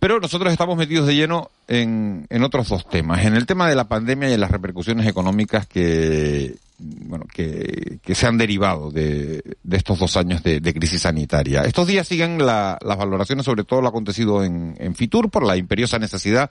Pero 0.00 0.18
nosotros 0.18 0.50
estamos 0.50 0.76
metidos 0.76 1.06
de 1.06 1.14
lleno 1.14 1.50
en, 1.70 2.42
otros 2.42 2.68
dos 2.68 2.88
temas. 2.88 3.24
En 3.24 3.36
el 3.36 3.46
tema 3.46 3.68
de 3.68 3.76
la 3.76 3.88
pandemia 3.88 4.28
y 4.28 4.32
en 4.32 4.40
las 4.40 4.50
repercusiones 4.50 5.06
económicas 5.06 5.66
que, 5.66 6.56
bueno, 6.80 7.26
que, 7.32 8.00
que 8.02 8.14
se 8.14 8.26
han 8.26 8.38
derivado 8.38 8.90
de, 8.90 9.42
estos 9.70 9.98
dos 9.98 10.16
años 10.16 10.42
de, 10.42 10.60
de, 10.60 10.74
crisis 10.74 11.02
sanitaria. 11.02 11.62
Estos 11.62 11.86
días 11.86 12.08
siguen 12.08 12.44
la, 12.44 12.76
las 12.84 12.98
valoraciones 12.98 13.44
sobre 13.44 13.64
todo 13.64 13.80
lo 13.82 13.88
acontecido 13.88 14.42
en, 14.42 14.94
Fitur 14.96 15.30
por 15.30 15.46
la 15.46 15.56
imperiosa 15.56 15.98
necesidad 15.98 16.50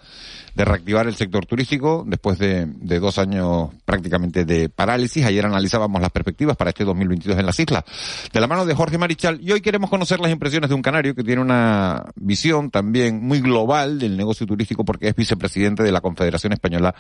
de 0.56 0.66
reactivar 0.66 1.06
el 1.08 1.16
sector 1.16 1.46
turístico 1.46 2.06
después 2.08 2.40
de, 2.40 2.66
de, 2.66 3.00
dos 3.00 3.18
años 3.18 3.70
prácticamente 3.84 4.46
de 4.46 4.70
parálisis. 4.70 5.26
Ayer 5.26 5.46
analizábamos 5.46 6.02
las 6.02 6.12
perspectivas 6.12 6.56
para 6.56 6.70
este 6.70 6.86
2022 6.86 7.38
en 7.38 7.46
las 7.46 7.60
islas 7.60 7.84
de 8.32 8.40
la 8.40 8.48
mano 8.48 8.66
de 8.66 8.74
Jorge 8.74 8.98
Marichal 8.98 9.40
y 9.42 9.52
hoy 9.52 9.60
queremos 9.60 9.90
conocer 9.90 10.22
las 10.22 10.32
impresiones 10.32 10.70
de 10.70 10.76
un 10.76 10.82
canario 10.82 11.14
que 11.14 11.24
tiene 11.24 11.42
una 11.42 12.06
visión 12.16 12.72
también 12.72 13.22
muy 13.22 13.42
global 13.42 14.00
del 14.00 14.16
negocio 14.16 14.48
turístico 14.48 14.86
porque 14.86 15.09
es 15.10 15.16
vicepresidente 15.16 15.84
de 15.84 15.92
la 15.92 16.02
Confederación 16.02 16.54
Española 16.54 16.96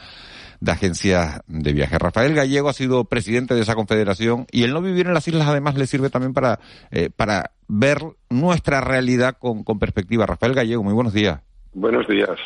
de 0.60 0.72
agencias 0.72 1.42
de 1.48 1.74
viaje. 1.74 1.98
Rafael 1.98 2.34
Gallego 2.34 2.70
ha 2.70 2.74
sido 2.74 3.06
presidente 3.06 3.56
de 3.56 3.62
esa 3.62 3.76
confederación 3.76 4.46
y 4.52 4.64
el 4.64 4.74
no 4.74 4.82
vivir 4.82 5.08
en 5.08 5.14
las 5.14 5.28
islas 5.28 5.48
además 5.48 5.76
le 5.76 5.88
sirve 5.88 6.10
también 6.10 6.34
para, 6.34 6.60
eh, 6.92 7.10
para 7.16 7.52
ver 7.68 8.00
nuestra 8.30 8.82
realidad 8.82 9.38
con, 9.40 9.64
con 9.64 9.80
perspectiva. 9.80 10.26
Rafael 10.26 10.54
Gallego, 10.54 10.84
muy 10.84 10.94
buenos 10.94 11.14
días. 11.14 11.42
Buenos 11.74 12.08
días. 12.08 12.38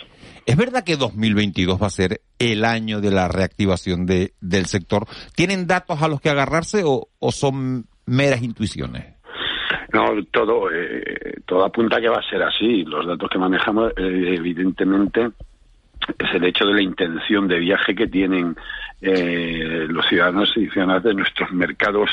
¿Es 0.46 0.58
verdad 0.58 0.84
que 0.84 0.98
2022 0.98 1.82
va 1.82 1.88
a 1.88 1.90
ser 1.90 2.22
el 2.38 2.66
año 2.66 3.00
de 3.00 3.12
la 3.12 3.30
reactivación 3.30 4.06
de, 4.06 4.34
del 4.42 4.66
sector? 4.66 5.08
¿Tienen 5.36 5.66
datos 5.66 6.02
a 6.02 6.08
los 6.10 6.20
que 6.20 6.30
agarrarse 6.30 6.84
o, 6.86 7.08
o 7.20 7.32
son 7.32 7.86
meras 8.06 8.44
intuiciones? 8.44 9.14
No, 9.94 10.10
todo, 10.32 10.72
eh, 10.72 11.42
todo 11.46 11.64
apunta 11.64 11.98
a 11.98 12.02
que 12.02 12.10
va 12.10 12.18
a 12.18 12.30
ser 12.30 12.42
así. 12.42 12.84
Los 12.84 13.06
datos 13.06 13.30
que 13.30 13.38
manejamos, 13.38 13.92
eh, 13.96 14.36
evidentemente, 14.38 15.30
es 16.08 16.36
el 16.36 16.44
hecho 16.46 16.66
de 16.66 16.74
la 16.74 16.82
intención 16.82 17.48
de 17.48 17.60
viaje 17.60 17.96
que 17.96 18.08
tienen 18.08 18.56
eh, 19.02 19.86
los 19.90 20.08
ciudadanos 20.08 20.52
y 20.56 20.70
ciudadanas 20.70 21.04
de 21.04 21.14
nuestros 21.14 21.52
mercados 21.52 22.10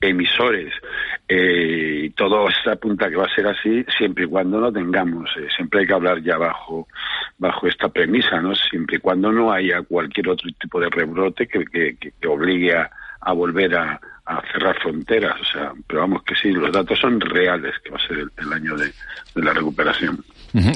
emisores. 0.00 0.72
Eh, 1.28 2.02
y 2.04 2.10
todo 2.10 2.46
se 2.62 2.70
apunta 2.70 3.08
que 3.08 3.16
va 3.16 3.24
a 3.24 3.34
ser 3.34 3.46
así 3.46 3.84
siempre 3.96 4.24
y 4.24 4.28
cuando 4.28 4.60
no 4.60 4.72
tengamos, 4.72 5.30
eh, 5.36 5.48
siempre 5.54 5.80
hay 5.80 5.86
que 5.86 5.94
hablar 5.94 6.22
ya 6.22 6.36
bajo 6.38 6.86
bajo 7.38 7.66
esta 7.68 7.88
premisa, 7.88 8.40
¿no? 8.40 8.54
Siempre 8.54 8.96
y 8.96 9.00
cuando 9.00 9.30
no 9.30 9.52
haya 9.52 9.82
cualquier 9.82 10.28
otro 10.28 10.50
tipo 10.58 10.80
de 10.80 10.88
rebrote 10.90 11.46
que, 11.46 11.64
que, 11.64 11.96
que 11.96 12.28
obligue 12.28 12.74
a, 12.76 12.90
a 13.20 13.32
volver 13.32 13.74
a, 13.76 14.00
a, 14.26 14.42
cerrar 14.52 14.78
fronteras. 14.80 15.40
O 15.40 15.44
sea, 15.44 15.72
pero 15.86 16.00
vamos 16.00 16.22
que 16.24 16.34
sí, 16.34 16.50
los 16.50 16.72
datos 16.72 16.98
son 16.98 17.20
reales, 17.20 17.74
que 17.82 17.90
va 17.90 17.96
a 17.96 18.06
ser 18.06 18.18
el, 18.18 18.30
el 18.36 18.52
año 18.52 18.76
de, 18.76 18.86
de, 18.86 19.42
la 19.42 19.52
recuperación. 19.52 20.18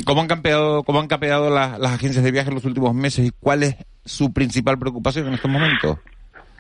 ¿Cómo 0.04 0.20
han 0.20 0.28
campeado, 0.28 0.82
cómo 0.82 1.00
han 1.00 1.08
campeado 1.08 1.50
las, 1.50 1.80
agencias 1.80 2.24
de 2.24 2.30
viaje 2.30 2.48
en 2.48 2.54
los 2.54 2.64
últimos 2.64 2.94
meses 2.94 3.26
y 3.26 3.30
cuál 3.30 3.62
es 3.62 3.76
su 4.04 4.32
principal 4.32 4.78
preocupación 4.78 5.28
en 5.28 5.34
estos 5.34 5.50
momentos? 5.50 5.98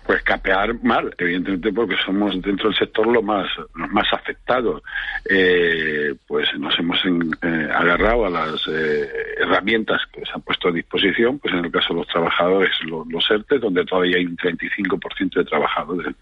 Pues 0.06 0.22
capear 0.22 0.82
mal, 0.82 1.14
evidentemente 1.18 1.72
porque 1.72 1.96
somos 2.04 2.40
dentro 2.42 2.68
del 2.68 2.78
sector 2.78 3.06
los 3.06 3.22
más 3.22 3.46
los 3.74 3.90
más 3.90 4.06
afectados. 4.12 4.82
Eh, 5.28 6.14
pues 6.26 6.48
nos 6.58 6.76
hemos 6.78 7.04
en, 7.04 7.30
eh, 7.42 7.68
agarrado 7.72 8.26
a 8.26 8.30
las 8.30 8.66
eh, 8.68 9.08
herramientas 9.38 10.00
que 10.12 10.24
se 10.24 10.32
han 10.34 10.42
puesto 10.42 10.68
a 10.68 10.72
disposición, 10.72 11.38
pues 11.38 11.54
en 11.54 11.64
el 11.64 11.70
caso 11.70 11.94
de 11.94 12.00
los 12.00 12.08
trabajadores, 12.08 12.70
los, 12.84 13.06
los 13.08 13.30
ERTE, 13.30 13.58
donde 13.58 13.84
todavía 13.84 14.16
hay 14.16 14.26
un 14.26 14.36
35% 14.36 15.34
de 15.34 15.44
trabajadores 15.44 16.14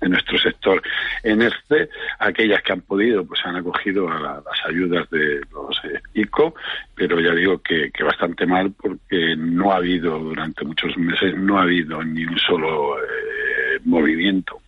de, 0.00 0.08
nuestro 0.08 0.38
sector 0.38 0.82
en 1.22 1.42
ERTE, 1.42 1.90
aquellas 2.18 2.62
que 2.62 2.72
han 2.72 2.80
podido, 2.80 3.24
pues 3.26 3.40
han 3.44 3.56
acogido 3.56 4.08
a 4.08 4.18
la, 4.18 4.42
las 4.44 4.66
ayudas 4.66 5.08
de 5.10 5.40
los 5.52 5.76
eh, 5.84 6.00
ICO, 6.14 6.54
pero 6.94 7.20
ya 7.20 7.34
digo 7.34 7.58
que, 7.58 7.90
que, 7.90 8.02
bastante 8.02 8.46
mal 8.46 8.72
porque 8.80 9.36
no 9.36 9.72
ha 9.72 9.76
habido 9.76 10.18
durante 10.18 10.64
muchos 10.64 10.96
meses, 10.96 11.36
no 11.36 11.58
ha 11.58 11.62
habido 11.62 12.02
ni 12.02 12.24
un 12.24 12.38
solo 12.38 12.98
eh, 12.98 13.37
movimiento. 13.84 14.60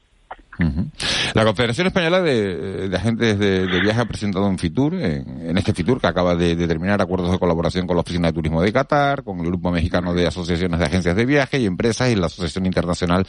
Uh 0.58 0.64
-huh. 0.64 0.90
La 1.34 1.44
Confederación 1.44 1.86
Española 1.86 2.20
de, 2.20 2.88
de 2.88 2.96
Agentes 2.96 3.38
de, 3.38 3.66
de, 3.66 3.80
Viaje 3.80 4.00
ha 4.00 4.04
presentado 4.04 4.46
un 4.46 4.58
FITUR, 4.58 4.94
en, 4.94 5.48
en 5.48 5.56
este 5.56 5.72
FITUR 5.72 6.00
que 6.00 6.06
acaba 6.06 6.36
de 6.36 6.54
determinar 6.54 7.00
acuerdos 7.00 7.32
de 7.32 7.38
colaboración 7.38 7.86
con 7.86 7.96
la 7.96 8.02
Oficina 8.02 8.28
de 8.28 8.34
Turismo 8.34 8.60
de 8.60 8.70
Qatar, 8.72 9.22
con 9.22 9.40
el 9.40 9.46
Grupo 9.46 9.70
Mexicano 9.70 10.12
de 10.12 10.26
Asociaciones 10.26 10.78
de 10.78 10.84
Agencias 10.84 11.16
de 11.16 11.24
Viaje 11.24 11.58
y 11.58 11.66
Empresas 11.66 12.10
y 12.10 12.16
la 12.16 12.26
Asociación 12.26 12.66
Internacional 12.66 13.24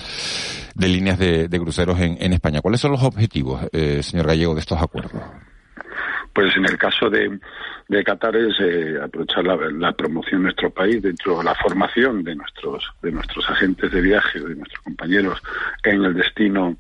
de 0.76 0.88
Líneas 0.89 1.18
de, 1.20 1.48
de 1.48 1.60
Cruceros 1.60 2.00
en, 2.02 2.18
en, 2.20 2.34
España. 2.34 2.60
¿Cuáles 2.60 2.82
son 2.82 2.92
los 2.92 3.04
objetivos, 3.04 3.62
eh, 3.72 4.04
señor 4.04 4.28
Gallego, 4.28 4.54
de 4.54 4.60
estos 4.60 4.82
acuerdos? 4.82 5.22
Pues 6.34 6.55
en 6.55 6.65
el 6.65 6.77
caso 6.77 7.09
de, 7.09 7.39
de 7.88 8.03
Qatar 8.03 8.36
es 8.36 8.59
eh, 8.59 8.97
aprovechar 9.03 9.43
la, 9.45 9.55
la, 9.55 9.91
promoción 9.91 10.41
de 10.41 10.43
nuestro 10.45 10.69
país 10.69 11.01
dentro 11.01 11.39
de 11.39 11.43
la 11.43 11.55
formación 11.55 12.23
de 12.23 12.36
nuestros 12.36 12.84
de 13.01 13.11
nuestros 13.11 13.49
agentes 13.49 13.91
de 13.91 14.01
viaje, 14.01 14.39
de 14.39 14.55
nuestros 14.55 14.82
compañeros 14.82 15.41
en 15.84 16.03
el 16.05 16.13
destino 16.13 16.77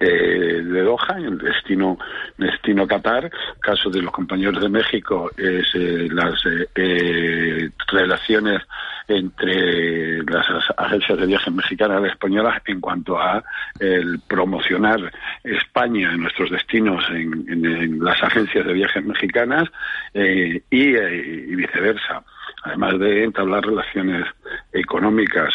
eh, 0.00 0.60
de 0.64 0.82
Doha, 0.82 1.18
en 1.18 1.24
el 1.24 1.38
destino 1.38 1.98
destino 2.36 2.86
Qatar. 2.86 3.30
Caso 3.60 3.90
de 3.90 4.02
los 4.02 4.12
compañeros 4.12 4.60
de 4.60 4.68
México 4.68 5.30
es 5.36 5.66
eh, 5.74 6.08
las 6.10 6.34
eh, 6.74 7.70
relaciones 7.88 8.62
entre 9.08 10.22
las 10.24 10.46
agencias 10.76 11.18
de 11.18 11.26
viajes 11.26 11.52
mexicanas 11.52 12.02
y 12.02 12.08
españolas 12.08 12.62
en 12.66 12.80
cuanto 12.80 13.18
a 13.18 13.44
el 13.78 14.20
promocionar 14.26 15.12
España 15.42 16.12
en 16.12 16.22
nuestros 16.22 16.50
destinos 16.50 17.04
en, 17.10 17.98
las 18.02 18.22
agencias 18.22 18.66
de 18.66 18.72
viajes 18.72 19.04
mexicanas 19.04 19.68
y, 20.14 20.62
y 20.70 21.54
viceversa. 21.54 22.22
Además 22.62 22.98
de 22.98 23.24
entablar 23.24 23.64
relaciones 23.64 24.26
económicas, 24.72 25.52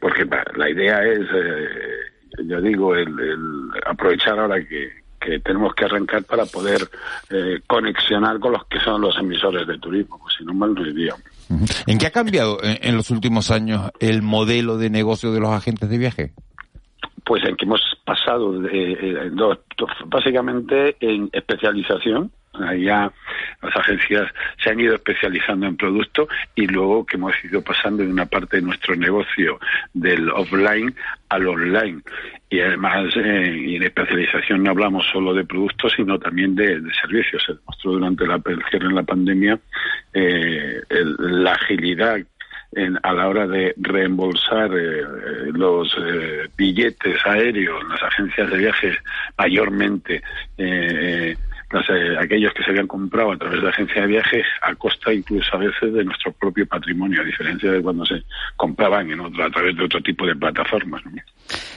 porque 0.00 0.28
la 0.56 0.70
idea 0.70 1.02
es 1.04 1.28
ya 2.42 2.60
digo, 2.60 2.94
el, 2.94 3.18
el 3.20 3.70
aprovechar 3.86 4.38
ahora 4.38 4.64
que, 4.64 5.04
tenemos 5.42 5.74
que 5.74 5.86
arrancar 5.86 6.22
para 6.24 6.44
poder 6.44 6.86
eh, 7.30 7.60
conexionar 7.66 8.38
con 8.38 8.52
los 8.52 8.66
que 8.66 8.78
son 8.80 9.00
los 9.00 9.16
emisores 9.16 9.66
de 9.66 9.78
turismo, 9.78 10.18
pues 10.18 10.34
si 10.36 10.44
no 10.44 10.52
mal 10.52 10.74
no 10.74 10.86
iría. 10.86 11.14
¿En 11.86 11.98
qué 11.98 12.06
ha 12.06 12.10
cambiado 12.10 12.58
en, 12.62 12.96
los 12.96 13.10
últimos 13.10 13.50
años 13.50 13.90
el 14.00 14.22
modelo 14.22 14.78
de 14.78 14.90
negocio 14.90 15.32
de 15.32 15.40
los 15.40 15.50
agentes 15.50 15.88
de 15.88 15.98
viaje? 15.98 16.32
Pues 17.24 17.42
en 17.44 17.56
que 17.56 17.64
hemos 17.64 17.80
pasado 18.04 18.60
de, 18.60 18.92
eh, 18.92 19.30
dos, 19.32 19.58
básicamente 20.06 20.96
en 21.00 21.30
especialización, 21.32 22.30
Allá 22.60 23.10
las 23.62 23.76
agencias 23.76 24.30
se 24.62 24.70
han 24.70 24.80
ido 24.80 24.94
especializando 24.94 25.66
en 25.66 25.76
producto 25.76 26.28
y 26.54 26.66
luego 26.66 27.04
que 27.04 27.16
hemos 27.16 27.32
ido 27.44 27.62
pasando 27.62 28.02
de 28.02 28.10
una 28.10 28.26
parte 28.26 28.56
de 28.56 28.62
nuestro 28.62 28.94
negocio 28.94 29.58
del 29.92 30.28
offline 30.30 30.94
al 31.28 31.48
online. 31.48 32.00
Y 32.50 32.60
además, 32.60 33.14
eh, 33.16 33.76
en 33.76 33.82
especialización 33.82 34.62
no 34.62 34.70
hablamos 34.70 35.04
solo 35.12 35.34
de 35.34 35.44
productos, 35.44 35.92
sino 35.96 36.18
también 36.18 36.54
de, 36.54 36.80
servicios. 37.00 37.42
Se 37.44 37.54
demostró 37.54 37.92
durante 37.92 38.26
la, 38.26 38.40
el 38.44 38.62
cierre 38.70 38.86
en 38.86 38.94
la 38.94 39.02
pandemia 39.02 39.58
eh, 40.12 40.80
el, 40.88 41.16
la 41.42 41.52
agilidad 41.52 42.18
en, 42.76 42.98
a 43.02 43.12
la 43.12 43.28
hora 43.28 43.46
de 43.46 43.74
reembolsar 43.76 44.70
eh, 44.74 45.02
los 45.52 45.96
eh, 46.00 46.48
billetes 46.56 47.24
aéreos, 47.24 47.82
las 47.88 48.02
agencias 48.02 48.50
de 48.50 48.58
viajes 48.58 48.96
mayormente 49.38 50.22
eh, 50.58 51.36
las, 51.74 51.88
eh, 51.90 52.16
aquellos 52.18 52.52
que 52.54 52.62
se 52.62 52.70
habían 52.70 52.86
comprado 52.86 53.32
a 53.32 53.36
través 53.36 53.60
de 53.60 53.68
agencia 53.68 54.02
de 54.02 54.08
viajes 54.08 54.44
a 54.62 54.74
costa 54.76 55.12
incluso 55.12 55.54
a 55.54 55.58
veces 55.58 55.92
de 55.92 56.04
nuestro 56.04 56.32
propio 56.32 56.66
patrimonio, 56.66 57.20
a 57.20 57.24
diferencia 57.24 57.70
de 57.70 57.82
cuando 57.82 58.06
se 58.06 58.22
compraban 58.56 59.10
en 59.10 59.20
otro, 59.20 59.44
a 59.44 59.50
través 59.50 59.76
de 59.76 59.84
otro 59.84 60.00
tipo 60.00 60.24
de 60.26 60.36
plataformas. 60.36 61.04
¿no? 61.04 61.12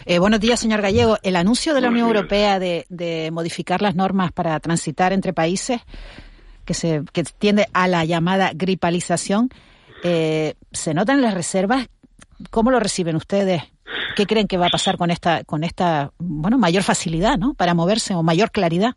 Eh, 0.06 0.20
buenos 0.20 0.40
días, 0.40 0.60
señor 0.60 0.82
Gallego. 0.82 1.18
El 1.24 1.36
anuncio 1.36 1.74
de 1.74 1.82
la 1.82 1.90
Unión 1.90 2.08
Europea 2.08 2.60
de, 2.60 2.86
de, 2.90 3.32
modificar 3.32 3.82
las 3.82 3.96
normas 3.96 4.32
para 4.32 4.60
transitar 4.60 5.14
entre 5.14 5.34
países, 5.34 5.82
que 6.66 6.74
se 6.74 7.02
que 7.12 7.24
tiende 7.24 7.66
a 7.74 7.88
la 7.88 8.06
llamada 8.06 8.52
gripalización, 8.54 9.50
eh, 10.04 10.54
¿se 10.72 10.94
notan 10.94 11.22
las 11.22 11.34
reservas? 11.34 11.88
¿Cómo 12.52 12.72
lo 12.72 12.80
reciben 12.80 13.16
ustedes? 13.16 13.64
¿Qué 14.16 14.26
creen 14.26 14.48
que 14.48 14.58
va 14.58 14.68
a 14.68 14.70
pasar 14.70 14.98
con 14.98 15.12
esta, 15.12 15.44
con 15.44 15.64
esta, 15.64 16.12
bueno, 16.20 16.58
mayor 16.58 16.84
facilidad, 16.84 17.38
¿no? 17.38 17.54
Para 17.54 17.74
moverse 17.74 18.14
o 18.14 18.24
mayor 18.24 18.52
claridad. 18.52 18.96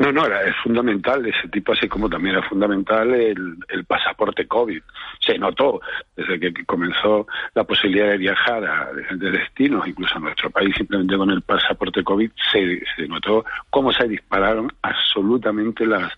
No, 0.00 0.10
no, 0.10 0.24
era, 0.24 0.42
es 0.44 0.56
fundamental 0.56 1.26
ese 1.26 1.46
tipo, 1.48 1.72
así 1.72 1.86
como 1.86 2.08
también 2.08 2.36
era 2.36 2.48
fundamental 2.48 3.12
el, 3.12 3.56
el, 3.68 3.84
pasaporte 3.84 4.46
COVID. 4.46 4.80
Se 5.20 5.36
notó 5.36 5.82
desde 6.16 6.40
que 6.40 6.64
comenzó 6.64 7.26
la 7.54 7.64
posibilidad 7.64 8.08
de 8.08 8.16
viajar 8.16 8.64
a 8.64 8.94
diferentes 8.94 9.30
destinos, 9.30 9.86
incluso 9.86 10.16
a 10.16 10.20
nuestro 10.20 10.48
país, 10.48 10.74
simplemente 10.74 11.18
con 11.18 11.30
el 11.30 11.42
pasaporte 11.42 12.02
COVID, 12.02 12.30
se, 12.50 12.82
se 12.96 13.08
notó 13.08 13.44
cómo 13.68 13.92
se 13.92 14.08
dispararon 14.08 14.72
absolutamente 14.80 15.84
las, 15.84 16.10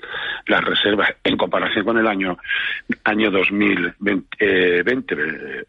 las 0.46 0.62
reservas 0.62 1.12
en 1.24 1.36
comparación 1.36 1.84
con 1.84 1.98
el 1.98 2.06
año, 2.06 2.38
año 3.02 3.32
2020, 3.32 4.36
eh, 4.38 4.82
20, 4.84 5.14
eh, 5.14 5.64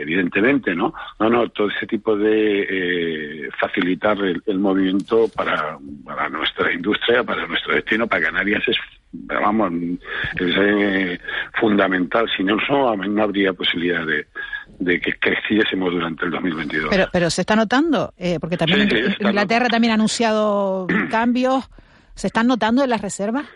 evidentemente, 0.00 0.74
¿no? 0.74 0.94
No, 1.20 1.28
no, 1.28 1.50
todo 1.50 1.68
ese 1.68 1.86
tipo 1.86 2.16
de 2.16 2.62
eh, 2.62 3.50
facilitar 3.60 4.16
el, 4.20 4.42
el, 4.46 4.58
movimiento 4.58 5.28
para, 5.36 5.76
para 6.02 6.30
nuestra 6.30 6.72
industria, 6.72 7.22
para 7.22 7.46
nuestra 7.46 7.57
nuestro 7.58 7.74
destino 7.74 8.06
para 8.06 8.26
Canarias 8.26 8.62
es 8.66 8.76
vamos 9.10 9.72
es 10.38 10.54
eh, 10.58 11.18
fundamental 11.58 12.26
si 12.36 12.44
no 12.44 12.56
no, 12.68 12.94
no 12.94 13.22
habría 13.22 13.52
posibilidad 13.54 14.04
de, 14.06 14.26
de 14.78 15.00
que 15.00 15.14
creciésemos 15.18 15.92
durante 15.92 16.26
el 16.26 16.30
2022 16.30 16.90
pero 16.90 17.08
pero 17.10 17.30
se 17.30 17.40
está 17.40 17.56
notando 17.56 18.12
eh, 18.18 18.38
porque 18.38 18.56
también 18.56 18.88
sí, 18.90 18.96
Inglaterra 19.20 19.68
también 19.68 19.92
ha 19.92 19.94
anunciado 19.94 20.86
cambios 21.10 21.68
se 22.14 22.26
están 22.26 22.46
notando 22.46 22.84
en 22.84 22.90
las 22.90 23.00
reservas 23.00 23.46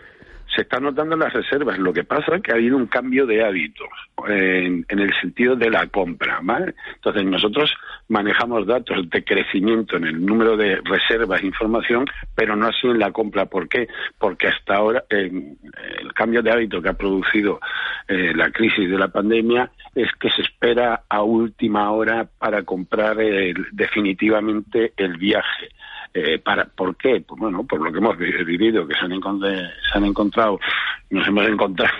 se 0.54 0.62
están 0.62 0.82
notando 0.82 1.16
las 1.16 1.32
reservas. 1.32 1.78
Lo 1.78 1.94
que 1.94 2.04
pasa 2.04 2.36
es 2.36 2.42
que 2.42 2.52
ha 2.52 2.56
habido 2.56 2.76
un 2.76 2.86
cambio 2.86 3.24
de 3.24 3.42
hábitos 3.42 3.88
en, 4.28 4.84
en, 4.86 4.98
el 4.98 5.10
sentido 5.18 5.56
de 5.56 5.70
la 5.70 5.86
compra. 5.86 6.40
¿vale? 6.42 6.74
Entonces, 6.96 7.24
nosotros 7.24 7.74
manejamos 8.08 8.66
datos 8.66 9.08
de 9.08 9.24
crecimiento 9.24 9.96
en 9.96 10.04
el 10.04 10.24
número 10.24 10.56
de 10.56 10.80
reservas 10.84 11.42
e 11.42 11.46
información, 11.46 12.04
pero 12.34 12.56
no 12.56 12.66
así 12.66 12.86
en 12.86 12.98
la 12.98 13.10
compra. 13.12 13.46
¿Por 13.46 13.68
qué? 13.68 13.88
Porque 14.18 14.48
hasta 14.48 14.76
ahora 14.76 15.04
en, 15.08 15.58
el 16.00 16.12
cambio 16.12 16.42
de 16.42 16.50
hábito 16.50 16.82
que 16.82 16.90
ha 16.90 16.94
producido 16.94 17.60
eh, 18.08 18.32
la 18.34 18.50
crisis 18.50 18.90
de 18.90 18.98
la 18.98 19.08
pandemia 19.08 19.70
es 19.94 20.08
que 20.20 20.30
se 20.30 20.42
espera 20.42 21.04
a 21.08 21.22
última 21.22 21.90
hora 21.90 22.28
para 22.38 22.62
comprar 22.62 23.20
el, 23.20 23.66
definitivamente 23.72 24.92
el 24.96 25.16
viaje. 25.16 25.68
Eh, 26.14 26.38
para, 26.38 26.66
¿Por 26.66 26.96
qué? 26.96 27.22
Pues 27.26 27.40
bueno, 27.40 27.64
por 27.66 27.80
lo 27.80 27.90
que 27.90 27.98
hemos 27.98 28.18
vivido, 28.18 28.86
que 28.86 28.94
se 28.94 29.06
han, 29.06 29.18
se 29.40 29.98
han 29.98 30.04
encontrado, 30.04 30.60
nos 31.08 31.26
hemos 31.26 31.48
encontrado 31.48 31.94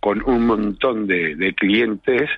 con 0.00 0.22
un 0.24 0.46
montón 0.46 1.06
de, 1.06 1.34
de, 1.34 1.54
clientes 1.54 2.30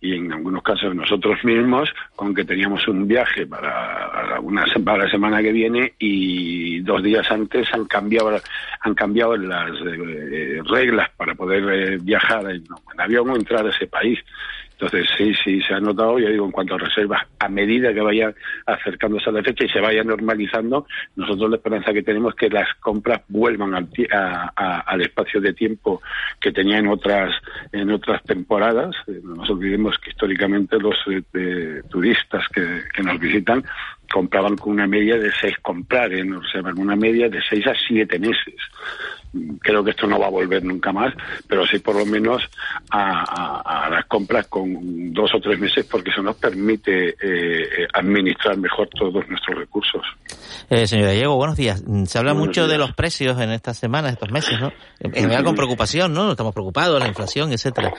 y 0.00 0.14
en 0.14 0.32
algunos 0.32 0.62
casos 0.62 0.94
nosotros 0.94 1.44
mismos 1.44 1.92
con 2.14 2.34
que 2.34 2.44
teníamos 2.44 2.86
un 2.88 3.08
viaje 3.08 3.46
para 3.46 4.38
una 4.40 4.64
para 4.84 5.04
la 5.04 5.10
semana 5.10 5.42
que 5.42 5.52
viene 5.52 5.94
y 5.98 6.80
dos 6.80 7.02
días 7.02 7.30
antes 7.30 7.72
han 7.72 7.86
cambiado 7.86 8.40
han 8.80 8.94
cambiado 8.94 9.36
las 9.36 9.70
eh, 9.84 10.60
reglas 10.64 11.10
para 11.16 11.34
poder 11.34 11.98
viajar 12.00 12.50
en, 12.50 12.64
en 12.92 13.00
avión 13.00 13.30
o 13.30 13.36
entrar 13.36 13.66
a 13.66 13.70
ese 13.70 13.86
país. 13.86 14.18
Entonces, 14.78 15.08
sí, 15.16 15.32
sí, 15.42 15.62
se 15.62 15.72
ha 15.72 15.80
notado, 15.80 16.18
ya 16.18 16.28
digo, 16.28 16.44
en 16.44 16.52
cuanto 16.52 16.74
a 16.74 16.78
reservas, 16.78 17.22
a 17.38 17.48
medida 17.48 17.94
que 17.94 18.00
vayan 18.02 18.34
acercándose 18.66 19.30
a 19.30 19.32
la 19.32 19.42
fecha 19.42 19.64
y 19.64 19.68
se 19.70 19.80
vaya 19.80 20.04
normalizando, 20.04 20.86
nosotros 21.16 21.48
la 21.48 21.56
esperanza 21.56 21.94
que 21.94 22.02
tenemos 22.02 22.34
es 22.34 22.38
que 22.38 22.50
las 22.50 22.68
compras 22.80 23.22
vuelvan 23.28 23.74
al, 23.74 25.00
espacio 25.00 25.40
de 25.40 25.54
tiempo 25.54 26.02
que 26.38 26.52
tenía 26.52 26.76
en 26.76 26.88
otras, 26.88 27.34
en 27.72 27.90
otras 27.90 28.22
temporadas. 28.24 28.94
Eh, 29.06 29.20
no 29.24 29.36
nos 29.36 29.48
olvidemos 29.48 29.96
que 29.98 30.10
históricamente 30.10 30.78
los 30.78 30.96
eh, 31.32 31.82
turistas 31.88 32.46
que, 32.48 32.82
que 32.94 33.02
nos 33.02 33.18
visitan 33.18 33.64
compraban 34.12 34.56
con 34.56 34.74
una 34.74 34.86
media 34.86 35.16
de 35.16 35.32
seis 35.40 35.56
comprar, 35.62 36.12
¿eh? 36.12 36.22
o 36.22 36.44
sea, 36.44 36.62
con 36.62 36.78
una 36.78 36.96
media 36.96 37.28
de 37.28 37.40
seis 37.48 37.66
a 37.66 37.74
siete 37.74 38.18
meses. 38.18 38.54
Creo 39.60 39.84
que 39.84 39.90
esto 39.90 40.06
no 40.06 40.18
va 40.18 40.26
a 40.26 40.30
volver 40.30 40.64
nunca 40.64 40.92
más, 40.92 41.14
pero 41.46 41.66
sí 41.66 41.78
por 41.78 41.96
lo 41.96 42.06
menos 42.06 42.42
a, 42.90 43.88
las 43.90 44.04
compras 44.06 44.46
con 44.48 45.12
dos 45.12 45.30
o 45.34 45.40
tres 45.40 45.58
meses 45.58 45.86
porque 45.86 46.10
eso 46.10 46.22
nos 46.22 46.36
permite 46.36 47.16
eh, 47.20 47.86
administrar 47.92 48.56
mejor 48.58 48.88
todos 48.88 49.28
nuestros 49.28 49.58
recursos. 49.58 50.02
Eh, 50.68 50.86
señor 50.86 51.10
Diego, 51.10 51.36
buenos 51.36 51.56
días. 51.56 51.82
Se 52.06 52.18
habla 52.18 52.34
mucho 52.34 52.66
de 52.66 52.78
los 52.78 52.92
precios 52.92 53.40
en 53.40 53.50
estas 53.50 53.78
semanas, 53.78 54.12
estos 54.12 54.30
meses, 54.30 54.58
¿no? 54.60 54.72
En 55.00 55.12
general 55.12 55.44
con 55.44 55.54
preocupación, 55.54 56.12
¿no? 56.12 56.30
Estamos 56.30 56.52
preocupados, 56.52 57.00
la 57.00 57.08
inflación, 57.08 57.52
etcétera. 57.52 57.92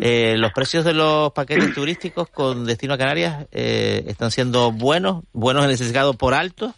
eh, 0.00 0.36
los 0.38 0.52
precios 0.52 0.84
de 0.84 0.94
los 0.94 1.32
paquetes 1.32 1.74
turísticos 1.74 2.28
con 2.28 2.64
destino 2.64 2.94
a 2.94 2.98
Canarias 2.98 3.46
eh, 3.52 4.04
están 4.06 4.30
siendo 4.30 4.72
buenos, 4.72 5.24
buenos 5.32 5.64
en 5.64 5.70
el 5.70 5.78
sesgado 5.78 6.14
por 6.14 6.34
alto. 6.34 6.74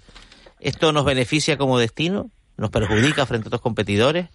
¿Esto 0.61 0.92
nos 0.92 1.04
beneficia 1.04 1.57
como 1.59 1.78
destino? 1.78 2.30
¿Nos 2.57 2.70
perjudica 2.70 3.26
frente 3.26 3.46
a 3.46 3.48
otros 3.48 3.61
competidores? 3.61 4.28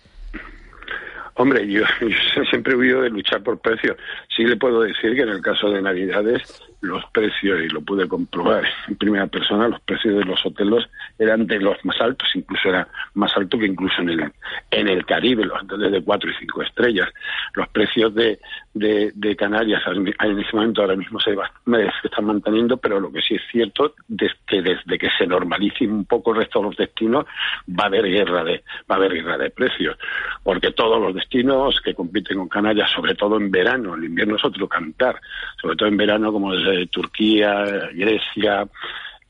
Hombre, 1.35 1.67
yo, 1.67 1.83
siempre 2.49 2.73
he 2.73 2.75
huido 2.75 3.01
de 3.01 3.09
luchar 3.09 3.41
por 3.41 3.59
precios. 3.59 3.97
Sí 4.35 4.43
le 4.43 4.57
puedo 4.57 4.81
decir 4.81 5.15
que 5.15 5.21
en 5.21 5.29
el 5.29 5.41
caso 5.41 5.69
de 5.69 5.81
Navidades 5.81 6.61
los 6.81 7.03
precios, 7.11 7.61
y 7.61 7.69
lo 7.69 7.81
pude 7.81 8.07
comprobar 8.07 8.63
en 8.87 8.95
primera 8.95 9.27
persona, 9.27 9.67
los 9.67 9.79
precios 9.81 10.17
de 10.17 10.25
los 10.25 10.43
hoteles 10.45 10.85
eran 11.17 11.45
de 11.45 11.59
los 11.59 11.77
más 11.85 11.99
altos, 12.01 12.27
incluso 12.33 12.69
era 12.69 12.87
más 13.13 13.31
alto 13.37 13.57
que 13.57 13.67
incluso 13.67 14.01
en 14.01 14.09
el, 14.09 14.31
en 14.71 14.87
el 14.87 15.05
Caribe, 15.05 15.45
los 15.45 15.61
hoteles 15.61 15.91
de 15.91 16.03
cuatro 16.03 16.29
y 16.29 16.33
cinco 16.39 16.63
estrellas. 16.63 17.09
Los 17.53 17.67
precios 17.69 18.13
de, 18.15 18.39
de, 18.73 19.35
Canarias 19.35 19.81
en 19.87 20.39
ese 20.39 20.55
momento 20.55 20.81
ahora 20.81 20.95
mismo 20.95 21.19
se, 21.19 21.33
se, 21.33 22.07
están 22.07 22.25
manteniendo, 22.25 22.77
pero 22.77 22.99
lo 22.99 23.11
que 23.11 23.21
sí 23.21 23.35
es 23.35 23.41
cierto 23.51 23.95
es 24.17 24.31
que 24.45 24.61
desde 24.61 24.97
que 24.97 25.09
se 25.17 25.25
normalice 25.25 25.87
un 25.87 26.05
poco 26.05 26.31
el 26.31 26.37
resto 26.37 26.59
de 26.59 26.65
los 26.65 26.77
destinos 26.77 27.25
va 27.67 27.85
a 27.85 27.87
haber 27.87 28.05
guerra 28.05 28.43
de, 28.43 28.63
va 28.89 28.95
a 28.95 28.97
haber 28.97 29.13
guerra 29.13 29.37
de 29.37 29.49
precios, 29.49 29.97
porque 30.43 30.71
todos 30.71 31.01
los 31.01 31.13
destinos 31.13 31.79
que 31.81 31.93
compiten 31.93 32.37
con 32.37 32.49
Canarias, 32.49 32.89
sobre 32.91 33.15
todo 33.15 33.37
en 33.37 33.51
verano, 33.51 33.95
el 33.95 34.05
invierno 34.05 34.35
es 34.35 34.45
otro 34.45 34.67
cantar, 34.67 35.19
sobre 35.61 35.75
todo 35.75 35.89
en 35.89 35.97
verano 35.97 36.31
como 36.31 36.51
es 36.71 36.89
Turquía, 36.89 37.89
Grecia, 37.93 38.67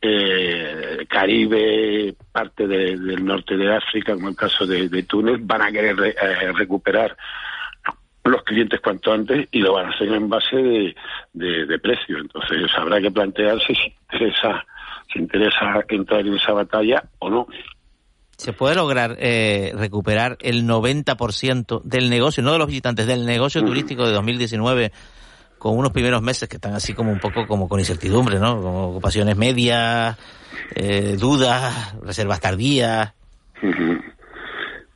eh, 0.02 1.06
Caribe, 1.08 2.16
parte 2.32 2.68
del 2.68 3.24
norte 3.24 3.56
de 3.56 3.76
África, 3.76 4.14
como 4.16 4.30
el 4.30 4.36
caso 4.36 4.66
de, 4.66 5.04
Túnez, 5.04 5.38
van 5.42 5.62
a 5.62 5.72
querer 5.72 5.96
eh, 6.00 6.52
recuperar 6.54 7.16
los 8.24 8.44
clientes 8.44 8.80
cuanto 8.82 9.12
antes 9.14 9.48
y 9.52 9.60
lo 9.60 9.74
van 9.74 9.88
a 9.88 9.90
hacer 9.90 10.08
en 10.08 10.30
base 10.30 10.56
de, 10.56 10.96
de, 11.66 11.80
precio. 11.80 12.18
Entonces 12.20 12.72
habrá 12.76 13.02
que 13.02 13.12
plantearse 13.12 13.74
si 13.74 13.94
interesa, 14.12 14.66
si 15.12 15.20
interesa 15.20 15.84
entrar 15.90 16.22
en 16.22 16.36
esa 16.36 16.54
batalla 16.54 17.04
o 17.20 17.30
no. 17.30 17.48
¿Se 18.38 18.54
puede 18.54 18.76
lograr 18.76 19.18
eh, 19.20 19.72
recuperar 19.76 20.38
el 20.42 20.66
90% 20.66 21.84
del 21.84 22.10
negocio, 22.10 22.42
no 22.42 22.54
de 22.54 22.58
los 22.58 22.68
visitantes, 22.68 23.06
del 23.06 23.26
negocio 23.26 23.64
turístico 23.64 24.06
de 24.06 24.14
2019 24.14 24.92
con 25.62 25.78
unos 25.78 25.92
primeros 25.92 26.24
meses 26.24 26.50
que 26.50 26.56
están 26.56 26.74
así 26.74 26.96
como 26.96 27.12
un 27.12 27.20
poco 27.20 27.46
como 27.46 27.70
con 27.70 27.80
incertidumbre, 27.80 28.40
¿no? 28.40 28.60
Como 28.60 28.88
ocupaciones 28.88 29.38
medias, 29.38 30.18
eh, 30.74 31.16
dudas, 31.20 31.96
reservas 32.02 32.42
tardías. 32.42 33.14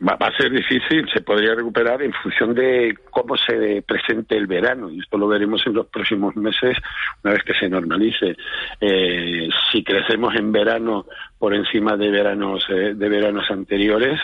Va, 0.01 0.17
a 0.19 0.35
ser 0.35 0.49
difícil, 0.51 1.07
se 1.13 1.21
podría 1.21 1.53
recuperar 1.53 2.01
en 2.01 2.11
función 2.13 2.55
de 2.55 2.97
cómo 3.11 3.37
se 3.37 3.83
presente 3.83 4.35
el 4.35 4.47
verano, 4.47 4.89
y 4.89 5.01
esto 5.01 5.19
lo 5.19 5.27
veremos 5.27 5.61
en 5.67 5.75
los 5.75 5.85
próximos 5.85 6.35
meses, 6.35 6.75
una 7.23 7.33
vez 7.35 7.43
que 7.43 7.53
se 7.53 7.69
normalice. 7.69 8.35
Eh, 8.81 9.47
si 9.71 9.83
crecemos 9.83 10.33
en 10.35 10.51
verano 10.51 11.05
por 11.37 11.53
encima 11.53 11.97
de 11.97 12.09
veranos 12.09 12.65
eh, 12.69 12.93
de 12.95 13.09
veranos 13.09 13.45
anteriores 13.49 14.19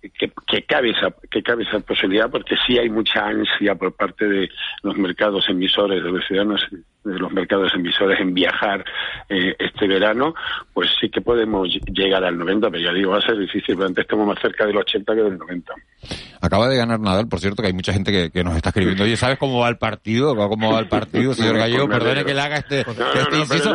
que, 0.00 0.32
que, 0.46 0.62
cabe 0.64 0.90
esa 0.90 1.14
que 1.30 1.42
cabe 1.42 1.64
esa 1.64 1.80
posibilidad 1.80 2.30
porque 2.30 2.56
sí 2.66 2.78
hay 2.78 2.88
mucha 2.88 3.26
ansia 3.26 3.74
por 3.74 3.94
parte 3.94 4.26
de 4.26 4.48
los 4.82 4.96
mercados 4.96 5.48
emisores 5.48 6.02
de 6.02 6.10
los 6.10 6.24
ciudadanos 6.26 6.60
de 7.04 7.18
los 7.18 7.32
mercados 7.32 7.72
emisores 7.74 8.20
en 8.20 8.32
viajar 8.32 8.84
eh, 9.28 9.56
este 9.58 9.88
verano 9.88 10.34
pues 10.72 10.88
sí 11.00 11.08
que 11.10 11.20
podemos 11.20 11.68
llegar 11.86 12.22
al 12.24 12.38
90 12.38 12.70
pero 12.70 12.82
ya 12.82 12.92
digo 12.92 13.10
va 13.10 13.18
a 13.18 13.22
ser 13.22 13.38
difícil 13.38 13.74
porque 13.74 13.88
antes 13.88 14.02
estamos 14.02 14.26
más 14.26 14.38
cerca 14.40 14.64
del 14.64 14.76
80 14.76 15.14
que 15.14 15.22
del 15.22 15.38
90 15.38 15.74
acaba 16.40 16.68
de 16.68 16.76
ganar 16.76 17.00
Nadal 17.00 17.28
por 17.28 17.40
cierto 17.40 17.62
que 17.62 17.68
hay 17.68 17.74
mucha 17.74 17.92
gente 17.92 18.30
que, 18.30 18.44
nos 18.44 18.56
está 18.56 18.68
escribiendo 18.68 19.02
oye 19.02 19.16
¿sabes 19.16 19.38
cómo 19.38 19.60
va 19.60 19.68
el 19.68 19.78
partido? 19.78 20.36
¿cómo 20.36 20.72
va 20.72 20.80
el 20.80 20.88
partido 20.88 21.34
señor 21.34 21.58
Gallego? 21.58 21.88
perdone 21.88 22.24
que 22.24 22.34
le 22.34 22.40
haga 22.40 22.56
este, 22.56 22.80
este 22.80 23.38
inciso. 23.38 23.70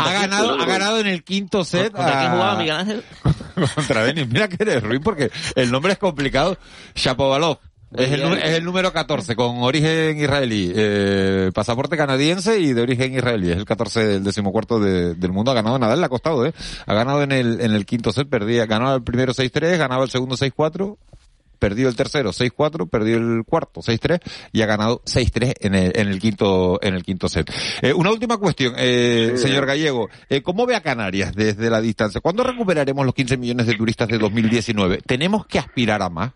ha 0.00 0.12
ganado 0.12 0.58
ha 0.58 0.66
ganado 0.66 1.00
en 1.00 1.06
el 1.06 1.22
quinto 1.22 1.64
set 1.64 1.92
jugaba 2.30 2.56
Miguel 2.56 2.76
Ángel? 2.76 3.04
Contra 3.74 4.04
Denis. 4.04 4.28
Mira 4.28 4.48
que 4.48 4.56
eres 4.58 4.82
Ruiz 4.82 5.00
porque 5.02 5.30
el 5.54 5.70
nombre 5.70 5.92
es 5.92 5.98
complicado. 5.98 6.56
Shapovalov. 6.94 7.58
Es 7.92 8.12
el, 8.12 8.22
es 8.22 8.50
el, 8.50 8.64
número 8.64 8.92
14, 8.92 9.34
con 9.34 9.64
origen 9.64 10.16
israelí, 10.16 10.72
eh, 10.72 11.50
pasaporte 11.52 11.96
canadiense 11.96 12.60
y 12.60 12.72
de 12.72 12.82
origen 12.82 13.14
israelí. 13.14 13.50
Es 13.50 13.56
el 13.56 13.64
14 13.64 14.06
del 14.06 14.22
decimocuarto 14.22 14.78
de, 14.78 15.14
del 15.14 15.32
mundo. 15.32 15.50
Ha 15.50 15.54
ganado 15.54 15.76
Nadal, 15.76 15.98
le 15.98 16.06
ha 16.06 16.08
costado, 16.08 16.46
¿eh? 16.46 16.54
Ha 16.86 16.94
ganado 16.94 17.24
en 17.24 17.32
el, 17.32 17.60
en 17.60 17.72
el 17.72 17.86
quinto 17.86 18.12
set, 18.12 18.28
perdía, 18.28 18.66
ganó 18.66 18.94
el 18.94 19.02
primero 19.02 19.32
6-3, 19.32 19.76
ganaba 19.76 20.04
el 20.04 20.10
segundo 20.10 20.36
6-4, 20.36 20.98
perdió 21.60 21.88
el 21.88 21.94
tercero 21.94 22.30
6-4, 22.30 22.90
perdió 22.90 23.18
el 23.18 23.44
cuarto 23.44 23.80
6-3 23.80 24.20
y 24.52 24.62
ha 24.62 24.66
ganado 24.66 25.00
6-3 25.04 25.54
en 25.60 25.74
el, 25.76 25.92
en 25.94 26.08
el 26.08 26.18
quinto 26.18 26.80
en 26.82 26.94
el 26.94 27.04
quinto 27.04 27.28
set. 27.28 27.48
Eh, 27.82 27.92
una 27.92 28.10
última 28.10 28.38
cuestión, 28.38 28.74
eh, 28.76 29.32
señor 29.36 29.66
Gallego, 29.66 30.08
eh, 30.28 30.42
¿cómo 30.42 30.66
ve 30.66 30.74
a 30.74 30.80
Canarias 30.80 31.34
desde 31.34 31.70
la 31.70 31.80
distancia? 31.80 32.20
¿Cuándo 32.20 32.42
recuperaremos 32.42 33.04
los 33.04 33.14
15 33.14 33.36
millones 33.36 33.66
de 33.66 33.74
turistas 33.74 34.08
de 34.08 34.18
2019? 34.18 34.98
¿Tenemos 35.06 35.46
que 35.46 35.58
aspirar 35.58 36.02
a 36.02 36.08
más? 36.08 36.32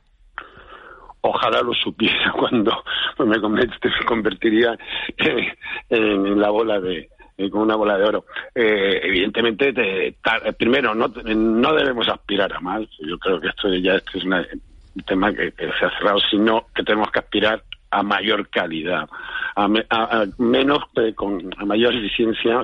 Ojalá 1.23 1.63
lo 1.63 1.73
supiera 1.73 2.33
cuando 2.39 2.85
me 3.27 3.41
convertiría 4.07 4.77
en 5.89 6.39
la 6.39 6.51
bola 6.51 6.79
de, 6.81 7.09
con 7.51 7.63
una 7.63 7.77
bola 7.77 7.99
de 7.99 8.05
oro. 8.05 8.25
Eh, 8.55 9.01
evidentemente, 9.03 9.73
primero, 10.59 10.95
no, 10.95 11.09
no 11.09 11.75
debemos 11.75 12.09
aspirar 12.09 12.53
a 12.53 12.61
más. 12.61 12.83
Yo 13.01 13.19
creo 13.19 13.41
que 13.41 13.49
esto 13.49 13.75
ya 13.75 13.95
esto 13.95 14.19
es 14.19 14.25
una 14.25 14.47
un 14.95 15.03
tema 15.03 15.33
que, 15.33 15.53
se 15.57 15.85
ha 15.85 15.91
cerrado, 15.99 16.21
sino 16.31 16.67
que 16.75 16.83
tenemos 16.83 17.11
que 17.11 17.21
aspirar 17.21 17.63
a 17.91 18.03
mayor 18.03 18.49
calidad, 18.49 19.09
a, 19.57 19.69
menos 20.39 20.81
eh, 20.97 21.15
con 21.15 21.51
a 21.57 21.65
mayor 21.65 21.95
eficiencia 21.95 22.63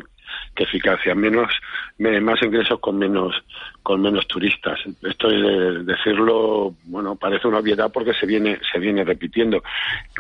que 0.55 0.65
eficacia, 0.65 1.15
menos 1.15 1.51
más 1.99 2.43
ingresos 2.43 2.79
con 2.81 2.99
menos 2.99 3.35
con 3.83 4.01
menos 4.03 4.27
turistas. 4.27 4.79
Esto 5.03 5.31
es 5.31 5.87
decirlo, 5.87 6.75
bueno, 6.85 7.17
parece 7.17 7.49
una 7.49 7.59
obviedad 7.59 7.91
porque 7.93 8.15
se 8.15 8.27
viene 8.27 8.59
se 8.71 8.79
viene 8.79 9.05
repitiendo. 9.05 9.63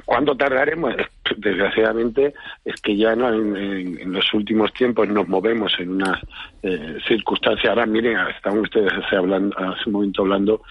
¿Cuándo 0.04 0.36
tardaremos? 0.36 0.94
Desgraciadamente 1.36 2.34
es 2.64 2.80
que 2.80 2.96
ya 2.96 3.14
no 3.14 3.28
en, 3.28 4.12
los 4.12 4.32
últimos 4.34 4.72
tiempos 4.72 5.08
nos 5.08 5.28
movemos 5.28 5.72
en 5.78 5.90
una 5.90 6.20
eh, 6.62 6.98
circunstancia. 7.06 7.70
Ahora 7.70 7.86
miren, 7.86 8.18
están 8.28 8.58
ustedes 8.58 8.92
hace 8.92 9.16
hablando 9.16 9.56
hace 9.58 9.82
un 9.86 9.92
momento 9.92 10.22
hablando 10.22 10.62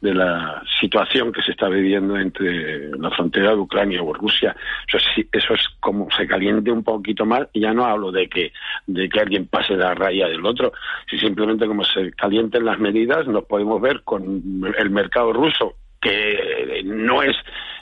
de 0.00 0.14
la 0.14 0.62
situación 0.80 1.32
que 1.32 1.42
se 1.42 1.52
está 1.52 1.68
viviendo 1.68 2.18
entre 2.18 2.90
la 2.98 3.10
frontera 3.10 3.50
de 3.50 3.56
Ucrania 3.56 4.02
o 4.02 4.12
Rusia. 4.12 4.54
Eso, 4.86 4.98
eso 5.32 5.54
es 5.54 5.68
como 5.80 6.08
se 6.16 6.26
caliente 6.26 6.70
un 6.70 6.84
poquito 6.84 7.24
más, 7.24 7.48
ya 7.54 7.72
no 7.72 7.84
hablo 7.84 8.12
de 8.12 8.28
que, 8.28 8.52
de 8.86 9.08
que 9.08 9.20
alguien 9.20 9.46
pase 9.46 9.74
la 9.74 9.94
raya 9.94 10.28
del 10.28 10.44
otro, 10.44 10.72
si 11.10 11.18
simplemente 11.18 11.66
como 11.66 11.84
se 11.84 12.12
calienten 12.12 12.64
las 12.64 12.78
medidas, 12.78 13.26
nos 13.26 13.44
podemos 13.44 13.80
ver 13.80 14.02
con 14.02 14.42
el 14.78 14.90
mercado 14.90 15.32
ruso, 15.32 15.74
que 16.00 16.82
no 16.84 17.22
es 17.22 17.36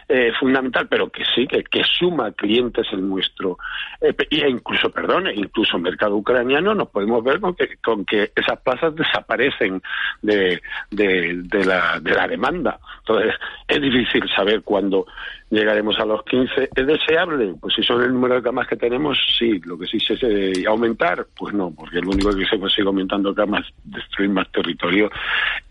eh, 0.09 0.33
fundamental, 0.39 0.87
pero 0.89 1.11
que 1.11 1.25
sí, 1.35 1.47
que, 1.47 1.65
que 1.65 1.83
suma 1.85 2.33
clientes 2.33 2.87
en 2.93 3.09
nuestro, 3.09 3.59
eh, 4.01 4.15
e 4.31 4.49
incluso, 4.49 4.91
perdón, 4.91 5.29
incluso 5.35 5.79
mercado 5.79 6.17
ucraniano, 6.17 6.75
nos 6.75 6.89
podemos 6.89 7.23
ver 7.25 7.41
con 7.41 7.55
que, 7.55 7.77
con 7.83 8.05
que 8.05 8.31
esas 8.35 8.61
plazas 8.61 8.95
desaparecen 8.95 9.83
de, 10.23 10.61
de, 10.91 11.43
de, 11.45 11.65
la, 11.65 12.01
de 12.01 12.15
la 12.15 12.29
demanda. 12.29 12.79
Entonces, 12.99 13.35
es 13.69 13.81
difícil 13.81 14.29
saber 14.35 14.63
cuándo 14.63 15.07
llegaremos 15.55 15.99
a 15.99 16.05
los 16.05 16.23
15. 16.25 16.71
¿Es 16.75 16.87
deseable? 16.87 17.55
Pues 17.61 17.75
si 17.75 17.83
son 17.83 18.03
el 18.03 18.13
número 18.13 18.37
de 18.37 18.43
camas 18.43 18.67
que 18.69 18.77
tenemos, 18.77 19.19
sí. 19.39 19.61
Lo 19.65 19.79
que 19.79 19.87
sí 19.87 19.99
se 20.01 20.15
eh, 20.21 20.65
aumentar, 20.67 21.27
pues 21.37 21.55
no, 21.55 21.73
porque 21.75 22.01
lo 22.01 22.11
único 22.11 22.31
que 22.37 22.47
se 22.47 22.59
consigue 22.59 22.87
aumentando 22.87 23.35
camas 23.35 23.67
destruir 23.85 24.31
más 24.31 24.51
territorio 24.53 25.11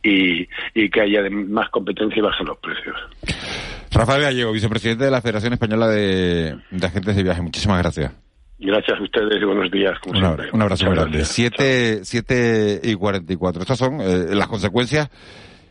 y, 0.02 0.48
y 0.74 0.90
que 0.90 1.02
haya 1.02 1.22
más 1.30 1.70
competencia 1.70 2.20
y 2.20 2.22
bajen 2.22 2.48
los 2.48 2.58
precios. 2.58 2.96
Rafael 3.92 4.22
Gallego, 4.24 4.52
vicepresidente 4.52 5.06
de 5.06 5.12
la 5.12 5.22
Federación 5.22 5.54
Española 5.54 5.88
de, 5.88 6.56
Agentes 6.82 7.16
de 7.16 7.24
Viaje. 7.24 7.42
Muchísimas 7.42 7.80
gracias. 7.80 8.12
Gracias 8.60 8.98
a 8.98 9.04
ustedes 9.04 9.42
y 9.42 9.46
buenos 9.46 9.70
días. 9.72 10.00
Como 10.00 10.18
un, 10.18 10.26
abrazo, 10.26 10.50
un 10.54 10.62
abrazo 10.62 10.86
muy 10.86 10.96
grande. 10.96 11.26
7 11.26 12.82
y 12.84 12.94
44. 12.96 13.62
Estas 13.62 13.78
son 13.78 14.00
eh, 14.00 14.28
las 14.34 14.48
consecuencias 14.48 15.10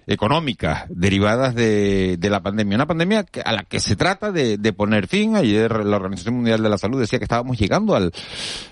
económicas 0.06 0.84
derivadas 0.88 1.54
de, 1.54 2.16
de, 2.18 2.30
la 2.30 2.42
pandemia. 2.42 2.76
Una 2.76 2.86
pandemia 2.86 3.24
a 3.44 3.52
la 3.52 3.62
que 3.64 3.80
se 3.80 3.96
trata 3.96 4.32
de, 4.32 4.58
de, 4.58 4.72
poner 4.72 5.06
fin. 5.06 5.36
Ayer 5.36 5.84
la 5.84 5.96
Organización 5.96 6.36
Mundial 6.36 6.62
de 6.62 6.68
la 6.68 6.78
Salud 6.78 7.00
decía 7.00 7.18
que 7.18 7.24
estábamos 7.24 7.58
llegando 7.58 7.94
al, 7.94 8.12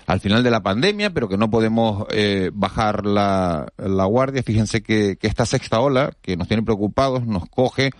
al 0.07 0.19
final 0.19 0.43
de 0.43 0.51
la 0.51 0.61
pandemia, 0.61 1.11
pero 1.11 1.29
que 1.29 1.37
no 1.37 1.49
podemos 1.49 2.05
eh, 2.11 2.51
bajar 2.53 3.05
la, 3.05 3.67
la 3.77 4.05
guardia. 4.05 4.43
Fíjense 4.43 4.81
que, 4.83 5.17
que 5.17 5.27
esta 5.27 5.45
sexta 5.45 5.79
ola, 5.79 6.11
que 6.21 6.37
nos 6.37 6.47
tiene 6.47 6.63
preocupados, 6.63 7.25
nos 7.25 7.47
coge 7.49 7.91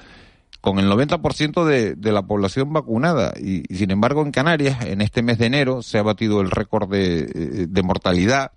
con 0.60 0.78
el 0.78 0.90
90% 0.92 1.66
de, 1.66 1.96
de 1.96 2.12
la 2.12 2.24
población 2.24 2.72
vacunada. 2.74 3.34
Y, 3.40 3.64
y, 3.74 3.78
sin 3.78 3.92
embargo, 3.92 4.22
en 4.22 4.32
Canarias, 4.32 4.86
en 4.86 5.02
este 5.02 5.24
mes 5.24 5.38
de 5.38 5.48
enero, 5.48 5.82
se 5.82 5.98
ha 5.98 6.04
batido 6.04 6.42
el 6.42 6.52
récord 6.52 6.90
de, 6.92 7.68
de 7.68 7.84
mortalidad 7.84 8.52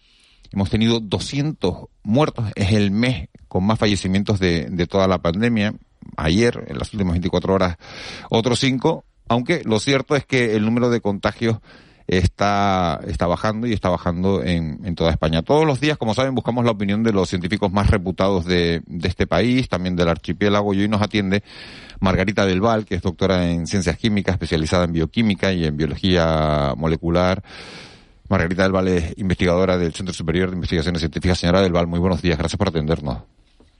Hemos 0.55 0.70
tenido 0.70 1.01
200 1.01 1.87
muertos. 2.05 2.45
Es 2.55 2.72
el 2.72 2.93
mes 2.93 3.29
con 3.55 3.64
más 3.64 3.78
fallecimientos 3.78 4.40
de, 4.40 4.66
de 4.68 4.86
toda 4.88 5.07
la 5.07 5.18
pandemia. 5.18 5.74
Ayer, 6.16 6.64
en 6.66 6.76
las 6.76 6.92
últimas 6.92 7.12
24 7.12 7.55
horas, 7.55 7.76
otros 8.28 8.59
cinco. 8.59 9.05
Aunque 9.28 9.62
lo 9.64 9.78
cierto 9.78 10.16
es 10.16 10.26
que 10.26 10.57
el 10.57 10.64
número 10.64 10.90
de 10.90 11.00
contagios 11.00 11.59
está, 12.09 12.98
está 13.07 13.28
bajando 13.28 13.68
y 13.68 13.72
está 13.72 13.90
bajando 13.90 14.42
en, 14.42 14.80
en, 14.84 14.96
toda 14.96 15.12
España. 15.12 15.42
Todos 15.42 15.64
los 15.66 15.78
días, 15.78 15.98
como 15.98 16.14
saben, 16.14 16.34
buscamos 16.34 16.64
la 16.64 16.72
opinión 16.72 17.05
de 17.05 17.12
los 17.12 17.28
científicos 17.28 17.70
más 17.70 17.90
reputados 17.90 18.44
de, 18.44 18.82
de, 18.86 19.07
este 19.07 19.28
país, 19.28 19.68
también 19.68 19.94
del 19.94 20.09
archipiélago, 20.09 20.74
y 20.74 20.80
hoy 20.80 20.88
nos 20.88 21.00
atiende 21.00 21.44
Margarita 22.00 22.46
del 22.46 22.61
Val, 22.61 22.84
que 22.84 22.96
es 22.96 23.02
doctora 23.02 23.48
en 23.48 23.68
ciencias 23.68 23.96
químicas, 23.96 24.32
especializada 24.32 24.82
en 24.82 24.94
bioquímica 24.94 25.52
y 25.52 25.64
en 25.64 25.76
biología 25.76 26.74
molecular. 26.76 27.40
Margarita 28.28 28.64
del 28.64 28.72
Val 28.72 28.88
es 28.88 29.14
investigadora 29.16 29.78
del 29.78 29.94
Centro 29.94 30.12
Superior 30.12 30.50
de 30.50 30.57
Investigaciones 30.57 30.98
Científicas. 30.98 31.38
Señora 31.38 31.61
del 31.61 31.72
Val, 31.72 31.86
muy 31.86 32.00
buenos 32.00 32.20
días. 32.20 32.36
Gracias 32.36 32.59
por 32.59 32.66
atendernos. 32.66 33.18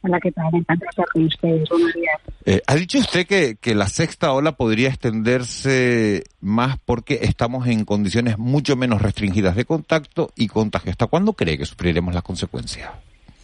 Hola, 0.07 0.21
¿qué 0.21 0.31
tal? 0.33 0.55
Encantado 0.55 0.91
estar 0.91 1.07
con 1.07 1.25
ustedes. 1.25 1.67
Buenos 1.71 1.95
días. 1.95 2.21
Eh, 2.45 2.61
ha 2.67 2.75
dicho 2.75 2.99
usted 2.99 3.27
que, 3.27 3.57
que 3.59 3.75
la 3.75 3.89
sexta 3.89 4.33
ola 4.33 4.53
podría 4.53 4.89
extenderse 4.89 6.25
más 6.43 6.77
porque 6.85 7.21
estamos 7.23 7.67
en 7.69 7.87
condiciones 7.87 8.37
mucho 8.37 8.77
menos 8.77 9.01
restringidas 9.01 9.57
de 9.57 9.65
contacto 9.65 10.31
y 10.37 10.49
contagio. 10.49 10.91
¿Hasta 10.91 11.07
cuándo 11.07 11.33
cree 11.33 11.57
que 11.57 11.65
sufriremos 11.65 12.13
las 12.13 12.23
consecuencias? 12.23 12.91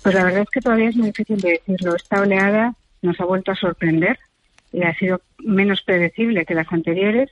Pues 0.03 0.15
la 0.15 0.25
verdad 0.25 0.43
es 0.43 0.51
que 0.51 0.61
todavía 0.61 0.91
es 0.91 0.97
muy 0.97 1.07
difícil 1.07 1.41
de 1.41 1.53
decirlo. 1.53 1.97
Esta 1.97 2.21
oleada 2.21 2.75
nos 3.01 3.19
ha 3.21 3.25
vuelto 3.25 3.53
a 3.53 3.57
sorprender 3.57 4.19
y 4.71 4.83
ha 4.83 4.95
sido 4.97 5.23
menos 5.39 5.81
predecible 5.81 6.45
que 6.45 6.55
las 6.55 6.71
anteriores 6.71 7.31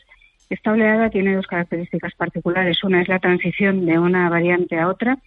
esta 0.49 0.72
oleada 0.72 1.11
tiene 1.11 1.37
dos 1.37 1.47
características 1.47 2.14
particulares. 2.14 2.83
Una 2.83 3.03
es 3.03 3.09
la 3.09 3.18
transición 3.18 3.85
de 3.85 3.99
una 3.99 4.31
variante 4.31 4.79
a 4.79 4.89
otra 4.89 5.18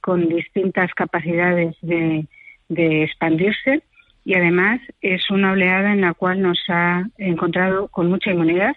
con 0.00 0.28
distintas 0.28 0.92
capacidades 0.94 1.76
de, 1.82 2.26
expandirse 2.68 3.82
y 4.24 4.34
además 4.34 4.80
es 5.00 5.30
una 5.30 5.52
oleada 5.52 5.92
en 5.92 6.00
la 6.00 6.14
cual 6.14 6.40
nos 6.40 6.58
ha 6.68 7.04
encontrado 7.18 7.88
con 7.88 8.08
mucha 8.08 8.30
inmunidad 8.30 8.74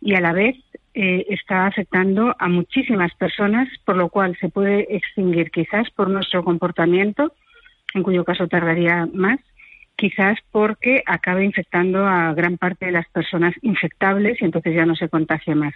y 0.00 0.14
a 0.14 0.20
la 0.20 0.32
vez 0.32 0.56
eh, 0.94 1.26
está 1.28 1.66
afectando 1.66 2.34
a 2.38 2.48
muchísimas 2.48 3.14
personas, 3.14 3.68
por 3.84 3.96
lo 3.96 4.08
cual 4.08 4.36
se 4.40 4.48
puede 4.48 4.96
extinguir 4.96 5.50
quizás 5.50 5.88
por 5.90 6.10
nuestro 6.10 6.44
comportamiento, 6.44 7.32
en 7.94 8.02
cuyo 8.02 8.24
caso 8.24 8.48
tardaría 8.48 9.08
más, 9.12 9.40
quizás 9.96 10.38
porque 10.50 11.02
acabe 11.06 11.44
infectando 11.44 12.06
a 12.06 12.32
gran 12.34 12.58
parte 12.58 12.86
de 12.86 12.92
las 12.92 13.08
personas 13.08 13.54
infectables 13.62 14.40
y 14.40 14.44
entonces 14.44 14.74
ya 14.74 14.86
no 14.86 14.94
se 14.96 15.08
contagie 15.08 15.54
más. 15.54 15.74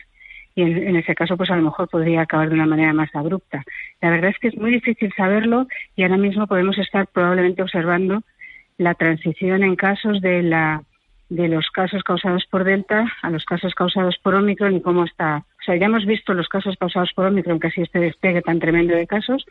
Y 0.54 0.62
en, 0.62 0.96
ese 0.96 1.14
caso, 1.14 1.36
pues 1.36 1.50
a 1.50 1.56
lo 1.56 1.62
mejor 1.62 1.88
podría 1.88 2.22
acabar 2.22 2.48
de 2.48 2.54
una 2.54 2.66
manera 2.66 2.92
más 2.92 3.14
abrupta. 3.14 3.64
La 4.02 4.10
verdad 4.10 4.30
es 4.30 4.38
que 4.38 4.48
es 4.48 4.56
muy 4.56 4.70
difícil 4.70 5.12
saberlo 5.16 5.66
y 5.96 6.02
ahora 6.02 6.18
mismo 6.18 6.46
podemos 6.46 6.76
estar 6.78 7.06
probablemente 7.06 7.62
observando 7.62 8.22
la 8.76 8.94
transición 8.94 9.62
en 9.62 9.76
casos 9.76 10.20
de 10.20 10.42
la 10.42 10.82
de 11.30 11.48
los 11.48 11.70
casos 11.70 12.02
causados 12.02 12.44
por 12.50 12.64
Delta 12.64 13.10
a 13.22 13.30
los 13.30 13.46
casos 13.46 13.74
causados 13.74 14.18
por 14.22 14.34
Omicron 14.34 14.76
y 14.76 14.82
cómo 14.82 15.04
está. 15.04 15.44
O 15.60 15.64
sea, 15.64 15.76
ya 15.76 15.86
hemos 15.86 16.04
visto 16.04 16.34
los 16.34 16.48
casos 16.48 16.76
causados 16.78 17.12
por 17.14 17.24
Omicron, 17.24 17.58
casi 17.58 17.80
este 17.80 18.00
despegue 18.00 18.42
tan 18.42 18.58
tremendo 18.58 18.94
de 18.94 19.06
casos, 19.06 19.46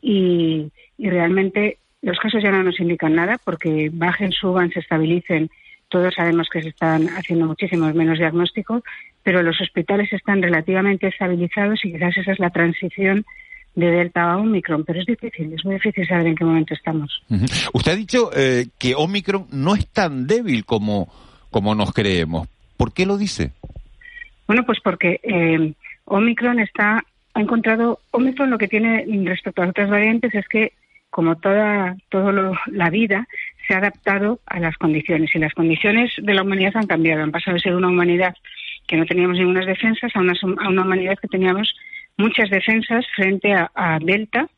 y, 0.00 0.70
y 0.96 1.10
realmente 1.10 1.76
los 2.00 2.18
casos 2.18 2.42
ya 2.42 2.50
no 2.50 2.62
nos 2.62 2.80
indican 2.80 3.14
nada 3.14 3.38
porque 3.44 3.90
bajen, 3.92 4.32
suban, 4.32 4.70
se 4.70 4.80
estabilicen. 4.80 5.50
Todos 5.92 6.14
sabemos 6.14 6.48
que 6.50 6.62
se 6.62 6.70
están 6.70 7.06
haciendo 7.10 7.44
muchísimos 7.44 7.94
menos 7.94 8.18
diagnósticos, 8.18 8.82
pero 9.22 9.42
los 9.42 9.60
hospitales 9.60 10.10
están 10.10 10.40
relativamente 10.40 11.06
estabilizados 11.06 11.84
y 11.84 11.92
quizás 11.92 12.16
esa 12.16 12.32
es 12.32 12.38
la 12.38 12.48
transición 12.48 13.26
de 13.74 13.90
Delta 13.90 14.32
a 14.32 14.38
Omicron, 14.38 14.84
pero 14.84 15.00
es 15.00 15.06
difícil, 15.06 15.52
es 15.52 15.62
muy 15.66 15.74
difícil 15.74 16.08
saber 16.08 16.28
en 16.28 16.34
qué 16.34 16.46
momento 16.46 16.72
estamos. 16.72 17.22
Usted 17.74 17.92
ha 17.92 17.94
dicho 17.96 18.30
eh, 18.34 18.68
que 18.78 18.94
Omicron 18.94 19.48
no 19.52 19.74
es 19.74 19.86
tan 19.88 20.26
débil 20.26 20.64
como, 20.64 21.12
como 21.50 21.74
nos 21.74 21.92
creemos. 21.92 22.48
¿Por 22.78 22.94
qué 22.94 23.04
lo 23.04 23.18
dice? 23.18 23.50
Bueno, 24.46 24.64
pues 24.64 24.80
porque 24.82 25.20
eh, 25.22 25.74
Omicron 26.06 26.58
está, 26.58 27.04
ha 27.34 27.40
encontrado, 27.40 28.00
Omicron 28.12 28.48
lo 28.48 28.56
que 28.56 28.68
tiene 28.68 29.04
respecto 29.26 29.62
a 29.62 29.68
otras 29.68 29.90
variantes 29.90 30.34
es 30.34 30.48
que 30.48 30.72
como 31.12 31.36
toda 31.36 31.94
toda 32.08 32.32
la 32.68 32.88
vida, 32.88 33.28
se 33.66 33.74
ha 33.74 33.78
adaptado 33.78 34.40
a 34.46 34.60
las 34.60 34.76
condiciones. 34.76 35.34
Y 35.34 35.38
las 35.38 35.54
condiciones 35.54 36.12
de 36.16 36.34
la 36.34 36.42
humanidad 36.42 36.76
han 36.76 36.86
cambiado. 36.86 37.22
Han 37.22 37.32
pasado 37.32 37.54
de 37.54 37.60
ser 37.60 37.74
una 37.74 37.88
humanidad 37.88 38.34
que 38.86 38.96
no 38.96 39.06
teníamos 39.06 39.38
ninguna 39.38 39.64
defensas 39.64 40.14
a 40.14 40.20
una, 40.20 40.32
a 40.32 40.68
una 40.68 40.82
humanidad 40.82 41.18
que 41.18 41.28
teníamos 41.28 41.74
muchas 42.16 42.50
defensas 42.50 43.06
frente 43.16 43.52
a 43.52 43.98
Delta, 44.02 44.48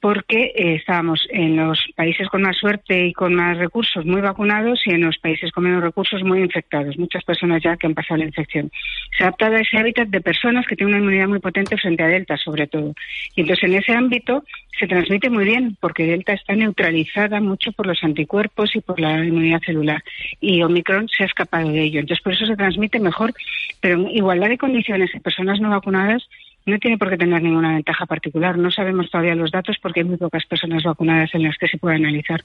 porque 0.00 0.52
eh, 0.54 0.76
estábamos 0.76 1.26
en 1.30 1.56
los 1.56 1.84
países 1.96 2.28
con 2.28 2.42
más 2.42 2.56
suerte 2.56 3.06
y 3.06 3.12
con 3.12 3.34
más 3.34 3.58
recursos 3.58 4.04
muy 4.04 4.20
vacunados 4.20 4.80
y 4.86 4.90
en 4.90 5.02
los 5.02 5.18
países 5.18 5.50
con 5.50 5.64
menos 5.64 5.82
recursos 5.82 6.22
muy 6.22 6.40
infectados. 6.40 6.96
Muchas 6.98 7.24
personas 7.24 7.62
ya 7.62 7.76
que 7.76 7.88
han 7.88 7.94
pasado 7.94 8.18
la 8.18 8.26
infección. 8.26 8.70
Se 9.16 9.24
ha 9.24 9.28
adaptado 9.28 9.56
a 9.56 9.60
ese 9.60 9.76
hábitat 9.76 10.08
de 10.08 10.20
personas 10.20 10.66
que 10.66 10.76
tienen 10.76 10.94
una 10.94 11.02
inmunidad 11.02 11.28
muy 11.28 11.40
potente 11.40 11.76
frente 11.76 12.02
a 12.04 12.06
Delta, 12.06 12.36
sobre 12.36 12.68
todo. 12.68 12.94
Y 13.34 13.40
entonces 13.40 13.64
en 13.64 13.74
ese 13.74 13.92
ámbito 13.92 14.44
se 14.78 14.86
transmite 14.86 15.30
muy 15.30 15.44
bien 15.44 15.76
porque 15.80 16.06
Delta 16.06 16.32
está 16.32 16.54
neutralizada 16.54 17.40
mucho 17.40 17.72
por 17.72 17.86
los 17.86 18.02
anticuerpos 18.04 18.76
y 18.76 18.80
por 18.80 19.00
la 19.00 19.24
inmunidad 19.24 19.60
celular. 19.66 20.04
Y 20.40 20.62
Omicron 20.62 21.08
se 21.08 21.24
ha 21.24 21.26
escapado 21.26 21.70
de 21.70 21.82
ello. 21.82 21.98
Entonces 22.00 22.22
por 22.22 22.34
eso 22.34 22.46
se 22.46 22.56
transmite 22.56 23.00
mejor, 23.00 23.32
pero 23.80 23.96
en 23.96 24.10
igualdad 24.10 24.48
de 24.48 24.58
condiciones 24.58 25.12
en 25.12 25.22
personas 25.22 25.60
no 25.60 25.70
vacunadas 25.70 26.28
no 26.68 26.78
tiene 26.78 26.98
por 26.98 27.10
qué 27.10 27.16
tener 27.16 27.42
ninguna 27.42 27.74
ventaja 27.74 28.06
particular. 28.06 28.58
No 28.58 28.70
sabemos 28.70 29.10
todavía 29.10 29.34
los 29.34 29.50
datos 29.50 29.76
porque 29.82 30.00
hay 30.00 30.06
muy 30.06 30.16
pocas 30.16 30.44
personas 30.46 30.82
vacunadas 30.82 31.30
en 31.34 31.42
las 31.42 31.56
que 31.56 31.68
se 31.68 31.78
puede 31.78 31.96
analizar. 31.96 32.44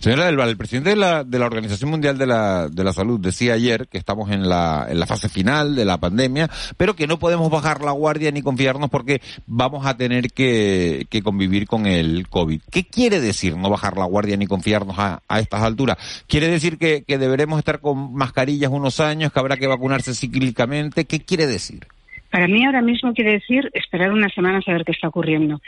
Señora 0.00 0.26
Del 0.26 0.40
el 0.40 0.56
presidente 0.56 0.90
de 0.90 0.96
la, 0.96 1.24
de 1.24 1.38
la 1.38 1.46
Organización 1.46 1.90
Mundial 1.90 2.18
de 2.18 2.26
la, 2.26 2.68
de 2.68 2.84
la 2.84 2.92
Salud 2.92 3.20
decía 3.20 3.54
ayer 3.54 3.86
que 3.88 3.98
estamos 3.98 4.30
en 4.30 4.48
la, 4.48 4.86
en 4.88 4.98
la 4.98 5.06
fase 5.06 5.28
final 5.28 5.76
de 5.76 5.84
la 5.84 5.98
pandemia, 5.98 6.48
pero 6.76 6.96
que 6.96 7.06
no 7.06 7.18
podemos 7.18 7.50
bajar 7.50 7.82
la 7.82 7.92
guardia 7.92 8.30
ni 8.30 8.42
confiarnos 8.42 8.90
porque 8.90 9.20
vamos 9.46 9.86
a 9.86 9.96
tener 9.96 10.28
que, 10.32 11.06
convivir 11.22 11.66
con 11.66 11.86
el 11.86 12.28
COVID. 12.28 12.60
¿Qué 12.70 12.84
quiere 12.84 13.20
decir 13.20 13.56
no 13.56 13.70
bajar 13.70 13.96
la 13.96 14.04
guardia 14.04 14.36
ni 14.36 14.46
confiarnos 14.46 14.98
a, 14.98 15.22
a 15.28 15.40
estas 15.40 15.62
alturas? 15.62 15.96
¿Quiere 16.26 16.48
decir 16.48 16.78
que, 16.78 17.04
que 17.04 17.18
deberemos 17.18 17.58
estar 17.58 17.80
con 17.80 18.14
mascarillas 18.14 18.70
unos 18.70 19.00
años, 19.00 19.32
que 19.32 19.40
habrá 19.40 19.56
que 19.56 19.66
vacunarse 19.66 20.14
cíclicamente? 20.14 21.04
¿Qué 21.04 21.20
quiere 21.20 21.46
decir? 21.46 21.86
Para 22.30 22.48
mí 22.48 22.64
ahora 22.64 22.82
mismo 22.82 23.14
quiere 23.14 23.32
decir 23.32 23.70
esperar 23.74 24.12
unas 24.12 24.32
semanas 24.34 24.64
a 24.66 24.72
ver 24.72 24.84
qué 24.84 24.92
está 24.92 25.08
ocurriendo. 25.08 25.60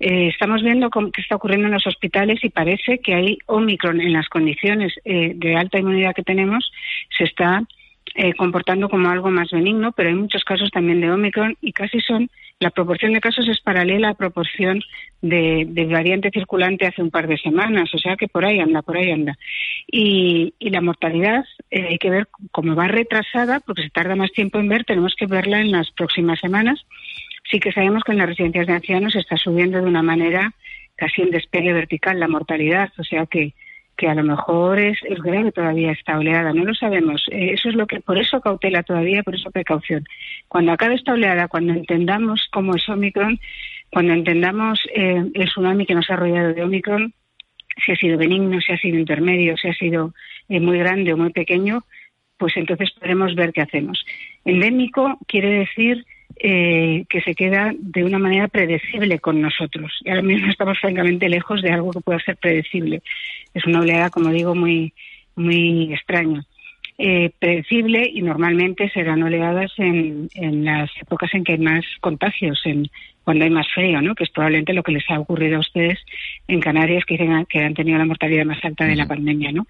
Eh, 0.00 0.28
estamos 0.28 0.62
viendo 0.62 0.90
qué 0.90 1.20
está 1.20 1.36
ocurriendo 1.36 1.66
en 1.66 1.74
los 1.74 1.86
hospitales 1.86 2.42
y 2.42 2.48
parece 2.48 2.98
que 2.98 3.14
hay 3.14 3.38
Omicron 3.46 4.00
en 4.00 4.12
las 4.12 4.28
condiciones 4.28 4.92
eh, 5.04 5.32
de 5.36 5.56
alta 5.56 5.78
inmunidad 5.78 6.14
que 6.14 6.22
tenemos, 6.22 6.72
se 7.16 7.24
está 7.24 7.62
eh, 8.14 8.34
comportando 8.34 8.88
como 8.88 9.08
algo 9.08 9.30
más 9.30 9.50
benigno, 9.50 9.92
pero 9.92 10.10
hay 10.10 10.14
muchos 10.14 10.44
casos 10.44 10.70
también 10.70 11.00
de 11.00 11.10
Omicron 11.10 11.56
y 11.62 11.72
casi 11.72 12.00
son, 12.00 12.28
la 12.60 12.70
proporción 12.70 13.14
de 13.14 13.20
casos 13.20 13.48
es 13.48 13.60
paralela 13.60 14.08
a 14.08 14.10
la 14.10 14.16
proporción 14.16 14.82
de, 15.22 15.88
variante 15.90 16.30
circulante 16.30 16.86
hace 16.86 17.02
un 17.02 17.10
par 17.10 17.26
de 17.26 17.38
semanas, 17.38 17.88
o 17.94 17.98
sea 17.98 18.16
que 18.16 18.28
por 18.28 18.44
ahí 18.44 18.60
anda, 18.60 18.82
por 18.82 18.98
ahí 18.98 19.10
anda. 19.10 19.38
Y, 19.86 20.52
la 20.60 20.80
mortalidad 20.80 21.44
eh, 21.70 21.86
hay 21.90 21.98
que 21.98 22.10
ver 22.10 22.28
cómo 22.50 22.74
va 22.74 22.88
retrasada, 22.88 23.60
porque 23.60 23.82
se 23.82 23.90
tarda 23.90 24.14
más 24.14 24.32
tiempo 24.32 24.58
en 24.58 24.68
ver, 24.68 24.84
tenemos 24.84 25.14
que 25.14 25.26
verla 25.26 25.60
en 25.60 25.72
las 25.72 25.90
próximas 25.90 26.40
semanas. 26.40 26.84
Sí 27.50 27.60
que 27.60 27.72
sabemos 27.72 28.02
que 28.04 28.12
en 28.12 28.18
las 28.18 28.28
residencias 28.28 28.66
de 28.66 28.74
ancianos 28.74 29.16
está 29.16 29.36
subiendo 29.36 29.78
de 29.78 29.86
una 29.86 30.02
manera 30.02 30.52
casi 30.96 31.22
en 31.22 31.30
despegue 31.30 31.72
vertical 31.72 32.20
la 32.20 32.28
mortalidad, 32.28 32.92
o 32.98 33.04
sea 33.04 33.26
que 33.26 33.54
que 34.02 34.08
a 34.08 34.16
lo 34.16 34.24
mejor 34.24 34.80
es, 34.80 34.98
es 35.04 35.20
grave 35.22 35.52
todavía 35.52 35.92
esta 35.92 36.18
oleada, 36.18 36.52
no 36.52 36.64
lo 36.64 36.74
sabemos. 36.74 37.24
Eh, 37.30 37.52
eso 37.52 37.68
es 37.68 37.76
lo 37.76 37.86
que, 37.86 38.00
por 38.00 38.18
eso 38.18 38.40
cautela 38.40 38.82
todavía, 38.82 39.22
por 39.22 39.36
eso 39.36 39.52
precaución. 39.52 40.04
Cuando 40.48 40.72
acabe 40.72 40.96
esta 40.96 41.12
oleada, 41.12 41.46
cuando 41.46 41.72
entendamos 41.72 42.48
cómo 42.50 42.74
es 42.74 42.88
Omicron, 42.88 43.38
cuando 43.92 44.12
entendamos 44.12 44.80
eh, 44.92 45.22
el 45.32 45.48
tsunami 45.48 45.86
que 45.86 45.94
nos 45.94 46.10
ha 46.10 46.16
rodeado 46.16 46.52
de 46.52 46.64
Omicron, 46.64 47.14
si 47.86 47.92
ha 47.92 47.94
sido 47.94 48.18
benigno, 48.18 48.60
si 48.60 48.72
ha 48.72 48.76
sido 48.76 48.98
intermedio, 48.98 49.56
si 49.56 49.68
ha 49.68 49.74
sido 49.74 50.12
eh, 50.48 50.58
muy 50.58 50.78
grande 50.78 51.12
o 51.12 51.16
muy 51.16 51.30
pequeño, 51.30 51.84
pues 52.38 52.56
entonces 52.56 52.90
podremos 52.98 53.36
ver 53.36 53.52
qué 53.52 53.60
hacemos. 53.60 54.04
Endémico 54.44 55.16
quiere 55.28 55.60
decir 55.60 56.04
eh, 56.36 57.04
que 57.08 57.20
se 57.20 57.34
queda 57.34 57.72
de 57.78 58.04
una 58.04 58.18
manera 58.18 58.48
predecible 58.48 59.18
con 59.18 59.40
nosotros. 59.40 59.92
Y 60.04 60.10
ahora 60.10 60.22
mismo 60.22 60.50
estamos 60.50 60.78
francamente 60.78 61.28
lejos 61.28 61.62
de 61.62 61.70
algo 61.70 61.90
que 61.90 62.00
pueda 62.00 62.20
ser 62.20 62.36
predecible. 62.36 63.02
Es 63.54 63.64
una 63.66 63.80
oleada, 63.80 64.10
como 64.10 64.30
digo, 64.30 64.54
muy, 64.54 64.92
muy 65.36 65.92
extraña. 65.92 66.44
Eh, 66.98 67.30
predecible 67.38 68.08
y 68.12 68.22
normalmente 68.22 68.88
serán 68.90 69.22
oleadas 69.22 69.72
en, 69.78 70.28
en 70.34 70.64
las 70.64 70.90
épocas 71.00 71.32
en 71.34 71.42
que 71.42 71.52
hay 71.52 71.58
más 71.58 71.84
contagios, 72.00 72.60
en, 72.64 72.88
cuando 73.24 73.44
hay 73.44 73.50
más 73.50 73.66
frío, 73.72 74.02
¿no? 74.02 74.14
que 74.14 74.24
es 74.24 74.30
probablemente 74.30 74.72
lo 74.72 74.82
que 74.82 74.92
les 74.92 75.08
ha 75.10 75.18
ocurrido 75.18 75.56
a 75.56 75.60
ustedes 75.60 75.98
en 76.48 76.60
Canarias, 76.60 77.04
que, 77.04 77.14
dicen 77.16 77.46
que 77.46 77.60
han 77.60 77.74
tenido 77.74 77.98
la 77.98 78.04
mortalidad 78.04 78.44
más 78.44 78.64
alta 78.64 78.84
de 78.84 78.96
la 78.96 79.06
pandemia. 79.06 79.52
¿no? 79.52 79.66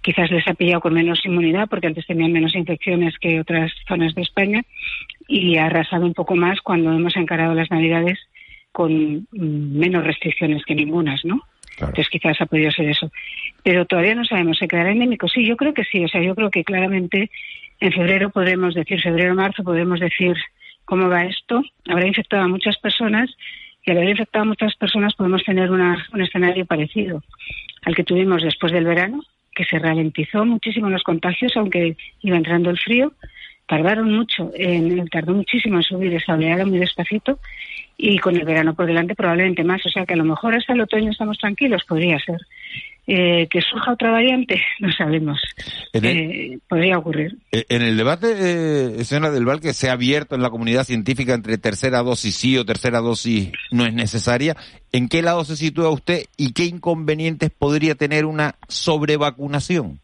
Quizás 0.00 0.30
les 0.30 0.46
ha 0.48 0.54
pillado 0.54 0.80
con 0.80 0.94
menos 0.94 1.24
inmunidad, 1.24 1.68
porque 1.68 1.86
antes 1.86 2.06
tenían 2.06 2.32
menos 2.32 2.54
infecciones 2.54 3.16
que 3.18 3.40
otras 3.40 3.72
zonas 3.86 4.14
de 4.14 4.22
España, 4.22 4.62
y 5.28 5.56
ha 5.56 5.66
arrasado 5.66 6.06
un 6.06 6.14
poco 6.14 6.36
más 6.36 6.60
cuando 6.60 6.92
hemos 6.92 7.16
encarado 7.16 7.54
las 7.54 7.70
Navidades 7.70 8.18
con 8.72 9.26
mm, 9.32 9.78
menos 9.78 10.04
restricciones 10.04 10.64
que 10.64 10.74
ningunas, 10.74 11.24
¿no? 11.24 11.42
Entonces 11.78 12.08
quizás 12.08 12.40
ha 12.40 12.46
podido 12.46 12.70
ser 12.70 12.88
eso. 12.88 13.10
Pero 13.62 13.84
todavía 13.84 14.14
no 14.14 14.24
sabemos, 14.24 14.58
¿se 14.58 14.68
quedará 14.68 14.92
endémico? 14.92 15.28
Sí, 15.28 15.44
yo 15.44 15.56
creo 15.56 15.74
que 15.74 15.84
sí. 15.84 16.04
O 16.04 16.08
sea, 16.08 16.22
yo 16.22 16.34
creo 16.34 16.50
que 16.50 16.64
claramente 16.64 17.30
en 17.80 17.92
febrero 17.92 18.30
podremos 18.30 18.74
decir, 18.74 19.00
febrero-marzo 19.00 19.62
podemos 19.62 20.00
decir 20.00 20.34
cómo 20.86 21.10
va 21.10 21.24
esto. 21.24 21.62
Habrá 21.86 22.06
infectado 22.06 22.44
a 22.44 22.48
muchas 22.48 22.78
personas 22.78 23.30
y 23.84 23.90
al 23.90 23.98
haber 23.98 24.10
infectado 24.10 24.44
a 24.44 24.46
muchas 24.46 24.74
personas 24.76 25.14
podemos 25.14 25.44
tener 25.44 25.70
una, 25.70 26.06
un 26.14 26.22
escenario 26.22 26.64
parecido 26.64 27.22
al 27.84 27.94
que 27.94 28.04
tuvimos 28.04 28.42
después 28.42 28.72
del 28.72 28.84
verano, 28.84 29.22
que 29.54 29.64
se 29.64 29.78
ralentizó 29.78 30.44
muchísimo 30.44 30.90
los 30.90 31.02
contagios, 31.02 31.56
aunque 31.56 31.96
iba 32.20 32.36
entrando 32.36 32.70
el 32.70 32.78
frío. 32.78 33.12
Tardaron 33.66 34.12
mucho, 34.12 34.50
en, 34.54 35.08
tardó 35.08 35.34
muchísimo 35.34 35.76
en 35.76 35.82
subir 35.82 36.14
esa 36.14 36.36
muy 36.36 36.78
despacito 36.78 37.38
y 37.96 38.18
con 38.18 38.36
el 38.36 38.44
verano 38.44 38.74
por 38.74 38.86
delante 38.86 39.14
probablemente 39.14 39.64
más. 39.64 39.84
O 39.86 39.88
sea 39.88 40.04
que 40.04 40.14
a 40.14 40.16
lo 40.16 40.24
mejor 40.24 40.54
hasta 40.54 40.72
el 40.72 40.80
otoño 40.80 41.10
estamos 41.10 41.38
tranquilos, 41.38 41.84
podría 41.84 42.18
ser. 42.18 42.40
Eh, 43.08 43.46
que 43.48 43.60
surja 43.60 43.92
otra 43.92 44.10
variante, 44.10 44.60
no 44.80 44.90
sabemos. 44.92 45.40
Eh, 45.92 46.58
podría 46.68 46.98
ocurrir. 46.98 47.36
Eh, 47.52 47.64
en 47.68 47.82
el 47.82 47.96
debate, 47.96 48.34
eh, 49.00 49.04
señora 49.04 49.30
Del 49.30 49.44
Val, 49.44 49.60
que 49.60 49.74
se 49.74 49.88
ha 49.88 49.92
abierto 49.92 50.34
en 50.34 50.42
la 50.42 50.50
comunidad 50.50 50.84
científica 50.84 51.34
entre 51.34 51.56
tercera 51.56 52.02
dosis 52.02 52.34
sí 52.34 52.58
o 52.58 52.64
tercera 52.64 53.00
dosis 53.00 53.52
no 53.70 53.86
es 53.86 53.94
necesaria, 53.94 54.56
¿en 54.90 55.08
qué 55.08 55.22
lado 55.22 55.44
se 55.44 55.56
sitúa 55.56 55.90
usted 55.90 56.24
y 56.36 56.52
qué 56.52 56.64
inconvenientes 56.64 57.50
podría 57.56 57.94
tener 57.94 58.24
una 58.24 58.56
sobrevacunación? 58.66 60.00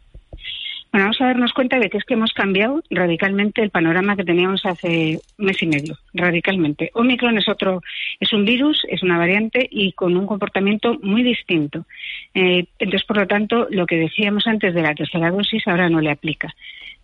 Bueno, 0.93 1.07
vamos 1.07 1.20
a 1.22 1.26
darnos 1.26 1.55
cuenta 1.55 1.78
de 1.78 1.88
que 1.88 1.97
es 1.97 2.05
que 2.05 2.12
hemos 2.12 2.34
cambiado 2.34 2.82
radicalmente 2.90 3.62
el 3.62 3.70
panorama 3.70 4.14
que 4.14 4.24
teníamos 4.24 4.66
hace 4.66 5.18
mes 5.38 5.62
y 5.62 5.66
medio, 5.66 5.97
radicalmente. 6.12 6.90
Omicron 6.93 7.38
es 7.38 7.49
otro, 7.49 7.80
es 8.20 8.30
un 8.34 8.45
virus, 8.45 8.84
es 8.90 9.03
una 9.03 9.16
variante 9.16 9.66
y 9.70 9.93
con 9.93 10.14
un 10.18 10.26
comportamiento 10.26 10.99
muy 11.03 11.22
distinto. 11.22 11.86
Eh, 12.34 12.66
entonces, 12.78 13.07
por 13.07 13.16
lo 13.16 13.26
tanto, 13.26 13.68
lo 13.70 13.86
que 13.86 13.97
decíamos 13.97 14.47
antes 14.47 14.74
de 14.74 14.82
la 14.82 14.95
tercera 14.95 15.30
dosis 15.30 15.66
ahora 15.66 15.88
no 15.88 16.03
le 16.03 16.11
aplica. 16.11 16.55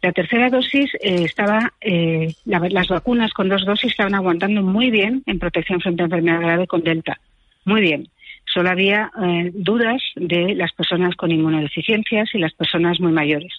La 0.02 0.12
tercera 0.12 0.50
dosis 0.50 0.94
eh, 0.96 1.24
estaba, 1.24 1.72
eh, 1.80 2.34
las 2.44 2.88
vacunas 2.88 3.32
con 3.32 3.48
dos 3.48 3.64
dosis 3.64 3.92
estaban 3.92 4.14
aguantando 4.14 4.62
muy 4.62 4.90
bien 4.90 5.22
en 5.24 5.38
protección 5.38 5.80
frente 5.80 6.02
a 6.02 6.04
enfermedad 6.04 6.42
grave 6.42 6.66
con 6.66 6.82
Delta. 6.82 7.18
Muy 7.64 7.80
bien 7.80 8.10
solo 8.52 8.70
había 8.70 9.10
eh, 9.22 9.50
dudas 9.54 10.02
de 10.16 10.54
las 10.54 10.72
personas 10.72 11.14
con 11.16 11.30
inmunodeficiencias 11.30 12.34
y 12.34 12.38
las 12.38 12.52
personas 12.54 13.00
muy 13.00 13.12
mayores. 13.12 13.52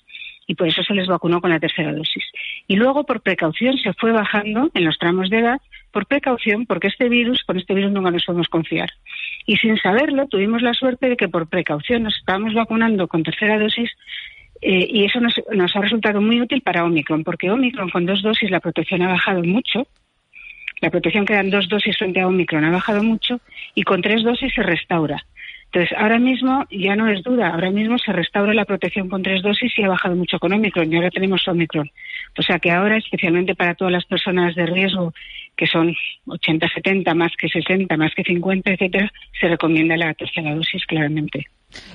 Y 0.49 0.55
por 0.55 0.67
eso 0.67 0.81
se 0.81 0.95
les 0.95 1.05
vacunó 1.05 1.41
con 1.41 1.51
la 1.51 1.59
tercera 1.59 1.93
dosis. 1.93 2.23
Y 2.67 2.75
luego, 2.75 3.03
por 3.03 3.21
precaución, 3.21 3.77
se 3.77 3.93
fue 3.93 4.11
bajando 4.11 4.71
en 4.73 4.83
los 4.83 4.97
tramos 4.97 5.29
de 5.29 5.37
edad, 5.37 5.61
por 5.91 6.07
precaución, 6.07 6.65
porque 6.65 6.87
este 6.87 7.07
virus, 7.07 7.43
con 7.43 7.59
este 7.59 7.75
virus 7.75 7.91
nunca 7.91 8.09
nos 8.09 8.25
podemos 8.25 8.47
confiar. 8.47 8.89
Y 9.45 9.57
sin 9.57 9.77
saberlo, 9.77 10.25
tuvimos 10.25 10.63
la 10.63 10.73
suerte 10.73 11.07
de 11.07 11.17
que 11.17 11.29
por 11.29 11.47
precaución 11.49 12.01
nos 12.01 12.17
estábamos 12.17 12.55
vacunando 12.55 13.07
con 13.07 13.21
tercera 13.21 13.59
dosis 13.59 13.91
eh, 14.59 14.87
y 14.89 15.05
eso 15.05 15.19
nos, 15.19 15.39
nos 15.53 15.75
ha 15.75 15.81
resultado 15.81 16.19
muy 16.19 16.41
útil 16.41 16.61
para 16.61 16.83
Omicron, 16.83 17.23
porque 17.23 17.51
Omicron 17.51 17.91
con 17.91 18.07
dos 18.07 18.23
dosis 18.23 18.49
la 18.49 18.59
protección 18.59 19.03
ha 19.03 19.09
bajado 19.09 19.43
mucho, 19.43 19.85
la 20.81 20.89
protección 20.89 21.27
que 21.27 21.35
dan 21.35 21.51
dos 21.51 21.69
dosis 21.69 21.95
frente 21.95 22.21
a 22.21 22.27
Omicron 22.27 22.65
ha 22.65 22.71
bajado 22.71 23.03
mucho 23.03 23.39
y 23.75 23.83
con 23.83 24.01
tres 24.01 24.23
dosis 24.23 24.51
se 24.51 24.63
restaura. 24.63 25.23
Entonces, 25.71 25.95
ahora 25.99 26.17
mismo 26.17 26.65
ya 26.71 26.95
no 26.95 27.07
es 27.09 27.21
duda, 27.21 27.49
ahora 27.49 27.69
mismo 27.69 27.99
se 27.99 28.11
restaura 28.11 28.55
la 28.55 28.65
protección 28.65 29.07
con 29.07 29.21
tres 29.21 29.43
dosis 29.43 29.71
y 29.77 29.83
ha 29.83 29.89
bajado 29.89 30.15
mucho 30.15 30.39
con 30.39 30.51
Omicron 30.51 30.91
y 30.91 30.95
ahora 30.95 31.11
tenemos 31.11 31.47
Omicron. 31.47 31.91
O 32.37 32.41
sea 32.41 32.57
que 32.57 32.71
ahora, 32.71 32.97
especialmente 32.97 33.53
para 33.53 33.75
todas 33.75 33.93
las 33.93 34.05
personas 34.05 34.55
de 34.55 34.65
riesgo, 34.65 35.13
que 35.55 35.67
son 35.67 35.95
80, 36.25 36.69
70, 36.69 37.13
más 37.13 37.33
que 37.37 37.49
60, 37.49 37.95
más 37.97 38.15
que 38.15 38.23
50, 38.23 38.71
etcétera, 38.71 39.11
se 39.39 39.47
recomienda 39.47 39.95
la 39.95 40.13
tercera 40.15 40.55
dosis 40.55 40.83
claramente. 40.87 41.45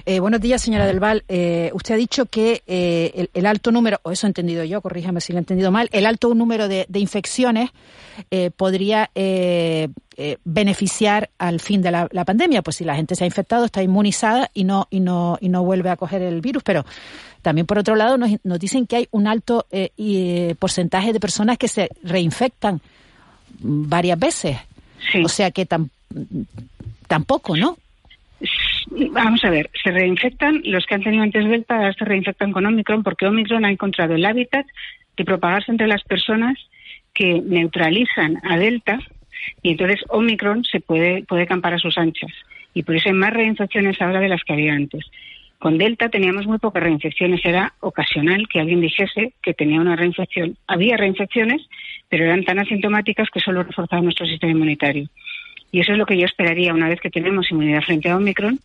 Eh, 0.07 0.21
buenos 0.21 0.41
días, 0.41 0.63
señora 0.63 0.87
Del 0.87 1.01
Val. 1.01 1.25
Eh, 1.29 1.71
usted 1.75 1.95
ha 1.95 1.97
dicho 1.97 2.27
que 2.27 2.63
eh, 2.67 3.29
el, 3.33 3.47
alto 3.47 3.73
número, 3.73 3.99
o 4.03 4.13
eso 4.13 4.27
he 4.27 4.29
entendido 4.29 4.65
yo, 4.65 4.81
corríjame 4.81 5.21
si 5.21 5.33
lo 5.33 5.39
he 5.39 5.41
entendido 5.41 5.71
mal, 5.71 5.89
el 5.93 6.07
alto 6.07 6.35
número 6.35 6.69
de, 6.69 6.87
de 6.89 7.01
infecciones 7.01 7.71
podría 8.57 9.11
beneficiar 10.45 11.31
al 11.39 11.59
fin 11.61 11.83
de 11.83 11.91
la, 11.91 12.25
pandemia, 12.25 12.63
pues 12.63 12.77
si 12.77 12.85
la 12.85 12.95
gente 12.95 13.17
se 13.17 13.25
ha 13.25 13.27
infectado, 13.27 13.65
está 13.65 13.83
inmunizada 13.83 14.51
y 14.55 14.65
no 14.65 14.87
y 14.91 15.01
no 15.01 15.37
y 15.41 15.49
no 15.49 15.65
vuelve 15.65 15.91
a 15.91 15.97
coger 15.97 16.23
el 16.23 16.41
virus, 16.41 16.63
pero 16.63 16.87
también 17.43 17.67
por 17.67 17.79
otro 17.79 17.97
lado 17.97 18.17
nos, 18.17 18.31
nos 18.45 18.61
dicen 18.61 18.87
que 18.87 18.97
hay 18.97 19.09
un 19.11 19.27
alto 19.27 19.67
porcentaje 20.59 21.13
de 21.13 21.21
personas 21.21 21.59
que 21.59 21.69
se 21.69 21.91
reinfectan 22.03 22.81
varias 23.59 24.19
veces, 24.19 24.59
o 25.25 25.29
sea 25.29 25.51
que 25.51 25.67
tampoco, 27.09 27.57
¿no? 27.57 27.77
Vamos 28.91 29.45
a 29.45 29.51
ver, 29.51 29.71
se 29.83 29.91
reinfectan, 29.91 30.61
los 30.65 30.87
que 30.87 30.95
han 30.95 31.03
tenido 31.03 31.23
antes 31.23 31.49
Delta 31.49 31.77
ahora 31.77 31.93
se 31.93 32.05
reinfectan 32.05 32.53
con 32.53 32.67
Omicron 32.67 33.03
porque 33.03 33.27
Omicron 33.27 33.65
ha 33.65 33.71
encontrado 33.71 34.15
el 34.15 34.25
hábitat 34.25 34.67
de 35.17 35.25
propagarse 35.25 35.71
entre 35.71 35.87
las 35.87 36.03
personas 36.03 36.59
que 37.15 37.41
neutralizan 37.41 38.41
a 38.45 38.59
Delta 38.59 38.99
y 39.63 39.71
entonces 39.71 40.05
Omicron 40.09 40.65
se 40.65 40.81
puede, 40.81 41.23
puede 41.25 41.47
campar 41.47 41.75
a 41.75 41.79
sus 41.79 41.97
anchas. 41.97 42.33
Y 42.75 42.83
por 42.83 42.97
eso 42.97 43.09
hay 43.09 43.15
más 43.15 43.33
reinfecciones 43.33 44.01
ahora 44.01 44.21
de 44.21 44.29
las 44.29 44.43
que 44.43 44.53
había 44.53 44.75
antes. 44.75 45.05
Con 45.59 45.79
Delta 45.79 46.11
teníamos 46.11 46.47
muy 46.47 46.59
pocas 46.59 46.83
reinfecciones, 46.83 47.41
era 47.45 47.73
ocasional 47.81 48.49
que 48.49 48.61
alguien 48.61 48.81
dijese 48.81 49.33
que 49.43 49.55
tenía 49.55 49.81
una 49.81 49.97
reinfección. 49.97 50.59
Había 50.67 50.97
reinfecciones, 50.97 51.63
pero 52.11 52.25
eran 52.25 52.45
tan 52.45 52.59
asintomáticas 52.59 53.31
que 53.31 53.41
solo 53.41 53.63
reforzaban 53.63 54.05
nuestro 54.05 54.27
sistema 54.27 54.53
inmunitario. 54.53 55.09
Y 55.73 55.81
eso 55.81 55.93
es 55.93 55.99
lo 55.99 56.07
que 56.07 56.19
yo 56.19 56.27
esperaría 56.27 56.75
una 56.75 56.89
vez 56.89 57.01
que 57.01 57.11
tenemos 57.11 57.51
inmunidad 57.51 57.83
frente 57.83 58.11
a 58.11 58.17
Omicron, 58.17 58.59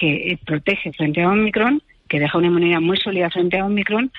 que 0.00 0.32
eh, 0.32 0.38
protege 0.46 0.92
frente 0.92 1.20
a 1.20 1.28
Omicron, 1.28 1.82
que 2.08 2.18
deja 2.18 2.38
una 2.38 2.46
inmunidad 2.46 2.80
muy 2.80 2.96
sólida 2.96 3.28
frente 3.28 3.58
a 3.58 3.66
Omicron, 3.66 4.10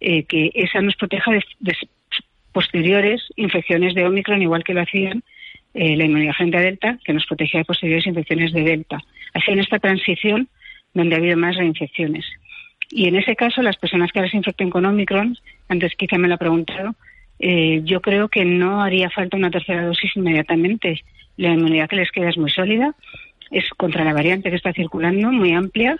eh, 0.00 0.24
que 0.24 0.50
esa 0.54 0.82
nos 0.82 0.96
proteja 0.96 1.32
de, 1.32 1.42
posteriores 2.52 3.22
infecciones 3.36 3.94
de 3.94 4.04
Omicron, 4.04 4.42
igual 4.42 4.64
que 4.64 4.74
lo 4.74 4.82
hacían 4.82 5.22
eh, 5.72 5.96
la 5.96 6.04
inmunidad 6.04 6.34
frente 6.34 6.58
a 6.58 6.60
Delta, 6.60 6.98
que 7.04 7.14
nos 7.14 7.24
protege 7.24 7.58
de 7.58 7.64
posteriores 7.64 8.06
infecciones 8.06 8.52
de 8.52 8.62
Delta. 8.62 9.02
Así 9.32 9.50
en 9.50 9.60
esta 9.60 9.78
transición 9.78 10.48
donde 10.92 11.14
ha 11.14 11.18
habido 11.18 11.38
más 11.38 11.56
reinfecciones. 11.56 12.26
Y 12.90 13.06
en 13.06 13.16
ese 13.16 13.34
caso, 13.34 13.62
las 13.62 13.76
personas 13.76 14.12
que 14.12 14.18
ahora 14.18 14.30
se 14.30 14.36
infecten 14.36 14.68
con 14.68 14.84
Omicron, 14.84 15.38
antes 15.68 15.94
quizá 15.96 16.18
me 16.18 16.28
lo 16.28 16.34
ha 16.34 16.38
preguntado, 16.38 16.94
yo 17.38 18.02
creo 18.02 18.28
que 18.28 18.44
no 18.44 18.82
haría 18.82 19.08
falta 19.08 19.36
una 19.38 19.50
tercera 19.50 19.86
dosis 19.86 20.14
inmediatamente 20.14 21.02
la 21.40 21.54
inmunidad 21.54 21.88
que 21.88 21.96
les 21.96 22.10
queda 22.10 22.28
es 22.28 22.36
muy 22.36 22.50
sólida, 22.50 22.94
es 23.50 23.68
contra 23.70 24.04
la 24.04 24.12
variante 24.12 24.50
que 24.50 24.56
está 24.56 24.72
circulando, 24.72 25.30
muy 25.32 25.52
amplia, 25.52 25.98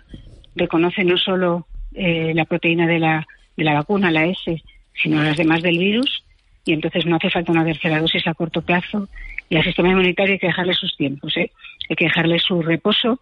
reconoce 0.55 1.05
no 1.05 1.17
solo 1.17 1.67
eh, 1.95 2.33
la 2.35 2.45
proteína 2.45 2.87
de 2.87 2.99
la, 2.99 3.27
de 3.57 3.65
la 3.65 3.75
vacuna, 3.75 4.11
la 4.11 4.27
S, 4.27 4.63
sino 5.03 5.23
las 5.23 5.37
demás 5.37 5.63
del 5.63 5.79
virus, 5.79 6.25
y 6.65 6.73
entonces 6.73 7.07
no 7.07 7.17
hace 7.17 7.31
falta 7.31 7.53
una 7.53 7.65
tercera 7.65 8.01
dosis 8.01 8.27
a 8.27 8.35
corto 8.35 8.63
plazo. 8.63 9.09
Y 9.49 9.57
al 9.57 9.65
sistema 9.65 9.89
inmunitario 9.89 10.35
hay 10.35 10.39
que 10.39 10.47
dejarle 10.47 10.75
sus 10.75 10.97
tiempos, 10.97 11.37
¿eh? 11.37 11.51
hay 11.89 11.97
que 11.97 12.05
dejarle 12.05 12.39
su 12.39 12.63
reposo 12.63 13.21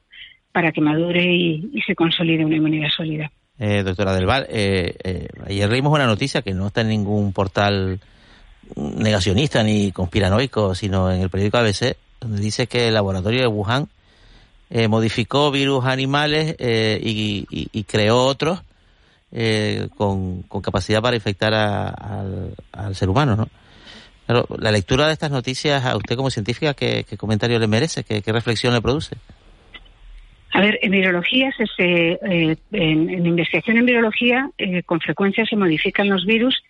para 0.53 0.73
que 0.73 0.81
madure 0.81 1.25
y, 1.25 1.71
y 1.73 1.81
se 1.83 1.95
consolide 1.95 2.45
una 2.45 2.57
inmunidad 2.57 2.91
sólida. 2.91 3.31
Eh, 3.59 3.83
doctora 3.83 4.15
Del 4.15 4.27
Val, 4.27 4.47
eh, 4.49 4.95
eh, 5.03 5.29
ayer 5.47 5.69
leímos 5.69 5.93
una 5.93 6.07
noticia 6.07 6.43
que 6.43 6.55
no 6.55 6.69
está 6.69 6.83
en 6.83 6.89
ningún 6.89 7.33
portal 7.33 7.99
negacionista 8.77 9.65
ni 9.65 9.91
conspiranoico, 9.91 10.77
sino 10.77 11.11
en 11.11 11.23
el 11.23 11.31
periódico 11.31 11.59
ABC, 11.59 11.97
donde 12.21 12.41
dice 12.41 12.69
que 12.69 12.89
el 12.89 12.95
laboratorio 12.95 13.41
de 13.41 13.49
Wuhan 13.49 13.89
eh, 14.71 14.89
modificó 14.89 15.51
virus 15.51 15.85
animales 15.85 16.57
eh, 16.59 17.01
y, 17.03 17.47
y, 17.51 17.85
creó 17.85 18.19
otros 18.19 18.63
eh, 19.33 19.89
con, 19.97 20.43
con, 20.43 20.61
capacidad 20.61 21.01
para 21.01 21.17
infectar 21.17 21.55
a, 21.55 21.89
a, 21.89 22.25
al, 22.73 22.95
ser 22.95 23.09
humano, 23.09 23.37
¿no? 23.37 23.49
Pero 24.27 24.47
la 24.59 24.71
lectura 24.71 25.07
de 25.07 25.15
estas 25.15 25.31
noticias 25.31 25.87
a 25.87 25.97
usted 25.97 26.17
como 26.17 26.29
científica, 26.29 26.75
¿qué, 26.75 27.05
qué 27.09 27.17
comentario 27.17 27.59
le 27.59 27.67
merece? 27.67 28.05
¿Qué, 28.05 28.21
¿Qué, 28.21 28.31
reflexión 28.31 28.75
le 28.75 28.83
produce? 28.83 29.17
A 30.53 30.61
ver, 30.61 30.79
en 30.83 30.91
virología, 30.91 31.51
se, 31.57 31.65
eh, 31.85 32.57
en, 32.73 33.09
en, 33.11 33.27
investigación 33.27 33.79
en 33.79 33.87
virología, 33.87 34.51
con 34.85 35.01
frecuencia 35.01 35.47
se 35.47 35.57
modifican 35.57 36.11
los 36.11 36.27
virus 36.27 36.63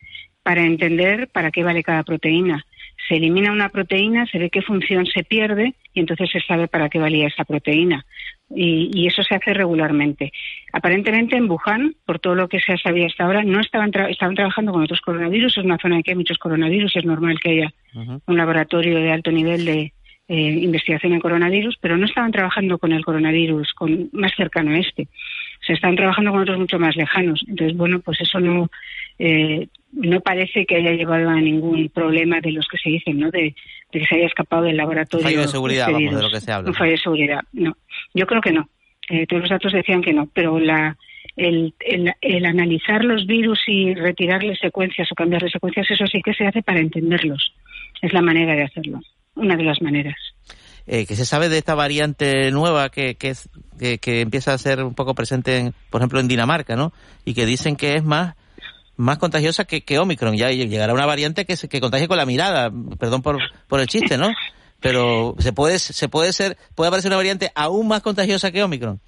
para 0.45 0.63
entender 0.63 1.29
para 1.33 1.51
qué 1.51 1.65
vale 1.65 1.83
cada 1.83 2.05
proteína. 2.05 2.65
Se 3.07 3.17
elimina 3.17 3.53
una 3.53 3.69
proteína, 3.69 4.27
se 4.27 4.39
ve 4.39 4.51
qué 4.51 4.63
función 4.63 5.07
se 5.07 5.25
pierde 5.25 5.75
y 5.95 6.01
entonces 6.01 6.31
se 6.31 6.41
sabe 6.41 6.69
para 6.69 6.89
qué 6.89 6.99
valía 6.99 7.29
esa 7.29 7.45
proteína. 7.45 8.05
Y, 8.51 8.91
y, 8.95 9.07
eso 9.07 9.23
se 9.23 9.35
hace 9.35 9.53
regularmente. 9.53 10.33
Aparentemente 10.73 11.37
en 11.37 11.51
Wuhan, 11.51 11.95
por 12.07 12.19
todo 12.19 12.35
lo 12.35 12.49
que 12.49 12.61
se 12.61 12.79
sabía 12.79 13.07
hasta 13.07 13.25
ahora, 13.25 13.45
no 13.45 13.61
estaban, 13.61 13.91
tra 13.91 14.09
estaban 14.09 14.35
trabajando 14.35 14.73
con 14.73 14.83
otros 14.83 15.03
coronavirus. 15.03 15.59
Es 15.59 15.65
una 15.65 15.77
zona 15.77 15.97
en 15.97 16.03
que 16.03 16.13
hay 16.13 16.17
muchos 16.17 16.39
coronavirus. 16.39 16.97
Es 16.97 17.05
normal 17.05 17.39
que 17.41 17.51
haya 17.51 17.73
uh 17.95 17.99
-huh. 17.99 18.21
un 18.27 18.37
laboratorio 18.37 18.99
de 18.99 19.13
alto 19.13 19.31
nivel 19.31 19.67
de 19.67 19.93
eh, 20.31 20.61
investigación 20.61 21.15
en 21.15 21.21
coronavirus, 21.21 21.79
pero 21.81 21.97
no 21.97 22.05
estaban 22.05 22.33
trabajando 22.33 22.77
con 22.77 22.93
el 22.93 23.03
coronavirus 23.03 23.73
con, 23.73 24.11
más 24.13 24.33
cercano 24.37 24.73
a 24.73 24.79
este. 24.79 25.09
Se 25.67 25.73
están 25.73 25.97
trabajando 25.97 26.33
con 26.33 26.43
otros 26.43 26.59
mucho 26.59 26.79
más 26.79 26.97
lejanos. 26.97 27.43
Entonces, 27.49 27.75
bueno, 27.75 28.01
pues 28.01 28.21
eso 28.21 28.39
no, 28.39 28.71
eh, 29.19 29.69
no 29.93 30.21
parece 30.21 30.67
que 30.67 30.77
haya 30.77 30.93
llevado 30.93 31.29
a 31.29 31.41
ningún 31.41 31.89
problema 31.89 32.41
de 32.41 32.53
los 32.53 32.67
que 32.69 32.79
se 32.79 32.91
dicen, 32.91 33.19
¿no? 33.19 33.31
De, 33.31 33.55
de 33.93 34.01
que 34.01 34.07
se 34.07 34.17
haya 34.17 34.27
escapado 34.27 34.65
del 34.65 34.77
laboratorio. 34.77 35.27
Un 35.27 35.33
fallo 35.33 35.43
de 35.43 35.49
seguridad, 35.49 35.87
vamos, 35.91 36.15
de 36.15 36.23
lo 36.23 36.31
que 36.31 36.41
se 36.41 36.53
habla. 36.53 36.69
Un 36.69 36.75
fallo 36.75 36.93
de 36.93 36.99
seguridad, 36.99 37.41
no. 37.53 37.77
Yo 38.15 38.27
creo 38.27 38.41
que 38.41 38.53
no. 38.53 38.69
Eh, 39.09 39.27
todos 39.27 39.43
los 39.43 39.51
datos 39.51 39.73
decían 39.73 40.03
que 40.03 40.13
no, 40.13 40.29
pero 40.35 40.59
la, 40.59 40.97
el, 41.37 41.73
el, 41.81 42.13
el, 42.21 42.45
analizar 42.45 43.05
los 43.05 43.27
virus 43.27 43.61
y 43.67 43.95
retirarles 43.95 44.59
secuencias 44.59 45.11
o 45.11 45.15
cambiarles 45.15 45.53
secuencias, 45.53 45.91
eso 45.91 46.07
sí 46.07 46.21
que 46.23 46.35
se 46.35 46.47
hace 46.47 46.63
para 46.63 46.81
entenderlos. 46.81 47.55
Es 48.03 48.13
la 48.13 48.21
manera 48.21 48.55
de 48.55 48.65
hacerlo, 48.65 49.01
una 49.35 49.57
de 49.57 49.65
las 49.65 49.81
maneras. 49.81 50.17
Eh, 50.87 51.07
¿Qué 51.07 51.17
se 51.17 51.25
sabe 51.25 51.49
de 51.49 51.59
esta 51.59 51.75
variante 51.75 52.51
nueva 52.51 52.91
que, 52.91 53.17
que, 53.17 53.31
es, 53.31 53.49
que, 53.79 53.99
que 53.99 54.21
empieza 54.21 54.53
a 54.53 54.59
ser 54.59 54.83
un 54.83 54.95
poco 54.95 55.15
presente, 55.15 55.57
en, 55.57 55.75
por 55.91 56.01
ejemplo, 56.01 56.21
en 56.21 56.29
Dinamarca, 56.29 56.77
¿no? 56.77 56.93
Y 57.25 57.35
que 57.35 57.47
dicen 57.47 57.77
que 57.77 57.95
es 57.95 58.05
más 58.05 58.37
más 58.99 59.17
contagiosa 59.19 59.65
que, 59.65 59.99
Omicron. 59.99 60.37
Ya 60.37 60.51
llegará 60.51 60.93
una 60.93 61.07
variante 61.07 61.47
que, 61.47 61.57
se, 61.57 61.69
que 61.69 61.81
contagie 61.81 62.09
con 62.09 62.19
la 62.19 62.27
mirada. 62.27 62.71
Perdón 62.99 63.23
por, 63.23 63.39
por 63.67 63.81
el 63.81 63.87
chiste, 63.87 64.19
¿no? 64.19 64.29
Pero 64.81 65.35
se 65.39 65.53
puede, 65.53 65.79
se 65.79 66.09
puede 66.09 66.33
ser, 66.33 66.57
puede 66.75 66.89
aparecer 66.89 67.09
una 67.09 67.17
variante 67.17 67.51
aún 67.55 67.89
más 67.89 68.03
contagiosa 68.03 68.53
que 68.53 68.63
Omicron. 68.63 69.01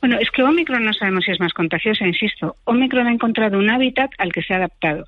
Bueno, 0.00 0.18
es 0.20 0.30
que 0.30 0.42
Omicron 0.42 0.84
no 0.84 0.92
sabemos 0.92 1.24
si 1.24 1.32
es 1.32 1.40
más 1.40 1.52
contagiosa, 1.52 2.06
insisto. 2.06 2.56
Omicron 2.64 3.08
ha 3.08 3.12
encontrado 3.12 3.58
un 3.58 3.68
hábitat 3.68 4.10
al 4.18 4.32
que 4.32 4.42
se 4.42 4.54
ha 4.54 4.58
adaptado. 4.58 5.06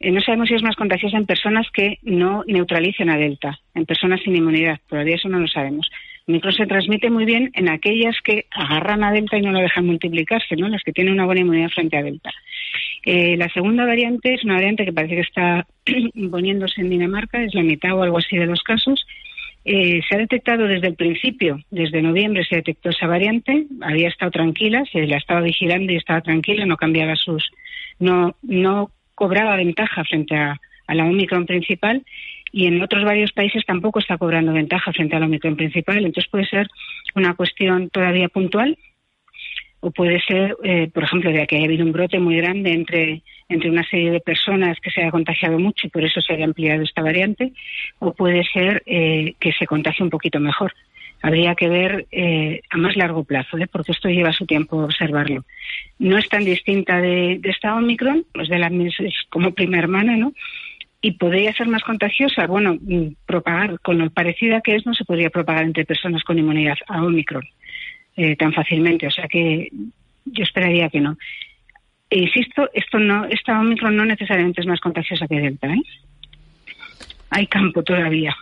Eh, 0.00 0.10
no 0.10 0.20
sabemos 0.20 0.48
si 0.48 0.54
es 0.54 0.62
más 0.62 0.76
contagiosa 0.76 1.16
en 1.16 1.26
personas 1.26 1.66
que 1.72 1.98
no 2.02 2.42
neutralicen 2.46 3.08
a 3.08 3.16
Delta, 3.16 3.58
en 3.74 3.86
personas 3.86 4.20
sin 4.22 4.34
inmunidad. 4.34 4.80
Todavía 4.88 5.14
eso 5.14 5.28
no 5.28 5.38
lo 5.38 5.46
sabemos. 5.46 5.88
Omicron 6.26 6.54
se 6.54 6.66
transmite 6.66 7.10
muy 7.10 7.24
bien 7.26 7.50
en 7.54 7.68
aquellas 7.68 8.16
que 8.22 8.46
agarran 8.50 9.04
a 9.04 9.12
Delta 9.12 9.36
y 9.36 9.42
no 9.42 9.52
lo 9.52 9.60
dejan 9.60 9.86
multiplicarse, 9.86 10.56
¿no? 10.56 10.68
Las 10.68 10.82
que 10.82 10.92
tienen 10.92 11.12
una 11.12 11.26
buena 11.26 11.42
inmunidad 11.42 11.68
frente 11.68 11.98
a 11.98 12.02
Delta. 12.02 12.30
Eh, 13.04 13.36
la 13.36 13.48
segunda 13.50 13.84
variante 13.84 14.32
es 14.32 14.44
una 14.44 14.54
variante 14.54 14.86
que 14.86 14.92
parece 14.92 15.16
que 15.16 15.20
está 15.20 15.66
imponiéndose 16.14 16.80
en 16.80 16.90
Dinamarca, 16.90 17.42
es 17.42 17.54
la 17.54 17.62
mitad 17.62 17.92
o 17.92 18.02
algo 18.02 18.18
así 18.18 18.36
de 18.36 18.46
los 18.46 18.62
casos. 18.62 19.06
Eh, 19.66 20.00
se 20.08 20.14
ha 20.14 20.18
detectado 20.18 20.66
desde 20.66 20.88
el 20.88 20.94
principio, 20.94 21.58
desde 21.70 22.02
noviembre 22.02 22.44
se 22.44 22.56
detectó 22.56 22.90
esa 22.90 23.06
variante, 23.06 23.66
había 23.80 24.08
estado 24.08 24.30
tranquila, 24.30 24.84
se 24.90 25.06
la 25.06 25.16
estaba 25.16 25.40
vigilando 25.40 25.92
y 25.92 25.96
estaba 25.96 26.20
tranquila, 26.20 26.66
no 26.66 26.76
cambiaba 26.76 27.16
sus, 27.16 27.50
no, 27.98 28.36
no 28.42 28.90
cobraba 29.14 29.56
ventaja 29.56 30.04
frente 30.04 30.36
a, 30.36 30.60
a 30.86 30.94
la 30.94 31.04
Omicron 31.04 31.46
principal 31.46 32.02
y 32.54 32.68
en 32.68 32.80
otros 32.80 33.02
varios 33.02 33.32
países 33.32 33.66
tampoco 33.66 33.98
está 33.98 34.16
cobrando 34.16 34.52
ventaja 34.52 34.92
frente 34.92 35.16
a 35.16 35.18
la 35.18 35.26
Omicron 35.26 35.56
principal. 35.56 35.98
Entonces 35.98 36.30
puede 36.30 36.46
ser 36.46 36.68
una 37.16 37.34
cuestión 37.34 37.90
todavía 37.90 38.28
puntual 38.28 38.78
o 39.80 39.90
puede 39.90 40.20
ser, 40.20 40.56
eh, 40.62 40.88
por 40.94 41.02
ejemplo, 41.02 41.32
de 41.32 41.48
que 41.48 41.56
haya 41.56 41.64
habido 41.64 41.84
un 41.84 41.90
brote 41.90 42.20
muy 42.20 42.36
grande 42.36 42.72
entre, 42.72 43.22
entre 43.48 43.70
una 43.70 43.82
serie 43.82 44.12
de 44.12 44.20
personas 44.20 44.78
que 44.80 44.92
se 44.92 45.00
haya 45.00 45.10
contagiado 45.10 45.58
mucho 45.58 45.88
y 45.88 45.90
por 45.90 46.04
eso 46.04 46.20
se 46.20 46.32
haya 46.32 46.44
ampliado 46.44 46.84
esta 46.84 47.02
variante, 47.02 47.52
o 47.98 48.14
puede 48.14 48.44
ser 48.44 48.84
eh, 48.86 49.34
que 49.40 49.52
se 49.52 49.66
contagie 49.66 50.04
un 50.04 50.10
poquito 50.10 50.38
mejor. 50.38 50.72
Habría 51.22 51.56
que 51.56 51.68
ver 51.68 52.06
eh, 52.12 52.60
a 52.70 52.76
más 52.76 52.94
largo 52.94 53.24
plazo, 53.24 53.58
¿eh? 53.58 53.66
porque 53.66 53.90
esto 53.90 54.08
lleva 54.08 54.32
su 54.32 54.46
tiempo 54.46 54.76
observarlo. 54.76 55.44
No 55.98 56.18
es 56.18 56.28
tan 56.28 56.44
distinta 56.44 57.00
de, 57.00 57.38
de 57.40 57.50
esta 57.50 57.74
Omicron, 57.74 58.24
pues 58.32 58.48
de 58.48 58.60
la 58.60 58.68
es 58.68 59.14
como 59.28 59.52
prima 59.54 59.78
hermana, 59.78 60.16
¿no? 60.16 60.32
Y 61.04 61.12
podría 61.12 61.52
ser 61.52 61.68
más 61.68 61.82
contagiosa. 61.82 62.46
Bueno, 62.46 62.78
propagar 63.26 63.78
con 63.80 63.98
lo 63.98 64.08
parecida 64.08 64.62
que 64.62 64.74
es, 64.74 64.86
no 64.86 64.94
se 64.94 65.04
podría 65.04 65.28
propagar 65.28 65.64
entre 65.64 65.84
personas 65.84 66.22
con 66.22 66.38
inmunidad 66.38 66.78
a 66.88 67.04
Omicron 67.04 67.44
eh, 68.16 68.36
tan 68.36 68.54
fácilmente. 68.54 69.06
O 69.06 69.10
sea 69.10 69.28
que 69.28 69.68
yo 70.24 70.42
esperaría 70.42 70.88
que 70.88 71.02
no. 71.02 71.18
E 72.08 72.20
insisto, 72.20 72.70
esto 72.72 72.98
no, 72.98 73.26
esta 73.26 73.60
Omicron 73.60 73.94
no 73.94 74.06
necesariamente 74.06 74.62
es 74.62 74.66
más 74.66 74.80
contagiosa 74.80 75.26
que 75.28 75.42
Delta. 75.42 75.74
¿eh? 75.74 75.82
Hay 77.28 77.48
campo 77.48 77.82
todavía. 77.82 78.34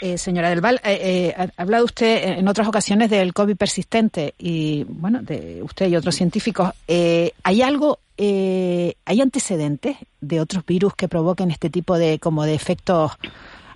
Eh, 0.00 0.18
señora 0.18 0.50
Del 0.50 0.60
Val, 0.60 0.80
eh, 0.84 0.98
eh, 1.02 1.34
ha 1.36 1.62
hablado 1.62 1.84
usted 1.84 2.38
en 2.38 2.48
otras 2.48 2.68
ocasiones 2.68 3.10
del 3.10 3.32
COVID 3.32 3.56
persistente 3.56 4.34
y, 4.38 4.84
bueno, 4.88 5.22
de 5.22 5.62
usted 5.62 5.88
y 5.88 5.96
otros 5.96 6.14
científicos. 6.14 6.70
Eh, 6.86 7.32
¿Hay 7.44 7.62
algo, 7.62 7.98
eh, 8.16 8.94
hay 9.04 9.20
antecedentes 9.20 9.96
de 10.20 10.40
otros 10.40 10.64
virus 10.64 10.94
que 10.94 11.08
provoquen 11.08 11.50
este 11.50 11.70
tipo 11.70 11.98
de, 11.98 12.18
como 12.18 12.44
de 12.44 12.54
efectos 12.54 13.12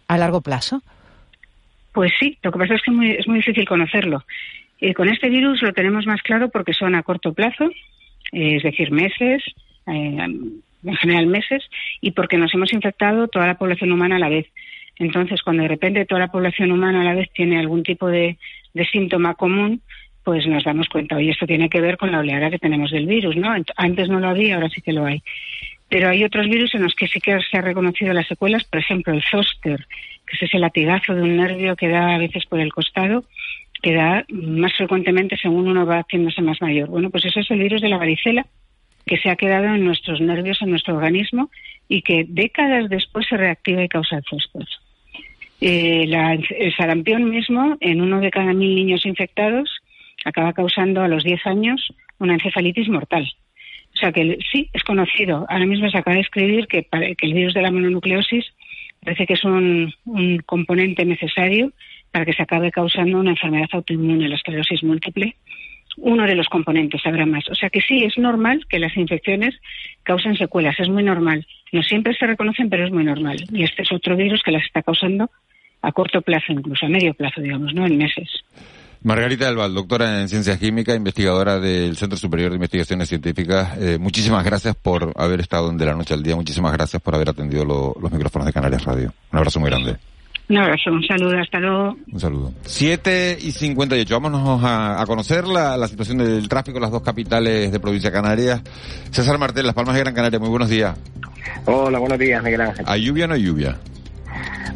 a 0.09 0.19
largo 0.19 0.41
plazo? 0.41 0.83
Pues 1.93 2.13
sí, 2.19 2.39
lo 2.43 2.53
que 2.53 2.59
pasa 2.59 2.75
es 2.75 2.83
que 2.83 2.91
es 2.91 2.97
muy, 2.97 3.11
es 3.13 3.29
muy 3.29 3.39
difícil 3.39 3.67
conocerlo. 3.67 4.25
Con 4.97 5.09
este 5.09 5.29
virus 5.29 5.63
lo 5.63 5.73
tenemos 5.73 6.07
más 6.07 6.23
claro 6.23 6.49
porque 6.49 6.73
son 6.73 6.97
a 6.97 7.05
corto 7.05 7.33
plazo, 7.35 7.71
es 8.33 8.65
decir, 8.65 8.91
meses, 8.91 9.45
en 9.87 10.63
general 11.01 11.29
meses, 11.29 11.63
y 12.01 12.11
porque 12.11 12.37
nos 12.37 12.53
hemos 12.53 12.73
infectado 12.73 13.29
toda 13.29 13.47
la 13.47 13.59
población 13.59 13.93
humana 13.93 14.17
a 14.17 14.19
la 14.19 14.29
vez. 14.29 14.47
Entonces, 15.03 15.43
cuando 15.43 15.65
de 15.65 15.69
repente 15.69 16.07
toda 16.07 16.21
la 16.21 16.31
población 16.31 16.71
humana 16.71 17.01
a 17.01 17.05
la 17.05 17.15
vez 17.15 17.29
tiene 17.33 17.59
algún 17.59 17.83
tipo 17.83 18.07
de, 18.07 18.39
síntoma 18.93 19.35
común, 19.35 19.83
pues 20.23 20.47
nos 20.47 20.63
damos 20.63 20.89
cuenta, 20.89 21.17
oye, 21.17 21.31
esto 21.31 21.47
tiene 21.47 21.69
que 21.69 21.81
ver 21.81 21.97
con 21.97 22.13
la 22.13 22.21
oleada 22.21 22.51
que 22.51 22.59
tenemos 22.59 22.93
del 22.93 23.07
virus, 23.07 23.37
¿no? 23.37 23.53
Antes 23.77 24.09
no 24.09 24.21
lo 24.21 24.29
había, 24.29 24.55
ahora 24.55 24.69
sí 24.69 24.81
que 24.81 24.93
lo 24.93 25.05
hay. 25.05 25.23
Pero 25.89 26.09
hay 26.09 26.23
otros 26.23 26.49
virus 26.49 26.75
en 26.75 26.85
los 26.85 26.95
que 26.95 27.09
sí 27.09 27.21
que 27.21 27.37
se 27.43 27.59
ha 27.59 27.63
reconocido 27.63 28.13
las 28.13 28.29
secuelas, 28.29 28.65
por 28.65 28.79
ejemplo, 28.79 29.13
el 29.13 29.25
zoster, 29.25 29.87
que 30.27 30.37
es 30.37 30.43
ese 30.43 30.61
latigazo 30.61 31.15
de 31.15 31.23
un 31.23 31.37
nervio 31.37 31.75
que 31.75 31.89
da 31.89 32.15
a 32.15 32.19
veces 32.19 32.47
por 32.47 32.61
el 32.61 32.73
costado, 32.73 33.25
que 33.83 33.93
da 33.93 34.25
más 34.29 34.73
frecuentemente 34.75 35.37
según 35.37 35.67
uno 35.67 35.85
va 35.85 35.99
haciéndose 35.99 36.41
más 36.43 36.63
mayor. 36.63 36.89
Bueno, 36.89 37.11
pues 37.11 37.25
eso 37.25 37.41
es 37.41 37.51
el 37.51 37.59
virus 37.59 37.83
de 37.83 37.89
la 37.89 37.99
varicela, 37.99 38.47
que 39.05 39.19
se 39.19 39.31
ha 39.31 39.37
quedado 39.37 39.75
en 39.75 39.85
nuestros 39.85 40.21
nervios, 40.21 40.63
en 40.63 40.71
nuestro 40.71 40.95
organismo, 40.95 41.51
y 41.89 42.03
que 42.03 42.25
décadas 42.29 42.89
después 42.89 43.27
se 43.29 43.37
reactiva 43.37 43.83
y 43.83 43.89
causa 43.89 44.17
el 44.17 44.25
zoster. 44.25 44.67
Eh, 45.65 46.07
la, 46.09 46.33
el 46.35 46.75
sarampión 46.75 47.31
mismo, 47.31 47.77
en 47.79 48.01
uno 48.01 48.19
de 48.19 48.33
cada 48.33 48.53
mil 48.53 48.75
niños 48.75 49.07
infectados, 49.07 49.71
acaba 50.25 50.53
causando 50.53 51.03
a 51.03 51.09
los 51.09 51.23
10 51.23 51.47
años 51.47 51.95
una 52.19 52.35
encefalitis 52.35 52.89
mortal. 52.89 53.33
O 53.95 53.97
sea 53.97 54.11
que 54.11 54.39
sí, 54.51 54.69
es 54.73 54.83
conocido. 54.83 55.47
Ahora 55.49 55.67
mismo 55.67 55.89
se 55.89 55.99
acaba 55.99 56.17
de 56.17 56.23
escribir 56.23 56.67
que, 56.67 56.89
el 56.91 57.33
virus 57.33 57.55
de 57.55 57.63
la 57.63 57.71
mononucleosis 57.71 58.45
parece 59.05 59.25
que 59.25 59.35
es 59.35 59.45
un, 59.45 59.95
un, 60.05 60.39
componente 60.39 61.05
necesario 61.05 61.71
para 62.11 62.25
que 62.25 62.33
se 62.33 62.43
acabe 62.43 62.73
causando 62.73 63.21
una 63.21 63.31
enfermedad 63.31 63.69
autoinmune, 63.71 64.29
la 64.29 64.35
esclerosis 64.35 64.83
múltiple. 64.83 65.37
Uno 65.97 66.25
de 66.25 66.35
los 66.35 66.49
componentes, 66.49 67.07
habrá 67.07 67.25
más. 67.25 67.49
O 67.49 67.55
sea 67.55 67.71
que 67.71 67.83
sí, 67.83 68.03
es 68.03 68.19
normal 68.19 68.67
que 68.69 68.81
las 68.81 68.97
infecciones 68.97 69.55
causen 70.03 70.37
secuelas, 70.37 70.81
es 70.81 70.89
muy 70.89 71.05
normal. 71.05 71.47
No 71.71 71.85
siempre 71.85 72.15
se 72.15 72.27
reconocen, 72.27 72.69
pero 72.69 72.85
es 72.85 72.91
muy 72.91 73.05
normal. 73.05 73.45
Y 73.53 73.63
este 73.63 73.83
es 73.83 73.93
otro 73.93 74.17
virus 74.17 74.43
que 74.43 74.51
las 74.51 74.65
está 74.65 74.83
causando 74.83 75.31
a 75.83 75.93
corto 75.93 76.23
plazo, 76.23 76.53
incluso 76.53 76.87
a 76.87 76.89
medio 76.89 77.13
plazo, 77.15 77.41
digamos, 77.41 77.75
¿no? 77.75 77.87
En 77.87 77.99
meses. 77.99 78.29
Margarita 79.05 79.47
del 79.47 79.57
Val, 79.57 79.75
doctora 79.75 80.21
en 80.21 80.29
Ciencias 80.29 80.59
Químicas, 80.59 80.97
investigadora 80.97 81.59
del 81.59 81.97
Centro 81.97 82.17
Superior 82.17 82.51
de 82.51 82.57
Investigaciones 82.57 83.09
Científicas. 83.09 83.77
Eh, 83.81 83.99
muchísimas 83.99 84.45
gracias 84.45 84.77
por 84.77 85.13
haber 85.17 85.41
estado 85.41 85.71
en 85.71 85.77
De 85.77 85.87
la 85.87 85.95
Noche 85.95 86.15
al 86.15 86.23
Día. 86.23 86.37
Muchísimas 86.37 86.73
gracias 86.73 87.03
por 87.03 87.17
haber 87.17 87.29
atendido 87.29 87.65
los 87.65 88.13
micrófonos 88.13 88.47
de 88.47 88.53
Canarias 88.53 88.85
Radio. 88.85 89.13
Un 89.33 89.39
abrazo 89.39 89.59
muy 89.59 89.71
grande. 89.71 89.97
Un 90.49 90.59
abrazo, 90.59 90.93
un 90.93 91.03
saludo, 91.05 91.39
hasta 91.39 91.59
luego. 91.59 91.97
Un 92.13 92.21
saludo. 92.21 92.53
7 92.63 93.39
y 93.41 93.51
58. 93.51 94.15
Vámonos 94.15 94.63
a, 94.63 95.01
a 95.01 95.07
conocer 95.07 95.47
la, 95.49 95.77
la, 95.77 95.89
situación 95.89 96.19
del 96.19 96.49
tráfico 96.49 96.79
en 96.79 96.83
las 96.83 96.91
dos 96.91 97.03
capitales 97.03 97.73
de 97.73 97.81
provincia 97.81 98.13
Canarias. 98.13 98.63
César 99.11 99.39
Martel, 99.39 99.67
Las 99.67 99.75
Palmas 99.75 99.95
de 99.95 100.01
Gran 100.01 100.15
Canaria, 100.15 100.39
muy 100.39 100.51
buenos 100.51 100.69
días. 100.69 100.97
Hola, 101.65 101.99
buenos 101.99 102.19
días, 102.19 102.43
Miguel 102.43 102.61
Ángel. 102.61 102.85
¿Hay 102.87 103.03
lluvia 103.03 103.25
o 103.25 103.29
no 103.29 103.35
hay 103.35 103.43
lluvia? 103.43 103.79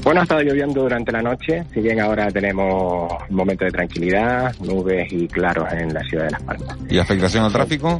Bueno, 0.02 0.20
ha 0.20 0.22
estado 0.22 0.42
lloviendo 0.42 0.82
durante 0.82 1.11
la 1.11 1.22
noche, 1.22 1.64
si 1.74 1.80
bien 1.80 2.00
ahora 2.00 2.30
tenemos 2.30 3.12
un 3.28 3.36
momento 3.36 3.64
de 3.64 3.72
tranquilidad, 3.72 4.54
nubes 4.61 5.12
y 5.12 5.26
claros 5.26 5.72
en 5.72 5.92
la 5.92 6.00
ciudad 6.02 6.26
de 6.26 6.30
Las 6.30 6.42
Palmas. 6.42 6.78
¿Y 6.88 6.98
afectación 6.98 7.44
al 7.44 7.52
tráfico? 7.52 7.98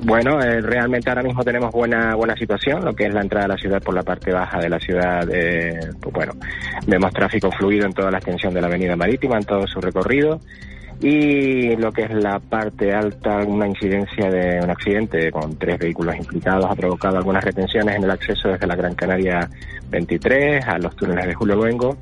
Bueno, 0.00 0.40
eh, 0.40 0.60
realmente 0.60 1.10
ahora 1.10 1.24
mismo 1.24 1.42
tenemos 1.42 1.72
buena 1.72 2.14
buena 2.14 2.36
situación, 2.36 2.84
lo 2.84 2.94
que 2.94 3.06
es 3.06 3.14
la 3.14 3.22
entrada 3.22 3.46
a 3.46 3.48
la 3.48 3.56
ciudad 3.56 3.82
por 3.82 3.94
la 3.94 4.04
parte 4.04 4.32
baja 4.32 4.60
de 4.60 4.68
la 4.68 4.78
ciudad. 4.78 5.28
Eh, 5.32 5.80
pues 6.00 6.14
bueno, 6.14 6.34
vemos 6.86 7.12
tráfico 7.12 7.50
fluido 7.50 7.86
en 7.86 7.92
toda 7.92 8.10
la 8.10 8.18
extensión 8.18 8.54
de 8.54 8.60
la 8.60 8.68
avenida 8.68 8.94
marítima, 8.94 9.36
en 9.36 9.44
todo 9.44 9.66
su 9.66 9.80
recorrido 9.80 10.40
y 11.00 11.76
lo 11.76 11.92
que 11.92 12.02
es 12.02 12.10
la 12.10 12.40
parte 12.40 12.92
alta, 12.92 13.38
una 13.46 13.68
incidencia 13.68 14.30
de 14.30 14.60
un 14.60 14.70
accidente 14.70 15.30
con 15.30 15.56
tres 15.56 15.78
vehículos 15.78 16.16
implicados 16.16 16.66
ha 16.68 16.74
provocado 16.74 17.18
algunas 17.18 17.44
retenciones 17.44 17.96
en 17.96 18.04
el 18.04 18.10
acceso 18.10 18.48
desde 18.48 18.66
la 18.66 18.74
Gran 18.74 18.94
Canaria 18.94 19.48
23 19.90 20.66
a 20.66 20.78
los 20.78 20.96
túneles 20.96 21.26
de 21.26 21.34
Julio 21.34 21.54
Luengo, 21.54 21.96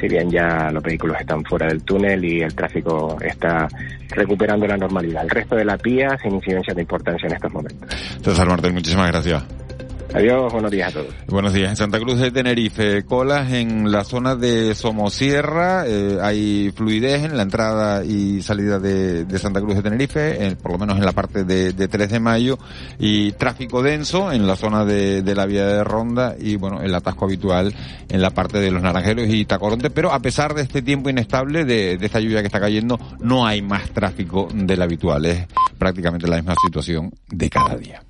si 0.00 0.06
bien 0.06 0.30
ya 0.30 0.70
los 0.70 0.82
vehículos 0.82 1.18
están 1.18 1.42
fuera 1.44 1.66
del 1.66 1.82
túnel 1.82 2.24
y 2.24 2.42
el 2.42 2.54
tráfico 2.54 3.18
está 3.20 3.66
recuperando 4.10 4.66
la 4.66 4.76
normalidad. 4.76 5.24
El 5.24 5.30
resto 5.30 5.56
de 5.56 5.64
la 5.64 5.76
vía 5.76 6.16
sin 6.22 6.34
incidencia 6.34 6.72
de 6.72 6.82
importancia 6.82 7.26
en 7.26 7.34
estos 7.34 7.52
momentos. 7.52 7.88
César 8.22 8.46
Martel, 8.46 8.72
muchísimas 8.72 9.08
gracias. 9.08 9.65
Adiós, 10.14 10.52
buenos 10.52 10.70
días 10.70 10.88
a 10.88 10.92
todos. 10.92 11.14
Buenos 11.26 11.52
días. 11.52 11.70
En 11.70 11.76
Santa 11.76 11.98
Cruz 11.98 12.18
de 12.18 12.30
Tenerife, 12.30 13.04
colas 13.04 13.52
en 13.52 13.90
la 13.90 14.04
zona 14.04 14.34
de 14.36 14.74
Somosierra, 14.74 15.84
eh, 15.86 16.18
hay 16.22 16.72
fluidez 16.74 17.24
en 17.24 17.36
la 17.36 17.42
entrada 17.42 18.04
y 18.04 18.40
salida 18.40 18.78
de, 18.78 19.26
Santa 19.38 19.60
Cruz 19.60 19.76
de 19.76 19.82
Tenerife, 19.82 20.56
por 20.62 20.72
lo 20.72 20.78
menos 20.78 20.96
en 20.98 21.04
la 21.04 21.12
parte 21.12 21.44
de, 21.44 21.72
de, 21.72 21.88
3 21.88 22.10
de 22.10 22.20
mayo, 22.20 22.58
y 22.98 23.32
tráfico 23.32 23.82
denso 23.82 24.32
en 24.32 24.46
la 24.46 24.56
zona 24.56 24.84
de, 24.84 25.22
de, 25.22 25.34
la 25.34 25.44
vía 25.44 25.66
de 25.66 25.84
Ronda 25.84 26.34
y 26.38 26.56
bueno, 26.56 26.80
el 26.80 26.94
atasco 26.94 27.26
habitual 27.26 27.74
en 28.08 28.22
la 28.22 28.30
parte 28.30 28.58
de 28.58 28.70
los 28.70 28.82
Naranjeros 28.82 29.28
y 29.28 29.44
Tacoronte, 29.44 29.90
pero 29.90 30.12
a 30.12 30.20
pesar 30.20 30.54
de 30.54 30.62
este 30.62 30.82
tiempo 30.82 31.10
inestable, 31.10 31.64
de, 31.64 31.98
de 31.98 32.06
esta 32.06 32.20
lluvia 32.20 32.40
que 32.40 32.46
está 32.46 32.60
cayendo, 32.60 32.98
no 33.20 33.46
hay 33.46 33.60
más 33.60 33.90
tráfico 33.90 34.48
del 34.54 34.80
habitual, 34.80 35.26
es 35.26 35.46
prácticamente 35.78 36.28
la 36.28 36.36
misma 36.36 36.54
situación 36.64 37.12
de 37.28 37.50
cada 37.50 37.76
día. 37.76 38.00